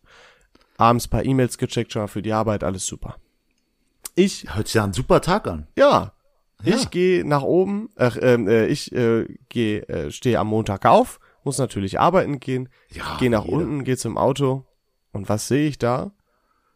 Abends 0.79 1.09
paar 1.09 1.25
E-Mails 1.25 1.59
gecheckt, 1.59 1.93
schon 1.93 2.03
mal 2.03 2.09
für 2.09 2.23
die 2.23 2.33
Arbeit, 2.33 2.64
alles 2.64 2.87
super. 2.87 3.16
Ich 4.14 4.47
Hört 4.55 4.66
sich 4.68 4.75
ja 4.75 4.85
ein 4.85 4.93
super 4.93 5.21
Tag 5.21 5.47
an. 5.47 5.66
ja. 5.77 6.12
Ja. 6.63 6.77
Ich 6.77 6.91
gehe 6.91 7.25
nach 7.27 7.43
oben, 7.43 7.89
ähm, 7.99 8.49
äh, 8.49 8.67
ich 8.67 8.93
äh, 8.93 9.27
gehe, 9.49 9.89
äh, 9.89 10.11
stehe 10.11 10.39
am 10.39 10.49
Montag 10.49 10.85
auf, 10.87 11.21
muss 11.45 11.59
natürlich 11.59 11.99
arbeiten 12.01 12.39
gehen, 12.41 12.69
Ja, 12.91 13.17
gehe 13.19 13.31
nach 13.31 13.45
jeder. 13.45 13.57
unten, 13.57 13.85
gehe 13.85 13.97
zum 13.97 14.19
Auto 14.19 14.65
und 15.13 15.29
was 15.29 15.49
sehe 15.49 15.69
ich 15.69 15.79
da? 15.79 16.13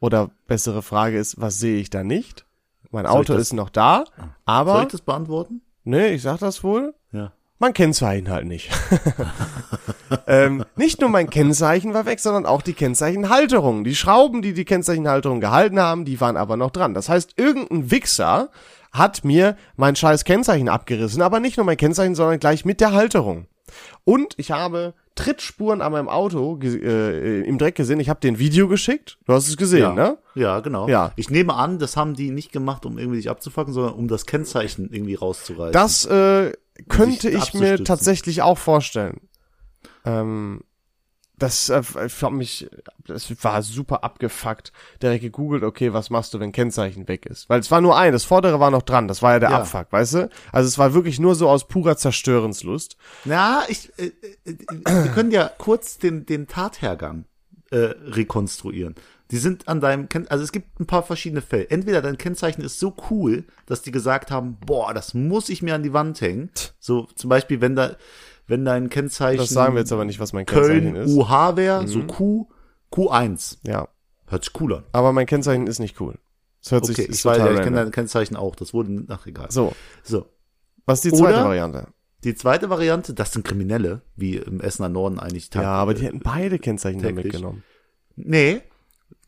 Oder 0.00 0.30
bessere 0.46 0.82
Frage 0.82 1.18
ist, 1.18 1.40
was 1.40 1.58
sehe 1.58 1.78
ich 1.78 1.90
da 1.90 2.02
nicht? 2.04 2.46
Mein 2.90 3.06
Soll 3.06 3.14
Auto 3.16 3.34
ist 3.34 3.52
noch 3.52 3.70
da, 3.70 4.04
Soll 4.16 4.26
aber 4.44 4.82
ich 4.82 4.88
das 4.88 5.00
beantworten? 5.00 5.62
nee, 5.84 6.08
ich 6.14 6.22
sag 6.22 6.38
das 6.38 6.62
wohl, 6.64 6.94
Ja. 7.12 7.32
mein 7.58 7.72
Kennzeichen 7.74 8.30
halt 8.30 8.46
nicht. 8.46 8.70
ähm, 10.26 10.64
nicht 10.76 11.00
nur 11.00 11.10
mein 11.10 11.30
Kennzeichen 11.30 11.94
war 11.94 12.06
weg, 12.06 12.20
sondern 12.20 12.46
auch 12.46 12.62
die 12.62 12.72
Kennzeichenhalterung. 12.74 13.84
Die 13.84 13.94
Schrauben, 13.96 14.42
die 14.42 14.52
die 14.54 14.64
Kennzeichenhalterung 14.64 15.40
gehalten 15.40 15.80
haben, 15.80 16.04
die 16.04 16.20
waren 16.20 16.36
aber 16.36 16.56
noch 16.56 16.70
dran. 16.70 16.94
Das 16.94 17.08
heißt, 17.08 17.34
irgendein 17.36 17.90
Wichser 17.90 18.50
hat 18.94 19.24
mir 19.24 19.56
mein 19.76 19.96
scheiß 19.96 20.24
Kennzeichen 20.24 20.70
abgerissen, 20.70 21.20
aber 21.20 21.40
nicht 21.40 21.58
nur 21.58 21.66
mein 21.66 21.76
Kennzeichen, 21.76 22.14
sondern 22.14 22.38
gleich 22.38 22.64
mit 22.64 22.80
der 22.80 22.92
Halterung. 22.92 23.46
Und 24.04 24.34
ich 24.38 24.50
habe 24.52 24.94
Trittspuren 25.16 25.80
an 25.82 25.92
meinem 25.92 26.08
Auto 26.08 26.58
äh, 26.62 27.40
im 27.42 27.58
Dreck 27.58 27.74
gesehen. 27.74 28.00
Ich 28.00 28.08
habe 28.08 28.20
dir 28.20 28.28
ein 28.32 28.38
Video 28.38 28.68
geschickt. 28.68 29.18
Du 29.26 29.32
hast 29.32 29.48
es 29.48 29.56
gesehen, 29.56 29.80
Ja. 29.82 29.92
ne? 29.94 30.18
Ja, 30.34 30.60
genau. 30.60 30.88
Ja. 30.88 31.12
Ich 31.16 31.28
nehme 31.30 31.54
an, 31.54 31.78
das 31.78 31.96
haben 31.96 32.14
die 32.14 32.30
nicht 32.30 32.52
gemacht, 32.52 32.86
um 32.86 32.98
irgendwie 32.98 33.18
dich 33.18 33.30
abzufacken, 33.30 33.72
sondern 33.72 33.94
um 33.94 34.08
das 34.08 34.26
Kennzeichen 34.26 34.90
irgendwie 34.92 35.14
rauszureißen. 35.14 35.72
Das 35.72 36.04
äh, 36.06 36.52
könnte 36.88 37.30
ich 37.30 37.54
mir 37.54 37.82
tatsächlich 37.82 38.42
auch 38.42 38.58
vorstellen. 38.58 39.20
Ähm, 40.04 40.62
das 41.38 41.68
äh, 41.68 41.82
ich 42.06 42.22
hab 42.22 42.32
mich, 42.32 42.68
das 43.06 43.32
war 43.42 43.62
super 43.62 44.04
abgefuckt. 44.04 44.72
Direkt 45.02 45.22
gegoogelt, 45.22 45.64
okay, 45.64 45.92
was 45.92 46.10
machst 46.10 46.32
du, 46.34 46.40
wenn 46.40 46.52
Kennzeichen 46.52 47.08
weg 47.08 47.26
ist? 47.26 47.48
Weil 47.48 47.60
es 47.60 47.70
war 47.70 47.80
nur 47.80 47.96
ein, 47.98 48.12
das 48.12 48.24
vordere 48.24 48.60
war 48.60 48.70
noch 48.70 48.82
dran, 48.82 49.08
das 49.08 49.22
war 49.22 49.32
ja 49.32 49.38
der 49.40 49.50
Ja. 49.50 49.58
Abfuck, 49.60 49.88
weißt 49.90 50.14
du? 50.14 50.30
Also 50.52 50.68
es 50.68 50.78
war 50.78 50.94
wirklich 50.94 51.18
nur 51.18 51.34
so 51.34 51.48
aus 51.48 51.66
purer 51.66 51.96
Zerstörenslust. 51.96 52.96
Na, 53.24 53.62
ich, 53.68 53.90
äh, 53.98 54.12
äh, 54.44 54.56
wir 54.84 55.10
können 55.12 55.30
ja 55.30 55.50
kurz 55.58 55.98
den, 55.98 56.24
den 56.26 56.46
Tathergang 56.46 57.24
äh, 57.70 57.94
rekonstruieren. 58.06 58.94
Die 59.30 59.38
sind 59.38 59.66
an 59.68 59.80
deinem, 59.80 60.08
Ken 60.08 60.28
also 60.28 60.44
es 60.44 60.52
gibt 60.52 60.78
ein 60.78 60.86
paar 60.86 61.02
verschiedene 61.02 61.40
Fälle. 61.40 61.70
Entweder 61.70 62.02
dein 62.02 62.18
Kennzeichen 62.18 62.62
ist 62.62 62.78
so 62.78 62.94
cool, 63.10 63.44
dass 63.66 63.82
die 63.82 63.90
gesagt 63.90 64.30
haben, 64.30 64.58
boah, 64.64 64.94
das 64.94 65.14
muss 65.14 65.48
ich 65.48 65.62
mir 65.62 65.74
an 65.74 65.82
die 65.82 65.92
Wand 65.94 66.20
hängen. 66.20 66.50
So 66.78 67.08
zum 67.16 67.30
Beispiel, 67.30 67.60
wenn 67.60 67.74
da, 67.74 67.96
wenn 68.46 68.64
dein 68.64 68.88
Kennzeichen 68.90 69.38
Das 69.38 69.50
sagen 69.50 69.74
wir 69.74 69.80
jetzt 69.80 69.92
aber 69.92 70.04
nicht, 70.04 70.20
was 70.20 70.32
mein 70.32 70.46
Kennzeichen 70.46 70.92
Köln 70.94 70.96
ist. 70.96 71.10
UH 71.14 71.56
wäre, 71.56 71.86
so 71.88 72.02
Q, 72.04 72.48
Q1. 72.92 73.58
Ja, 73.66 73.88
Hört 74.26 74.44
sich 74.44 74.60
cool 74.60 74.74
an. 74.74 74.84
aber 74.92 75.12
mein 75.12 75.26
Kennzeichen 75.26 75.66
ist 75.66 75.78
nicht 75.78 76.00
cool. 76.00 76.18
Das 76.62 76.72
hört 76.72 76.84
Okay, 76.84 76.92
sich 76.94 77.08
ich 77.10 77.24
weiß, 77.24 77.36
total 77.38 77.52
ich 77.52 77.58
kenne 77.58 77.76
random. 77.76 77.84
dein 77.84 77.90
Kennzeichen 77.92 78.36
auch. 78.36 78.56
Das 78.56 78.72
wurde 78.72 78.90
nach 78.92 79.26
egal. 79.26 79.50
So, 79.50 79.72
So. 80.02 80.26
was 80.86 81.04
ist 81.04 81.12
die 81.12 81.18
zweite 81.18 81.34
Oder- 81.38 81.44
Variante? 81.44 81.88
Die 82.24 82.34
zweite 82.34 82.70
Variante, 82.70 83.12
das 83.12 83.32
sind 83.32 83.44
Kriminelle, 83.46 84.00
wie 84.16 84.36
im 84.38 84.62
Essener 84.62 84.88
Norden 84.88 85.18
eigentlich. 85.18 85.50
Ja, 85.52 85.72
aber 85.74 85.92
die 85.92 86.04
hätten 86.06 86.20
beide 86.20 86.58
Kennzeichen 86.58 87.00
täglich. 87.02 87.24
mitgenommen. 87.26 87.62
Nee, 88.16 88.62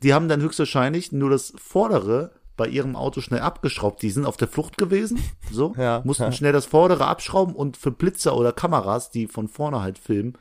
die 0.02 0.14
haben 0.14 0.28
dann 0.28 0.40
höchstwahrscheinlich 0.40 1.12
nur 1.12 1.28
das 1.28 1.52
vordere 1.58 2.30
bei 2.56 2.66
ihrem 2.68 2.96
Auto 2.96 3.20
schnell 3.20 3.40
abgeschraubt. 3.40 4.02
Die 4.02 4.10
sind 4.10 4.24
auf 4.26 4.36
der 4.36 4.48
Flucht 4.48 4.78
gewesen, 4.78 5.18
so, 5.50 5.74
Ja. 5.78 6.02
mussten 6.04 6.32
schnell 6.32 6.52
das 6.52 6.66
vordere 6.66 7.06
abschrauben 7.06 7.54
und 7.54 7.76
für 7.76 7.90
Blitzer 7.90 8.36
oder 8.36 8.52
Kameras, 8.52 9.10
die 9.10 9.26
von 9.26 9.48
vorne 9.48 9.82
halt 9.82 9.98
filmen, 9.98 10.34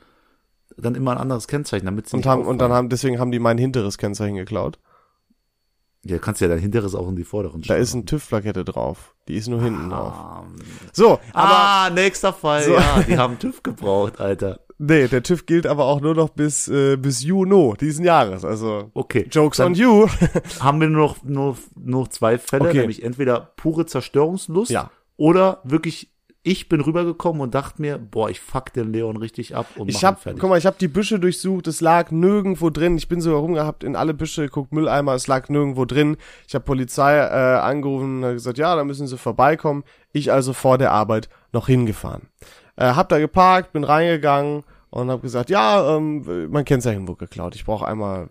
dann 0.76 0.94
immer 0.94 1.12
ein 1.12 1.18
anderes 1.18 1.46
Kennzeichen, 1.48 1.86
damit 1.86 2.08
sie 2.08 2.16
Und 2.16 2.20
nicht 2.20 2.28
haben, 2.28 2.44
und 2.46 2.58
dann 2.58 2.72
haben, 2.72 2.88
deswegen 2.88 3.18
haben 3.18 3.30
die 3.32 3.38
mein 3.38 3.58
hinteres 3.58 3.98
Kennzeichen 3.98 4.36
geklaut. 4.36 4.78
Ja, 6.04 6.18
kannst 6.18 6.40
ja 6.40 6.46
dein 6.46 6.60
hinteres 6.60 6.94
auch 6.94 7.08
in 7.08 7.16
die 7.16 7.24
vorderen 7.24 7.62
Da 7.62 7.74
ist 7.74 7.92
ein 7.94 8.06
TÜV-Plakette 8.06 8.64
drauf. 8.64 9.14
Die 9.26 9.34
ist 9.34 9.48
nur 9.48 9.60
hinten 9.60 9.90
drauf. 9.90 10.12
Ah, 10.14 10.44
So, 10.92 11.18
aber 11.32 11.58
ah, 11.58 11.90
nächster 11.90 12.32
Fall, 12.32 12.62
So. 12.62 12.74
ja, 12.74 13.02
die 13.02 13.18
haben 13.18 13.38
TÜV 13.40 13.62
gebraucht, 13.64 14.20
Alter. 14.20 14.60
Nee, 14.78 15.08
der 15.08 15.22
TÜV 15.22 15.46
gilt 15.46 15.66
aber 15.66 15.84
auch 15.84 16.00
nur 16.00 16.14
noch 16.14 16.28
bis 16.30 16.68
äh, 16.68 16.96
bis 16.96 17.22
Juni 17.22 17.74
diesen 17.80 18.04
Jahres. 18.04 18.44
Also 18.44 18.90
Okay. 18.94 19.26
Jokes 19.30 19.60
on 19.60 19.74
you. 19.74 20.06
haben 20.60 20.80
wir 20.80 20.88
nur 20.88 21.08
noch, 21.08 21.22
nur, 21.24 21.56
nur 21.76 22.00
noch 22.02 22.08
zwei 22.08 22.38
Fälle, 22.38 22.68
Okay. 22.68 22.78
nämlich 22.80 23.02
entweder 23.02 23.52
pure 23.56 23.86
Zerstörungslust 23.86 24.70
Ja. 24.70 24.90
oder 25.16 25.60
wirklich, 25.64 26.10
ich 26.42 26.68
bin 26.68 26.80
rübergekommen 26.80 27.40
und 27.42 27.54
dachte 27.56 27.82
mir, 27.82 27.98
boah, 27.98 28.30
ich 28.30 28.38
fuck 28.40 28.72
den 28.72 28.92
Leon 28.92 29.16
richtig 29.16 29.56
ab 29.56 29.66
und 29.76 29.88
Ich 29.88 30.04
hab, 30.04 30.22
fertig. 30.22 30.40
guck 30.40 30.48
mal, 30.50 30.58
ich 30.58 30.66
hab 30.66 30.78
die 30.78 30.86
Büsche 30.86 31.18
durchsucht, 31.18 31.66
es 31.66 31.80
lag 31.80 32.12
nirgendwo 32.12 32.70
drin. 32.70 32.96
Ich 32.96 33.08
bin 33.08 33.20
sogar 33.20 33.40
rumgehabt 33.40 33.82
in 33.82 33.96
alle 33.96 34.14
Büsche, 34.14 34.42
geguckt, 34.42 34.72
Mülleimer, 34.72 35.14
es 35.14 35.26
lag 35.26 35.48
nirgendwo 35.48 35.84
drin. 35.86 36.16
Ich 36.46 36.54
habe 36.54 36.64
Polizei 36.64 37.16
äh, 37.16 37.58
angerufen 37.58 38.22
und 38.22 38.32
gesagt, 38.34 38.58
ja, 38.58 38.76
da 38.76 38.84
müssen 38.84 39.08
sie 39.08 39.18
vorbeikommen. 39.18 39.82
Ich 40.12 40.30
also 40.30 40.52
vor 40.52 40.78
der 40.78 40.92
Arbeit 40.92 41.28
noch 41.52 41.66
hingefahren. 41.66 42.28
Äh, 42.76 42.92
hab 42.92 43.08
da 43.08 43.18
geparkt, 43.18 43.72
bin 43.72 43.84
reingegangen 43.84 44.64
und 44.90 45.10
hab 45.10 45.22
gesagt, 45.22 45.50
ja, 45.50 45.96
ähm, 45.96 46.48
mein 46.50 46.64
Kennzeichen 46.64 47.08
wurde 47.08 47.18
geklaut. 47.18 47.54
Ich 47.54 47.64
brauche 47.64 47.86
einmal, 47.86 48.28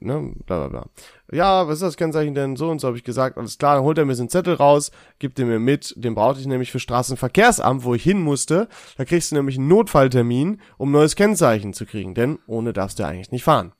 ne, 0.00 0.32
bla 0.46 0.66
bla 0.66 0.68
bla. 0.68 0.86
Ja, 1.30 1.68
was 1.68 1.74
ist 1.74 1.82
das 1.82 1.96
Kennzeichen 1.96 2.34
denn? 2.34 2.56
So 2.56 2.70
und 2.70 2.80
so 2.80 2.88
habe 2.88 2.96
ich 2.96 3.04
gesagt, 3.04 3.36
alles 3.36 3.58
klar, 3.58 3.74
dann 3.74 3.84
holt 3.84 3.98
er 3.98 4.04
mir 4.04 4.14
so 4.14 4.22
einen 4.22 4.30
Zettel 4.30 4.54
raus, 4.54 4.90
gibt 5.18 5.38
den 5.38 5.48
mir 5.48 5.58
mit, 5.58 5.94
den 5.96 6.14
brauchte 6.14 6.40
ich 6.40 6.46
nämlich 6.46 6.72
für 6.72 6.80
Straßenverkehrsamt, 6.80 7.84
wo 7.84 7.94
ich 7.94 8.02
hin 8.02 8.20
musste. 8.20 8.68
Da 8.96 9.04
kriegst 9.04 9.30
du 9.30 9.36
nämlich 9.36 9.58
einen 9.58 9.68
Notfalltermin, 9.68 10.60
um 10.78 10.90
neues 10.90 11.16
Kennzeichen 11.16 11.74
zu 11.74 11.84
kriegen, 11.84 12.14
denn 12.14 12.38
ohne 12.46 12.72
darfst 12.72 12.98
du 12.98 13.04
eigentlich 13.04 13.30
nicht 13.30 13.44
fahren. 13.44 13.72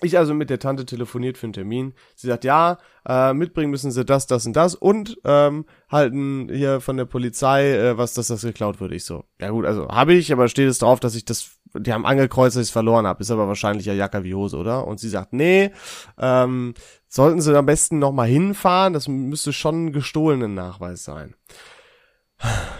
Ich 0.00 0.16
also 0.16 0.32
mit 0.32 0.48
der 0.48 0.58
Tante 0.58 0.86
telefoniert 0.86 1.36
für 1.36 1.44
einen 1.44 1.52
Termin. 1.52 1.92
Sie 2.16 2.28
sagt, 2.28 2.44
ja, 2.44 2.78
äh, 3.06 3.34
mitbringen 3.34 3.70
müssen 3.70 3.90
sie 3.90 4.06
das, 4.06 4.26
das 4.26 4.46
und 4.46 4.54
das 4.54 4.74
und 4.74 5.18
ähm, 5.24 5.66
halten 5.90 6.48
hier 6.50 6.80
von 6.80 6.96
der 6.96 7.04
Polizei, 7.04 7.72
äh, 7.72 7.98
was 7.98 8.14
dass 8.14 8.28
das 8.28 8.40
geklaut 8.40 8.80
wurde. 8.80 8.94
Ich 8.94 9.04
so, 9.04 9.24
ja 9.38 9.50
gut, 9.50 9.66
also 9.66 9.88
habe 9.88 10.14
ich, 10.14 10.32
aber 10.32 10.48
steht 10.48 10.68
es 10.68 10.78
drauf, 10.78 10.98
dass 10.98 11.14
ich 11.14 11.26
das, 11.26 11.58
die 11.74 11.92
haben 11.92 12.06
angekreuzt, 12.06 12.56
dass 12.56 12.62
ich 12.62 12.68
es 12.68 12.72
verloren 12.72 13.06
habe. 13.06 13.20
Ist 13.20 13.30
aber 13.30 13.48
wahrscheinlich 13.48 13.84
ja 13.84 13.92
Jacke 13.92 14.24
wie 14.24 14.34
Hose, 14.34 14.56
oder? 14.56 14.86
Und 14.86 14.98
sie 14.98 15.10
sagt, 15.10 15.34
nee, 15.34 15.72
ähm, 16.18 16.72
sollten 17.06 17.42
sie 17.42 17.56
am 17.56 17.66
besten 17.66 17.98
nochmal 17.98 18.28
hinfahren, 18.28 18.94
das 18.94 19.08
müsste 19.08 19.52
schon 19.52 19.86
ein 19.86 19.92
gestohlenen 19.92 20.54
Nachweis 20.54 21.04
sein. 21.04 21.34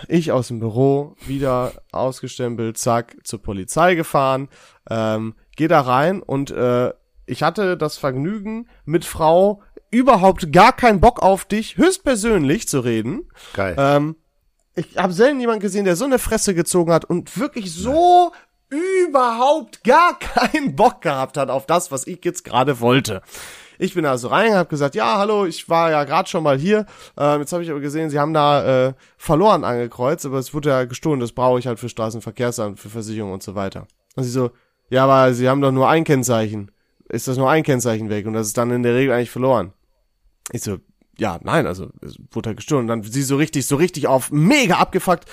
Ich 0.08 0.32
aus 0.32 0.48
dem 0.48 0.60
Büro, 0.60 1.14
wieder 1.26 1.72
ausgestempelt, 1.92 2.78
zack, 2.78 3.16
zur 3.24 3.42
Polizei 3.42 3.94
gefahren, 3.94 4.48
ähm, 4.88 5.34
geh 5.60 5.68
da 5.68 5.82
rein 5.82 6.22
und 6.22 6.50
äh, 6.50 6.90
ich 7.26 7.42
hatte 7.42 7.76
das 7.76 7.98
Vergnügen, 7.98 8.66
mit 8.86 9.04
Frau 9.04 9.60
überhaupt 9.90 10.54
gar 10.54 10.72
keinen 10.72 11.00
Bock 11.00 11.20
auf 11.20 11.44
dich, 11.44 11.76
höchstpersönlich 11.76 12.66
zu 12.66 12.80
reden. 12.80 13.28
Geil. 13.52 13.76
Ähm, 13.78 14.16
ich 14.74 14.96
habe 14.96 15.12
selten 15.12 15.38
jemanden 15.38 15.60
gesehen, 15.60 15.84
der 15.84 15.96
so 15.96 16.06
eine 16.06 16.18
Fresse 16.18 16.54
gezogen 16.54 16.94
hat 16.94 17.04
und 17.04 17.38
wirklich 17.38 17.74
so 17.74 18.32
überhaupt 18.70 19.84
gar 19.84 20.18
keinen 20.18 20.76
Bock 20.76 21.02
gehabt 21.02 21.36
hat 21.36 21.50
auf 21.50 21.66
das, 21.66 21.92
was 21.92 22.06
ich 22.06 22.24
jetzt 22.24 22.42
gerade 22.42 22.80
wollte. 22.80 23.20
Ich 23.78 23.92
bin 23.92 24.06
also 24.06 24.28
rein, 24.28 24.54
habe 24.54 24.70
gesagt, 24.70 24.94
ja, 24.94 25.18
hallo, 25.18 25.44
ich 25.44 25.68
war 25.68 25.90
ja 25.90 26.04
gerade 26.04 26.28
schon 26.30 26.42
mal 26.42 26.56
hier. 26.56 26.86
Ähm, 27.18 27.40
jetzt 27.40 27.52
habe 27.52 27.62
ich 27.62 27.70
aber 27.70 27.80
gesehen, 27.80 28.08
Sie 28.08 28.18
haben 28.18 28.32
da 28.32 28.86
äh, 28.86 28.94
verloren 29.18 29.64
angekreuzt, 29.64 30.24
aber 30.24 30.38
es 30.38 30.54
wurde 30.54 30.70
ja 30.70 30.84
gestohlen. 30.84 31.20
Das 31.20 31.32
brauche 31.32 31.58
ich 31.58 31.66
halt 31.66 31.78
für 31.78 31.90
Straßenverkehrsamt, 31.90 32.80
für 32.80 32.88
Versicherung 32.88 33.32
und 33.32 33.42
so 33.42 33.54
weiter. 33.54 33.86
Und 34.16 34.24
sie 34.24 34.30
so, 34.30 34.52
ja, 34.90 35.04
aber 35.04 35.32
Sie 35.32 35.48
haben 35.48 35.60
doch 35.60 35.72
nur 35.72 35.88
ein 35.88 36.04
Kennzeichen. 36.04 36.70
Ist 37.08 37.26
das 37.26 37.36
nur 37.36 37.50
ein 37.50 37.62
Kennzeichen 37.62 38.10
weg 38.10 38.26
und 38.26 38.34
das 38.34 38.48
ist 38.48 38.58
dann 38.58 38.70
in 38.70 38.82
der 38.82 38.94
Regel 38.94 39.14
eigentlich 39.14 39.30
verloren. 39.30 39.72
Ich 40.52 40.62
so, 40.62 40.78
ja, 41.20 41.38
nein, 41.42 41.66
also 41.66 41.88
es 42.00 42.14
wurde 42.32 42.48
halt 42.48 42.56
gestohlen. 42.56 42.84
Und 42.84 42.88
dann 42.88 43.02
sie 43.02 43.22
so 43.22 43.36
richtig, 43.36 43.66
so 43.66 43.76
richtig 43.76 44.06
auf 44.06 44.30
mega 44.30 44.76
abgefuckt. 44.76 45.26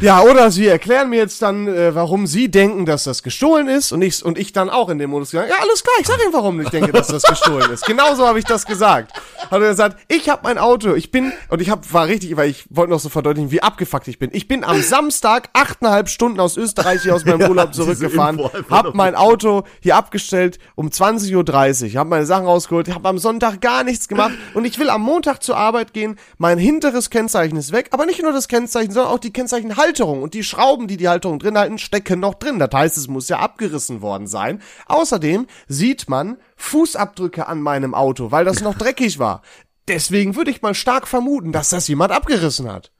Ja, 0.00 0.20
oder 0.22 0.50
sie 0.50 0.66
erklären 0.66 1.10
mir 1.10 1.16
jetzt 1.16 1.40
dann, 1.42 1.68
äh, 1.68 1.94
warum 1.94 2.26
sie 2.26 2.50
denken, 2.50 2.86
dass 2.86 3.04
das 3.04 3.22
gestohlen 3.22 3.68
ist 3.68 3.92
und 3.92 4.02
ich 4.02 4.24
und 4.24 4.36
ich 4.36 4.52
dann 4.52 4.68
auch 4.68 4.88
in 4.88 4.98
dem 4.98 5.10
Modus 5.10 5.30
gegangen. 5.30 5.48
Ja, 5.48 5.62
alles 5.62 5.84
klar, 5.84 5.94
ich 6.00 6.08
sag 6.08 6.18
Ihnen, 6.22 6.32
warum 6.32 6.60
ich 6.60 6.68
denke, 6.70 6.90
dass 6.90 7.06
das 7.06 7.22
gestohlen 7.22 7.70
ist. 7.70 7.86
Genauso 7.86 8.26
habe 8.26 8.40
ich 8.40 8.44
das 8.46 8.66
gesagt. 8.66 9.12
Hat 9.38 9.62
er 9.62 9.68
gesagt, 9.68 9.98
ich 10.08 10.28
habe 10.28 10.40
mein 10.42 10.58
Auto, 10.58 10.94
ich 10.94 11.12
bin 11.12 11.32
und 11.50 11.62
ich 11.62 11.70
hab, 11.70 11.90
war 11.92 12.08
richtig, 12.08 12.36
weil 12.36 12.50
ich 12.50 12.66
wollte 12.70 12.90
noch 12.90 13.00
so 13.00 13.08
verdeutlichen, 13.08 13.52
wie 13.52 13.62
abgefuckt 13.62 14.08
ich 14.08 14.18
bin. 14.18 14.30
Ich 14.32 14.48
bin 14.48 14.64
am 14.64 14.82
Samstag 14.82 15.50
achteinhalb 15.52 16.08
Stunden 16.08 16.40
aus 16.40 16.56
Österreich 16.56 17.02
hier 17.02 17.14
aus 17.14 17.24
meinem 17.24 17.40
Ja, 17.42 17.48
Urlaub 17.48 17.74
zurückgefahren, 17.74 18.40
hab 18.68 18.94
mein 18.94 19.14
Auto 19.14 19.62
hier 19.80 19.94
abgestellt 19.94 20.58
um 20.74 20.88
20.30 20.88 21.94
Uhr, 21.94 22.00
hab 22.00 22.08
meine 22.08 22.26
Sachen 22.26 22.46
rausgeholt, 22.46 22.92
hab 22.92 23.06
am 23.06 23.18
Sonntag 23.18 23.60
gar 23.60 23.84
nichts 23.84 24.08
gemacht 24.08 24.32
und 24.54 24.64
ich 24.64 24.78
will 24.80 24.90
am 24.90 25.02
Montag 25.02 25.27
Tag 25.28 25.42
zur 25.42 25.58
Arbeit 25.58 25.92
gehen, 25.92 26.18
mein 26.38 26.56
hinteres 26.56 27.10
Kennzeichen 27.10 27.56
ist 27.56 27.70
weg, 27.70 27.88
aber 27.90 28.06
nicht 28.06 28.22
nur 28.22 28.32
das 28.32 28.48
Kennzeichen, 28.48 28.92
sondern 28.92 29.12
auch 29.12 29.18
die 29.18 29.32
Kennzeichenhalterung 29.32 30.22
und 30.22 30.32
die 30.32 30.42
Schrauben, 30.42 30.88
die 30.88 30.96
die 30.96 31.08
Halterung 31.08 31.38
drin 31.38 31.58
halten, 31.58 31.76
stecken 31.76 32.20
noch 32.20 32.34
drin. 32.34 32.58
Das 32.58 32.70
heißt, 32.72 32.96
es 32.96 33.08
muss 33.08 33.28
ja 33.28 33.38
abgerissen 33.40 34.00
worden 34.00 34.26
sein. 34.26 34.62
Außerdem 34.86 35.46
sieht 35.66 36.08
man 36.08 36.38
Fußabdrücke 36.56 37.46
an 37.46 37.60
meinem 37.60 37.94
Auto, 37.94 38.30
weil 38.30 38.46
das 38.46 38.62
noch 38.62 38.74
dreckig 38.74 39.18
war. 39.18 39.42
Deswegen 39.86 40.34
würde 40.34 40.50
ich 40.50 40.62
mal 40.62 40.74
stark 40.74 41.06
vermuten, 41.06 41.52
dass 41.52 41.68
das 41.68 41.88
jemand 41.88 42.12
abgerissen 42.12 42.72
hat. 42.72 42.90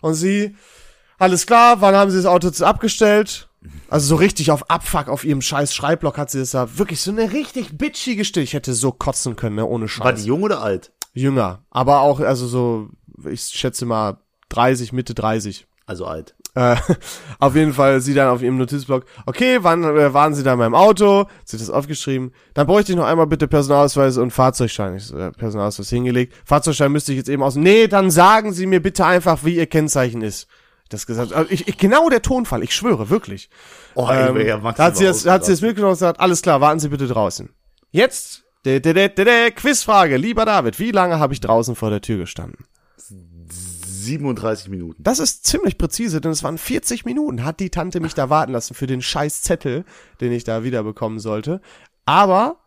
Und 0.00 0.14
sie, 0.14 0.56
alles 1.18 1.46
klar, 1.46 1.80
wann 1.80 1.94
haben 1.94 2.10
sie 2.10 2.16
das 2.16 2.26
Auto 2.26 2.50
abgestellt? 2.64 3.48
Also 3.88 4.06
so 4.08 4.16
richtig 4.16 4.50
auf 4.50 4.70
Abfuck 4.70 5.08
auf 5.08 5.24
ihrem 5.24 5.42
scheiß 5.42 5.74
Schreibblock 5.74 6.18
hat 6.18 6.30
sie 6.30 6.38
das 6.38 6.50
da 6.50 6.78
wirklich 6.78 7.00
so 7.00 7.10
eine 7.10 7.32
richtig 7.32 7.76
bitchige 7.76 8.24
Stimme. 8.24 8.44
Ich 8.44 8.54
hätte 8.54 8.74
so 8.74 8.90
kotzen 8.90 9.36
können, 9.36 9.56
ne, 9.56 9.66
ohne 9.66 9.86
Scheiß. 9.86 10.04
War 10.04 10.12
die 10.14 10.24
jung 10.24 10.42
oder 10.42 10.62
alt? 10.62 10.92
Jünger, 11.12 11.64
aber 11.70 12.00
auch 12.00 12.20
also 12.20 12.46
so 12.46 12.88
ich 13.28 13.42
schätze 13.42 13.86
mal 13.86 14.18
30, 14.50 14.92
Mitte 14.92 15.14
30. 15.14 15.66
Also 15.86 16.06
alt. 16.06 16.34
Äh, 16.54 16.76
auf 17.40 17.54
jeden 17.56 17.72
Fall 17.72 18.00
sie 18.00 18.14
dann 18.14 18.28
auf 18.28 18.42
ihrem 18.42 18.58
Notizblock, 18.58 19.04
okay, 19.26 19.58
wann 19.62 19.82
äh, 19.84 20.14
waren 20.14 20.34
sie 20.34 20.42
da 20.42 20.52
in 20.52 20.58
meinem 20.58 20.74
Auto? 20.74 21.26
Sie 21.44 21.56
hat 21.56 21.62
das 21.62 21.70
aufgeschrieben. 21.70 22.32
Dann 22.54 22.66
bräuchte 22.66 22.92
ich 22.92 22.98
noch 22.98 23.06
einmal 23.06 23.26
bitte 23.26 23.48
Personalausweis 23.48 24.16
und 24.16 24.30
Fahrzeugschein. 24.30 24.96
Ich 24.96 25.12
äh, 25.12 25.32
Personalausweis 25.32 25.90
hingelegt. 25.90 26.34
Fahrzeugschein 26.44 26.92
müsste 26.92 27.12
ich 27.12 27.18
jetzt 27.18 27.28
eben 27.28 27.42
aus. 27.42 27.56
Nee, 27.56 27.88
dann 27.88 28.10
sagen 28.10 28.52
Sie 28.52 28.66
mir 28.66 28.80
bitte 28.80 29.04
einfach, 29.04 29.44
wie 29.44 29.56
Ihr 29.56 29.66
Kennzeichen 29.66 30.22
ist. 30.22 30.48
Das 30.90 31.06
gesagt. 31.06 31.32
Also 31.32 31.50
ich, 31.50 31.68
ich, 31.68 31.78
genau 31.78 32.08
der 32.08 32.22
Tonfall, 32.22 32.64
ich 32.64 32.74
schwöre, 32.74 33.10
wirklich. 33.10 33.48
Oh, 33.94 34.08
Ähm, 34.10 34.36
ey, 34.36 34.48
ja, 34.48 34.62
hat 34.62 34.96
sie 34.96 35.04
jetzt, 35.04 35.28
hat 35.28 35.44
sie 35.44 35.52
jetzt 35.52 35.62
mitgenommen 35.62 35.92
und 35.92 35.96
gesagt, 35.96 36.20
alles 36.20 36.42
klar, 36.42 36.60
warten 36.60 36.80
Sie 36.80 36.88
bitte 36.88 37.06
draußen. 37.06 37.48
Jetzt, 37.92 38.44
de, 38.64 38.80
de, 38.80 39.08
de, 39.08 39.50
Quizfrage, 39.52 40.16
lieber 40.16 40.44
David, 40.44 40.78
wie 40.78 40.90
lange 40.90 41.18
habe 41.18 41.32
ich 41.32 41.40
draußen 41.40 41.76
vor 41.76 41.90
der 41.90 42.00
Tür 42.00 42.18
gestanden? 42.18 42.66
37 44.00 44.68
Minuten. 44.68 45.02
Das 45.02 45.18
ist 45.18 45.46
ziemlich 45.46 45.78
präzise, 45.78 46.20
denn 46.20 46.32
es 46.32 46.42
waren 46.42 46.58
40 46.58 47.04
Minuten, 47.04 47.44
hat 47.44 47.60
die 47.60 47.70
Tante 47.70 48.00
mich 48.00 48.14
da 48.14 48.30
warten 48.30 48.52
lassen 48.52 48.74
für 48.74 48.86
den 48.86 49.02
scheiß 49.02 49.42
Zettel, 49.42 49.84
den 50.20 50.32
ich 50.32 50.44
da 50.44 50.64
wiederbekommen 50.64 51.18
sollte. 51.18 51.60
Aber 52.06 52.60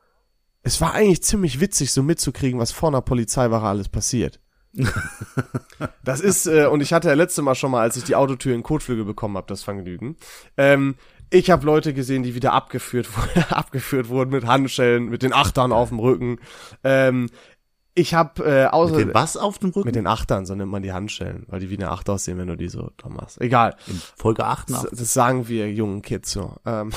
es 0.61 0.79
war 0.79 0.93
eigentlich 0.93 1.23
ziemlich 1.23 1.59
witzig, 1.59 1.91
so 1.91 2.03
mitzukriegen, 2.03 2.59
was 2.59 2.71
vor 2.71 2.89
einer 2.89 3.01
Polizeiwache 3.01 3.65
alles 3.65 3.89
passiert. 3.89 4.39
das 6.03 6.19
ist, 6.19 6.47
äh, 6.47 6.65
und 6.65 6.81
ich 6.81 6.93
hatte 6.93 7.09
ja 7.09 7.13
letzte 7.13 7.41
Mal 7.41 7.55
schon 7.55 7.71
mal, 7.71 7.81
als 7.81 7.97
ich 7.97 8.05
die 8.05 8.15
Autotür 8.15 8.55
in 8.55 8.63
Kotflügel 8.63 9.05
bekommen 9.05 9.37
habe, 9.37 9.47
das 9.47 9.63
Vergnügen. 9.63 10.17
Ähm, 10.57 10.95
ich 11.33 11.49
habe 11.49 11.65
Leute 11.65 11.93
gesehen, 11.93 12.21
die 12.21 12.35
wieder 12.35 12.53
abgeführt, 12.53 13.09
wurden, 13.17 13.43
abgeführt 13.51 14.09
wurden 14.09 14.29
mit 14.29 14.45
Handschellen, 14.45 15.09
mit 15.09 15.23
den 15.23 15.33
Achtern 15.33 15.71
auf 15.71 15.89
dem 15.89 15.99
Rücken. 15.99 16.39
Ähm, 16.83 17.29
ich 17.95 18.13
habe 18.15 18.43
äh, 18.43 18.65
außer 18.65 18.95
Mit 18.95 19.09
dem 19.09 19.13
was 19.13 19.37
auf 19.37 19.59
dem 19.59 19.69
Rücken? 19.69 19.87
mit 19.87 19.95
den 19.95 20.07
Achtern, 20.07 20.45
so 20.47 20.55
nennt 20.55 20.71
man 20.71 20.81
die 20.81 20.93
Handschellen, 20.93 21.45
weil 21.47 21.59
die 21.59 21.69
wie 21.69 21.77
eine 21.77 21.91
Acht 21.91 22.09
aussehen, 22.09 22.37
wenn 22.39 22.47
du 22.47 22.57
die 22.57 22.67
so 22.67 22.89
dran 22.97 23.13
machst. 23.13 23.39
Egal. 23.39 23.75
In 23.87 24.01
Folge 24.17 24.41
Das, 24.41 24.47
88. 24.47 24.99
das 24.99 25.13
sagen 25.13 25.47
wir 25.47 25.71
jungen 25.71 26.01
Kids 26.01 26.31
so. 26.31 26.55
Ähm, 26.65 26.91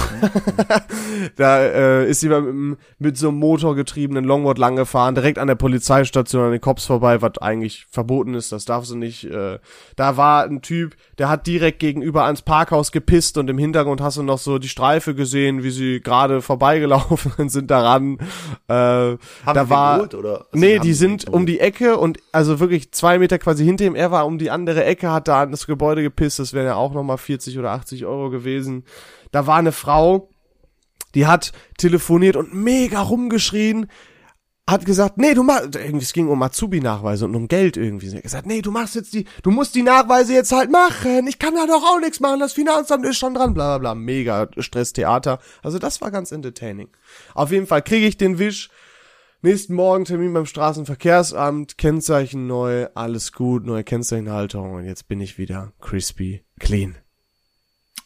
da 1.37 1.61
äh, 1.61 2.09
ist 2.09 2.23
jemand 2.23 2.55
mit, 2.55 2.79
mit 2.99 3.19
so 3.19 3.29
einem 3.29 3.39
motorgetriebenen 3.39 4.25
Longboard 4.25 4.59
langgefahren, 4.59 5.15
direkt 5.15 5.39
an 5.39 5.49
der 5.49 5.55
Polizeistation 5.55 6.45
an 6.45 6.53
den 6.53 6.61
Cops 6.61 6.87
vorbei, 6.87 7.21
was 7.21 7.39
eigentlich 7.39 7.87
verboten 7.91 8.35
ist, 8.35 8.53
das 8.53 8.65
darf 8.65 8.87
sie 8.87 8.97
nicht. 8.97 9.25
Äh, 9.25 9.59
da 9.97 10.17
war 10.17 10.45
ein 10.45 10.63
Typ, 10.63 10.97
der 11.19 11.29
hat 11.29 11.47
direkt 11.47 11.79
gegenüber 11.79 12.25
ans 12.25 12.43
Parkhaus 12.43 12.91
gepisst 12.93 13.37
und 13.39 13.51
im 13.51 13.59
Hintergrund 13.59 14.01
hast 14.01 14.17
du 14.17 14.23
noch 14.23 14.39
so 14.39 14.59
die 14.59 14.69
Streife 14.69 15.15
gesehen, 15.15 15.63
wie 15.63 15.71
sie 15.71 16.01
gerade 16.01 16.41
vorbeigelaufen 16.43 17.33
sind 17.51 17.71
daran. 17.71 18.19
Äh, 18.69 18.73
Haben 18.75 19.19
da 19.45 19.65
die 19.65 19.71
war 19.71 19.95
geholt, 19.97 20.15
oder? 20.15 20.39
Also, 20.39 20.47
nee, 20.53 20.79
die 20.87 20.95
sind 20.95 21.29
um 21.29 21.47
die 21.47 21.59
Ecke 21.59 21.99
und 21.99 22.19
also 22.31 22.61
wirklich 22.61 22.93
zwei 22.93 23.19
Meter 23.19 23.41
quasi 23.41 23.65
hinter 23.65 23.85
ihm. 23.85 23.97
Er 23.97 24.13
war 24.13 24.25
um 24.25 24.39
die 24.39 24.53
andere 24.53 24.85
Ecke, 24.85 25.11
hat 25.11 25.27
da 25.27 25.43
an 25.43 25.51
das 25.51 25.67
Gebäude 25.67 26.01
gepisst. 26.01 26.39
Das 26.39 26.53
wären 26.53 26.67
ja 26.67 26.77
auch 26.77 26.95
nochmal 26.95 27.19
40 27.19 27.59
oder 27.59 27.73
80 27.73 28.07
Euro 28.07 28.31
gewesen. 28.31 28.85
Da 29.33 29.49
war 29.49 29.57
eine 29.57 29.73
Frau, 29.73 30.29
die 31.17 31.27
hat 31.27 31.51
telefoniert 31.77 32.37
und 32.37 32.55
mega 32.55 33.01
rumgeschrien. 33.01 33.89
Hat 34.69 34.85
gesagt, 34.85 35.19
nee, 35.19 35.35
du 35.35 35.43
machst, 35.43 35.75
irgendwie, 35.75 36.05
es 36.05 36.13
ging 36.13 36.29
um 36.29 36.41
Azubi-Nachweise 36.41 37.25
und 37.25 37.35
um 37.35 37.49
Geld 37.49 37.77
irgendwie. 37.77 38.09
Sie 38.09 38.17
hat 38.17 38.23
gesagt, 38.23 38.47
nee, 38.47 38.63
du 38.63 38.71
machst 38.71 38.95
jetzt 38.95 39.13
die, 39.13 39.25
du 39.43 39.51
musst 39.51 39.75
die 39.75 39.83
Nachweise 39.83 40.35
jetzt 40.35 40.53
halt 40.53 40.71
machen. 40.71 41.27
Ich 41.27 41.41
kann 41.41 41.55
da 41.57 41.67
doch 41.67 41.83
auch 41.83 42.01
nichts 42.01 42.21
machen. 42.21 42.39
Das 42.39 42.53
Finanzamt 42.53 43.05
ist 43.05 43.17
schon 43.17 43.35
dran, 43.35 43.55
bla, 43.55 43.79
bla, 43.79 43.95
bla. 43.95 43.95
Mega 43.97 44.49
Stresstheater. 44.57 45.41
Also 45.65 45.81
das 45.81 46.01
war 46.01 46.13
ganz 46.13 46.31
entertaining. 46.31 46.89
Auf 47.35 47.51
jeden 47.51 47.67
Fall 47.67 47.83
kriege 47.83 48.07
ich 48.07 48.17
den 48.17 48.39
Wisch. 48.39 48.71
Nächsten 49.47 49.75
Morgen 49.75 50.05
Termin 50.05 50.33
beim 50.33 50.45
Straßenverkehrsamt, 50.45 51.79
Kennzeichen 51.79 52.49
neu, 52.49 52.89
alles 52.97 53.31
gut, 53.31 53.65
neue 53.65 53.85
Kennzeichenhalterung 53.85 54.75
und 54.75 54.87
jetzt 54.87 55.07
bin 55.07 55.21
ich 55.21 55.39
wieder 55.39 55.73
crispy 55.81 56.43
clean. 56.59 56.97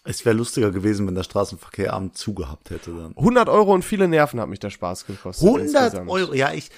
Es 0.04 0.26
wäre 0.26 0.36
lustiger 0.36 0.70
gewesen, 0.70 1.06
wenn 1.06 1.14
der 1.14 1.22
Straßenverkehr 1.22 1.94
Abend 1.94 2.18
zugehabt 2.18 2.68
hätte 2.68 2.90
dann. 2.90 3.16
100 3.16 3.48
Euro 3.48 3.72
und 3.72 3.86
viele 3.86 4.06
Nerven 4.06 4.38
hat 4.38 4.50
mich 4.50 4.58
der 4.58 4.68
Spaß 4.68 5.06
gekostet. 5.06 5.48
100 5.48 5.64
insgesamt. 5.64 6.10
Euro, 6.10 6.34
ja, 6.34 6.52
ich, 6.52 6.70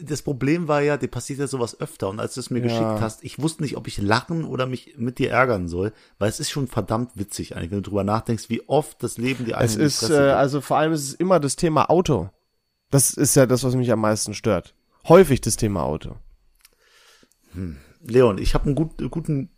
das 0.00 0.22
Problem 0.22 0.66
war 0.66 0.80
ja, 0.80 0.96
dir 0.96 1.06
passiert 1.06 1.38
ja 1.38 1.46
sowas 1.46 1.80
öfter 1.80 2.08
und 2.08 2.18
als 2.18 2.34
du 2.34 2.40
es 2.40 2.50
mir 2.50 2.58
Ja. 2.58 2.64
geschickt 2.64 3.00
hast, 3.00 3.22
ich 3.22 3.40
wusste 3.40 3.62
nicht, 3.62 3.76
ob 3.76 3.86
ich 3.86 3.98
lachen 3.98 4.44
oder 4.44 4.66
mich 4.66 4.96
mit 4.98 5.20
dir 5.20 5.30
ärgern 5.30 5.68
soll, 5.68 5.92
weil 6.18 6.28
es 6.28 6.40
ist 6.40 6.50
schon 6.50 6.66
verdammt 6.66 7.12
witzig 7.14 7.54
eigentlich, 7.54 7.70
wenn 7.70 7.82
du 7.84 7.90
drüber 7.90 8.02
nachdenkst, 8.02 8.50
wie 8.50 8.68
oft 8.68 9.00
das 9.00 9.16
Leben 9.16 9.44
dir 9.44 9.58
Es 9.60 9.74
in 9.74 9.78
die 9.78 9.86
ist, 9.86 10.10
äh, 10.10 10.14
also 10.14 10.60
vor 10.60 10.76
allem 10.76 10.92
ist 10.92 11.04
es 11.04 11.14
immer 11.14 11.38
das 11.38 11.54
Thema 11.54 11.88
Auto. 11.88 12.30
Das 12.90 13.10
ist 13.10 13.34
ja 13.34 13.46
das, 13.46 13.64
was 13.64 13.74
mich 13.74 13.92
am 13.92 14.00
meisten 14.00 14.34
stört. 14.34 14.74
Häufig 15.08 15.40
das 15.40 15.56
Thema 15.56 15.82
Auto. 15.82 16.16
Leon, 18.02 18.38
ich 18.38 18.54
habe 18.54 18.66
einen 18.66 18.74
gut, 18.74 18.98
guten, 19.10 19.50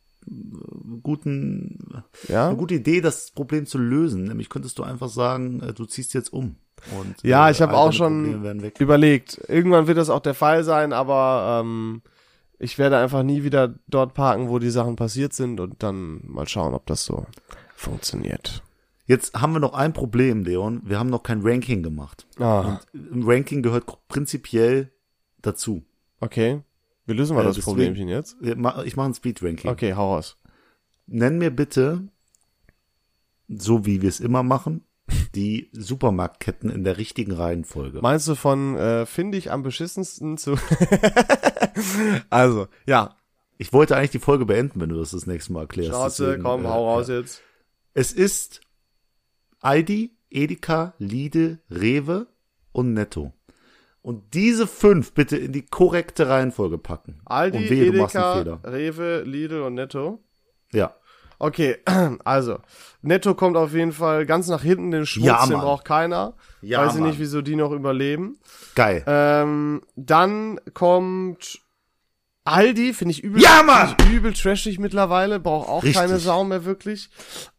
guten, 1.02 2.02
Ja? 2.28 2.48
eine 2.48 2.56
gute 2.56 2.74
Idee, 2.74 3.00
das 3.00 3.30
Problem 3.30 3.66
zu 3.66 3.78
lösen. 3.78 4.24
Nämlich 4.24 4.48
könntest 4.48 4.78
du 4.78 4.82
einfach 4.82 5.08
sagen, 5.08 5.60
äh, 5.60 5.72
du 5.72 5.84
ziehst 5.86 6.14
jetzt 6.14 6.32
um. 6.32 6.56
Und, 6.98 7.22
Ja, 7.22 7.48
äh, 7.48 7.52
ich 7.52 7.60
habe 7.60 7.74
auch 7.76 7.92
schon 7.92 8.42
überlegt. 8.78 9.40
Irgendwann 9.48 9.86
wird 9.86 9.98
das 9.98 10.10
auch 10.10 10.20
der 10.20 10.34
Fall 10.34 10.64
sein, 10.64 10.92
aber 10.92 11.60
ähm, 11.62 12.02
ich 12.58 12.78
werde 12.78 12.98
einfach 12.98 13.22
nie 13.22 13.42
wieder 13.42 13.74
dort 13.88 14.14
parken, 14.14 14.48
wo 14.48 14.58
die 14.58 14.70
Sachen 14.70 14.96
passiert 14.96 15.32
sind 15.32 15.60
und 15.60 15.82
dann 15.82 16.20
mal 16.24 16.48
schauen, 16.48 16.74
ob 16.74 16.86
das 16.86 17.04
so 17.04 17.26
funktioniert. 17.74 18.62
Jetzt 19.10 19.34
haben 19.34 19.52
wir 19.54 19.58
noch 19.58 19.74
ein 19.74 19.92
Problem, 19.92 20.44
Leon. 20.44 20.82
Wir 20.84 21.00
haben 21.00 21.10
noch 21.10 21.24
kein 21.24 21.40
Ranking 21.42 21.82
gemacht. 21.82 22.28
Ah, 22.38 22.78
Ein 22.94 23.24
Ranking 23.24 23.60
gehört 23.60 23.84
prinzipiell 24.06 24.92
dazu. 25.42 25.82
okay. 26.20 26.60
Wie 27.06 27.14
lösen 27.14 27.34
wir 27.36 27.40
Äh, 27.42 27.46
das 27.46 27.56
deswegen- 27.56 27.76
Problemchen 27.76 28.08
jetzt? 28.08 28.36
Ich 28.40 28.54
mach 28.54 28.84
ich 28.84 28.94
mache 28.96 29.08
ein 29.08 29.14
Speed-Ranking. 29.14 29.68
Okay, 29.68 29.94
hau 29.94 30.14
raus. 30.14 30.36
Nenn 31.08 31.38
mir 31.38 31.50
bitte, 31.50 32.06
so 33.48 33.84
wie 33.84 34.00
wir 34.00 34.08
es 34.08 34.20
immer 34.20 34.44
machen, 34.44 34.84
die 35.34 35.70
Supermarktketten 35.72 36.70
in 36.70 36.84
der 36.84 36.98
richtigen 36.98 37.32
Reihenfolge. 37.32 38.00
Meinst 38.00 38.28
du 38.28 38.36
von 38.36 38.76
äh, 38.76 39.06
finde 39.06 39.38
ich 39.38 39.50
am 39.50 39.64
beschissensten 39.64 40.38
zu 40.38 40.54
Also, 42.30 42.68
ja. 42.86 43.16
Ich 43.58 43.72
wollte 43.72 43.96
eigentlich 43.96 44.10
die 44.12 44.18
Folge 44.20 44.46
beenden, 44.46 44.80
wenn 44.80 44.88
du 44.88 44.96
das 44.96 45.10
das 45.10 45.26
nächste 45.26 45.52
Mal 45.52 45.62
erklärst. 45.62 46.20
Deswegen, 46.20 46.44
komm, 46.44 46.64
äh, 46.64 46.68
hau 46.68 46.94
raus 46.94 47.08
ja. 47.08 47.18
jetzt. 47.18 47.42
Es 47.92 48.12
ist 48.12 48.60
Aldi, 49.60 50.16
Edeka, 50.30 50.94
Lidl, 50.98 51.58
Rewe 51.70 52.26
und 52.72 52.94
Netto. 52.94 53.32
Und 54.02 54.32
diese 54.34 54.66
fünf 54.66 55.12
bitte 55.12 55.36
in 55.36 55.52
die 55.52 55.66
korrekte 55.66 56.28
Reihenfolge 56.28 56.78
packen. 56.78 57.20
Aldi, 57.26 57.58
und 57.58 57.70
wehe, 57.70 57.86
Edeka, 57.86 58.34
Fehler. 58.36 58.60
Rewe, 58.64 59.22
Lidl 59.22 59.60
und 59.60 59.74
Netto. 59.74 60.24
Ja. 60.72 60.94
Okay, 61.38 61.78
also, 62.24 62.58
Netto 63.02 63.34
kommt 63.34 63.56
auf 63.56 63.72
jeden 63.74 63.92
Fall 63.92 64.26
ganz 64.26 64.48
nach 64.48 64.62
hinten, 64.62 64.90
den 64.90 65.06
Schmutz, 65.06 65.26
Ja, 65.26 65.46
den 65.46 65.58
braucht 65.58 65.84
keiner. 65.84 66.34
Ja, 66.62 66.84
Weiß 66.84 66.94
ich 66.94 67.00
Mann. 67.00 67.10
nicht, 67.10 67.18
wieso 67.18 67.42
die 67.42 67.56
noch 67.56 67.72
überleben. 67.72 68.38
Geil. 68.74 69.02
Ähm, 69.06 69.82
dann 69.96 70.60
kommt 70.74 71.60
Aldi, 72.44 72.94
finde 72.94 73.12
ich 73.12 73.22
übel, 73.22 73.40
Ja, 73.42 73.62
Mann! 73.62 73.94
ich 74.00 74.10
übel 74.10 74.32
trashig 74.32 74.78
mittlerweile, 74.78 75.38
braucht 75.40 75.68
auch 75.68 75.82
Richtig. 75.82 76.00
keine 76.00 76.18
Sau 76.18 76.44
mehr 76.44 76.64
wirklich. 76.64 77.10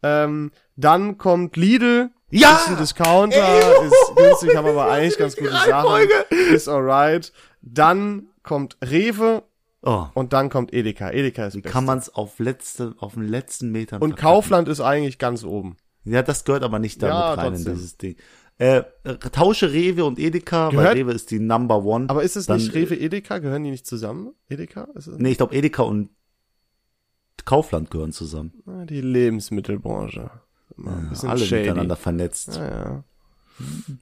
Ähm, 0.02 0.50
dann 0.76 1.18
kommt 1.18 1.56
Lidl, 1.56 2.10
Ja! 2.30 2.56
ist 2.56 2.68
ein 2.68 2.76
Discounter, 2.78 3.36
Ey, 3.36 3.86
ist 3.86 4.16
günstig, 4.16 4.56
haben 4.56 4.66
aber 4.68 4.90
eigentlich 4.90 5.18
ganz 5.18 5.36
gute 5.36 5.52
Sachen. 5.52 6.08
Ist 6.52 6.68
alright. 6.68 7.32
Dann 7.62 8.26
kommt 8.42 8.76
Rewe 8.84 9.44
Oh, 9.84 10.06
und 10.14 10.32
dann 10.32 10.48
kommt 10.48 10.72
Edeka. 10.72 11.10
Edeka 11.10 11.46
ist 11.46 11.56
wie 11.56 11.62
kann 11.62 11.84
man 11.84 11.98
es 11.98 12.12
auf 12.14 12.38
letzte, 12.38 12.94
auf 12.98 13.14
den 13.14 13.26
letzten 13.26 13.70
Metern 13.72 14.00
Und 14.00 14.10
verkacken? 14.10 14.32
Kaufland 14.34 14.68
ist 14.68 14.80
eigentlich 14.80 15.18
ganz 15.18 15.42
oben. 15.42 15.76
Ja, 16.04 16.22
das 16.22 16.44
gehört 16.44 16.62
aber 16.62 16.78
nicht 16.78 17.02
da 17.02 17.08
Ja, 17.08 17.34
rein 17.34 17.52
trotzdem. 17.52 17.72
in 17.72 17.78
dieses 17.78 17.96
Ding. 17.98 18.16
Äh, 18.58 18.82
tausche 19.32 19.72
Rewe 19.72 20.04
und 20.04 20.18
Edeka, 20.18 20.68
Gehört- 20.70 20.86
weil 20.88 20.94
Rewe 20.94 21.12
ist 21.12 21.30
die 21.30 21.40
Number 21.40 21.84
One. 21.84 22.08
Aber 22.08 22.22
ist 22.22 22.36
es 22.36 22.46
Dann- 22.46 22.58
nicht 22.58 22.74
Rewe, 22.74 22.94
Edeka? 22.94 23.38
Gehören 23.38 23.64
die 23.64 23.70
nicht 23.70 23.86
zusammen? 23.86 24.34
Edeka? 24.48 24.88
Ist 24.94 25.08
Nee, 25.08 25.30
ich 25.32 25.36
glaube 25.38 25.54
Edeka 25.54 25.82
und 25.82 26.10
Kaufland 27.44 27.90
gehören 27.90 28.12
zusammen. 28.12 28.52
Ah, 28.66 28.84
Die 28.84 29.00
Lebensmittelbranche. 29.00 30.30
Bisschen 30.76 31.28
Alle 31.28 31.44
shady. 31.44 31.62
miteinander 31.68 31.96
vernetzt. 31.96 32.56
Ja, 32.56 32.68
ja. 32.68 33.04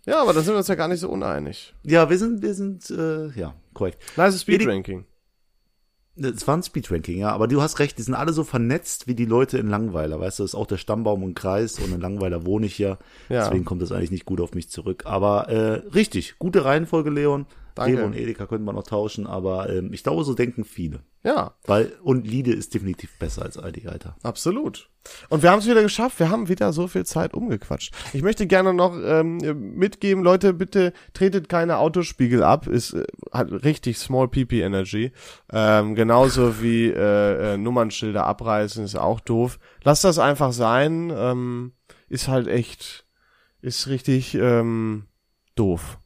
ja, 0.07 0.23
aber 0.23 0.33
da 0.35 0.41
sind 0.43 0.53
wir 0.55 0.59
uns 0.59 0.69
ja 0.69 0.75
gar 0.75 0.89
nicht 0.89 1.01
so 1.01 1.09
uneinig. 1.09 1.75
Ja, 1.83 2.09
wir 2.11 2.19
sind, 2.19 2.43
wir 2.43 2.55
sind, 2.55 2.89
äh, 2.91 3.29
ja, 3.31 3.55
korrekt. 3.75 4.03
Nice 4.17 4.35
Edi- 4.35 4.39
Speed-Ranking. 4.41 5.05
Es 6.17 6.47
war 6.47 6.57
ein 6.57 6.63
Speedranking, 6.63 7.19
ja, 7.19 7.31
aber 7.31 7.49
du 7.49 7.63
hast 7.63 7.79
recht, 7.79 7.97
die 7.97 8.03
sind 8.03 8.15
alle 8.15 8.33
so 8.33 8.45
vernetzt 8.45 9.07
wie 9.07 9.15
die 9.15 9.25
Leute 9.25 9.59
in 9.59 9.69
Langweiler, 9.69 10.21
weißt 10.21 10.39
du, 10.41 10.43
das 10.43 10.51
ist 10.53 10.55
auch 10.55 10.67
der 10.67 10.77
Stammbaum 10.77 11.23
und 11.23 11.35
Kreis 11.35 11.79
und 11.79 11.95
in 11.95 12.01
Langweiler 12.01 12.45
wohne 12.45 12.67
ich 12.67 12.79
ja, 12.79 12.99
Ja. 13.29 13.45
deswegen 13.45 13.65
kommt 13.65 13.81
das 13.81 13.93
eigentlich 13.93 14.11
nicht 14.11 14.25
gut 14.27 14.41
auf 14.41 14.53
mich 14.55 14.69
zurück. 14.69 15.05
Aber 15.07 15.49
äh, 15.49 15.83
richtig, 15.95 16.35
gute 16.39 16.65
Reihenfolge, 16.65 17.11
Leon. 17.11 17.47
Danke. 17.81 17.97
Rewe 17.97 18.07
und 18.07 18.15
Edeka 18.15 18.47
könnte 18.47 18.65
man 18.65 18.75
noch 18.75 18.87
tauschen, 18.87 19.27
aber 19.27 19.71
ähm, 19.71 19.93
ich 19.93 20.03
glaube, 20.03 20.23
so 20.23 20.35
denken 20.35 20.65
viele. 20.65 21.01
Ja, 21.23 21.55
Weil, 21.67 21.93
und 22.03 22.27
Lide 22.27 22.53
ist 22.53 22.75
definitiv 22.75 23.19
besser 23.19 23.43
als 23.43 23.59
Aldi, 23.59 23.89
Alter. 23.89 24.17
absolut. 24.23 24.89
Und 25.31 25.43
wir 25.43 25.51
haben 25.51 25.61
es 25.61 25.67
wieder 25.67 25.83
geschafft. 25.83 26.19
Wir 26.19 26.29
haben 26.29 26.49
wieder 26.49 26.73
so 26.75 26.87
viel 26.87 27.07
Zeit 27.07 27.33
umgequatscht. 27.33 27.95
Ich 28.13 28.23
möchte 28.23 28.47
gerne 28.47 28.75
noch 28.75 28.95
ähm, 29.03 29.39
mitgeben, 29.77 30.23
Leute, 30.23 30.53
bitte 30.53 30.93
tretet 31.15 31.49
keine 31.49 31.79
Autospiegel 31.79 32.43
ab. 32.43 32.67
Ist 32.67 32.93
äh, 32.93 33.05
hat 33.33 33.51
richtig 33.65 33.99
Small 33.99 34.29
PP 34.29 34.61
Energy. 34.61 35.13
Ähm, 35.51 35.95
genauso 35.95 36.61
wie 36.61 36.89
äh, 36.89 37.55
äh, 37.55 37.57
Nummernschilder 37.57 38.27
abreißen 38.27 38.85
ist 38.85 38.97
auch 38.97 39.21
doof. 39.21 39.59
Lasst 39.85 40.05
das 40.05 40.19
einfach 40.19 40.53
sein. 40.53 41.11
Ähm, 41.15 41.73
ist 42.11 42.29
halt 42.29 42.47
echt, 42.47 43.07
ist 43.63 43.89
richtig 43.89 44.35
ähm, 44.35 45.05
doof. 45.55 46.00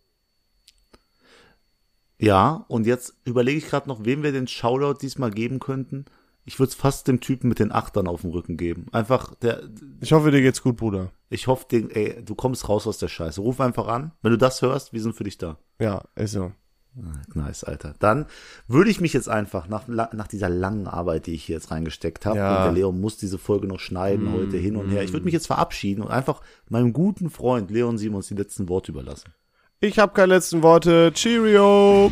Ja, 2.24 2.64
und 2.68 2.86
jetzt 2.86 3.14
überlege 3.24 3.58
ich 3.58 3.66
gerade 3.68 3.88
noch, 3.88 4.04
wem 4.04 4.22
wir 4.22 4.32
den 4.32 4.46
Shoutout 4.48 4.98
diesmal 5.00 5.30
geben 5.30 5.60
könnten. 5.60 6.04
Ich 6.46 6.58
würde 6.58 6.68
es 6.70 6.74
fast 6.74 7.08
dem 7.08 7.20
Typen 7.20 7.48
mit 7.48 7.58
den 7.58 7.72
Achtern 7.72 8.06
auf 8.06 8.20
dem 8.20 8.30
Rücken 8.30 8.56
geben. 8.58 8.86
Einfach, 8.92 9.34
der, 9.36 9.62
Ich 10.00 10.12
hoffe, 10.12 10.30
dir 10.30 10.42
geht's 10.42 10.62
gut, 10.62 10.76
Bruder. 10.76 11.10
ich 11.30 11.46
hoffe, 11.46 11.66
den, 11.70 11.90
ey, 11.90 12.22
du 12.22 12.34
kommst 12.34 12.68
raus 12.68 12.86
aus 12.86 12.98
der 12.98 13.08
Scheiße. 13.08 13.40
Ruf 13.40 13.60
einfach 13.60 13.86
an. 13.88 14.12
Wenn 14.20 14.32
du 14.32 14.38
das 14.38 14.60
hörst, 14.60 14.92
wir 14.92 15.00
sind 15.00 15.14
für 15.16 15.24
dich 15.24 15.38
da. 15.38 15.56
Ja, 15.80 16.02
ist 16.16 16.32
so. 16.32 16.52
Nice, 17.34 17.64
Alter. 17.64 17.94
Dann 17.98 18.26
würde 18.68 18.88
ich 18.90 19.00
mich 19.00 19.12
jetzt 19.14 19.28
einfach 19.28 19.66
nach, 19.68 19.88
nach 19.88 20.28
dieser 20.28 20.48
langen 20.48 20.86
Arbeit, 20.86 21.26
die 21.26 21.32
ich 21.34 21.44
hier 21.44 21.56
jetzt 21.56 21.70
reingesteckt 21.72 22.24
habe, 22.24 22.38
Ja. 22.38 22.58
und 22.58 22.64
der 22.66 22.72
Leon 22.72 23.00
muss 23.00 23.16
diese 23.16 23.38
Folge 23.38 23.66
noch 23.66 23.80
schneiden, 23.80 24.32
heute 24.32 24.58
hin 24.58 24.76
und 24.76 24.90
her. 24.90 25.02
Ich 25.02 25.12
würde 25.12 25.24
mich 25.24 25.34
jetzt 25.34 25.48
verabschieden 25.48 26.02
und 26.02 26.10
einfach 26.10 26.40
meinem 26.68 26.92
guten 26.92 27.30
Freund 27.30 27.70
Leon 27.70 27.98
Simons 27.98 28.28
die 28.28 28.34
letzten 28.34 28.68
Worte 28.68 28.92
überlassen. 28.92 29.32
Ich 29.84 29.98
habe 29.98 30.14
keine 30.14 30.32
letzten 30.36 30.62
Worte. 30.62 31.12
Cheerio. 31.12 32.10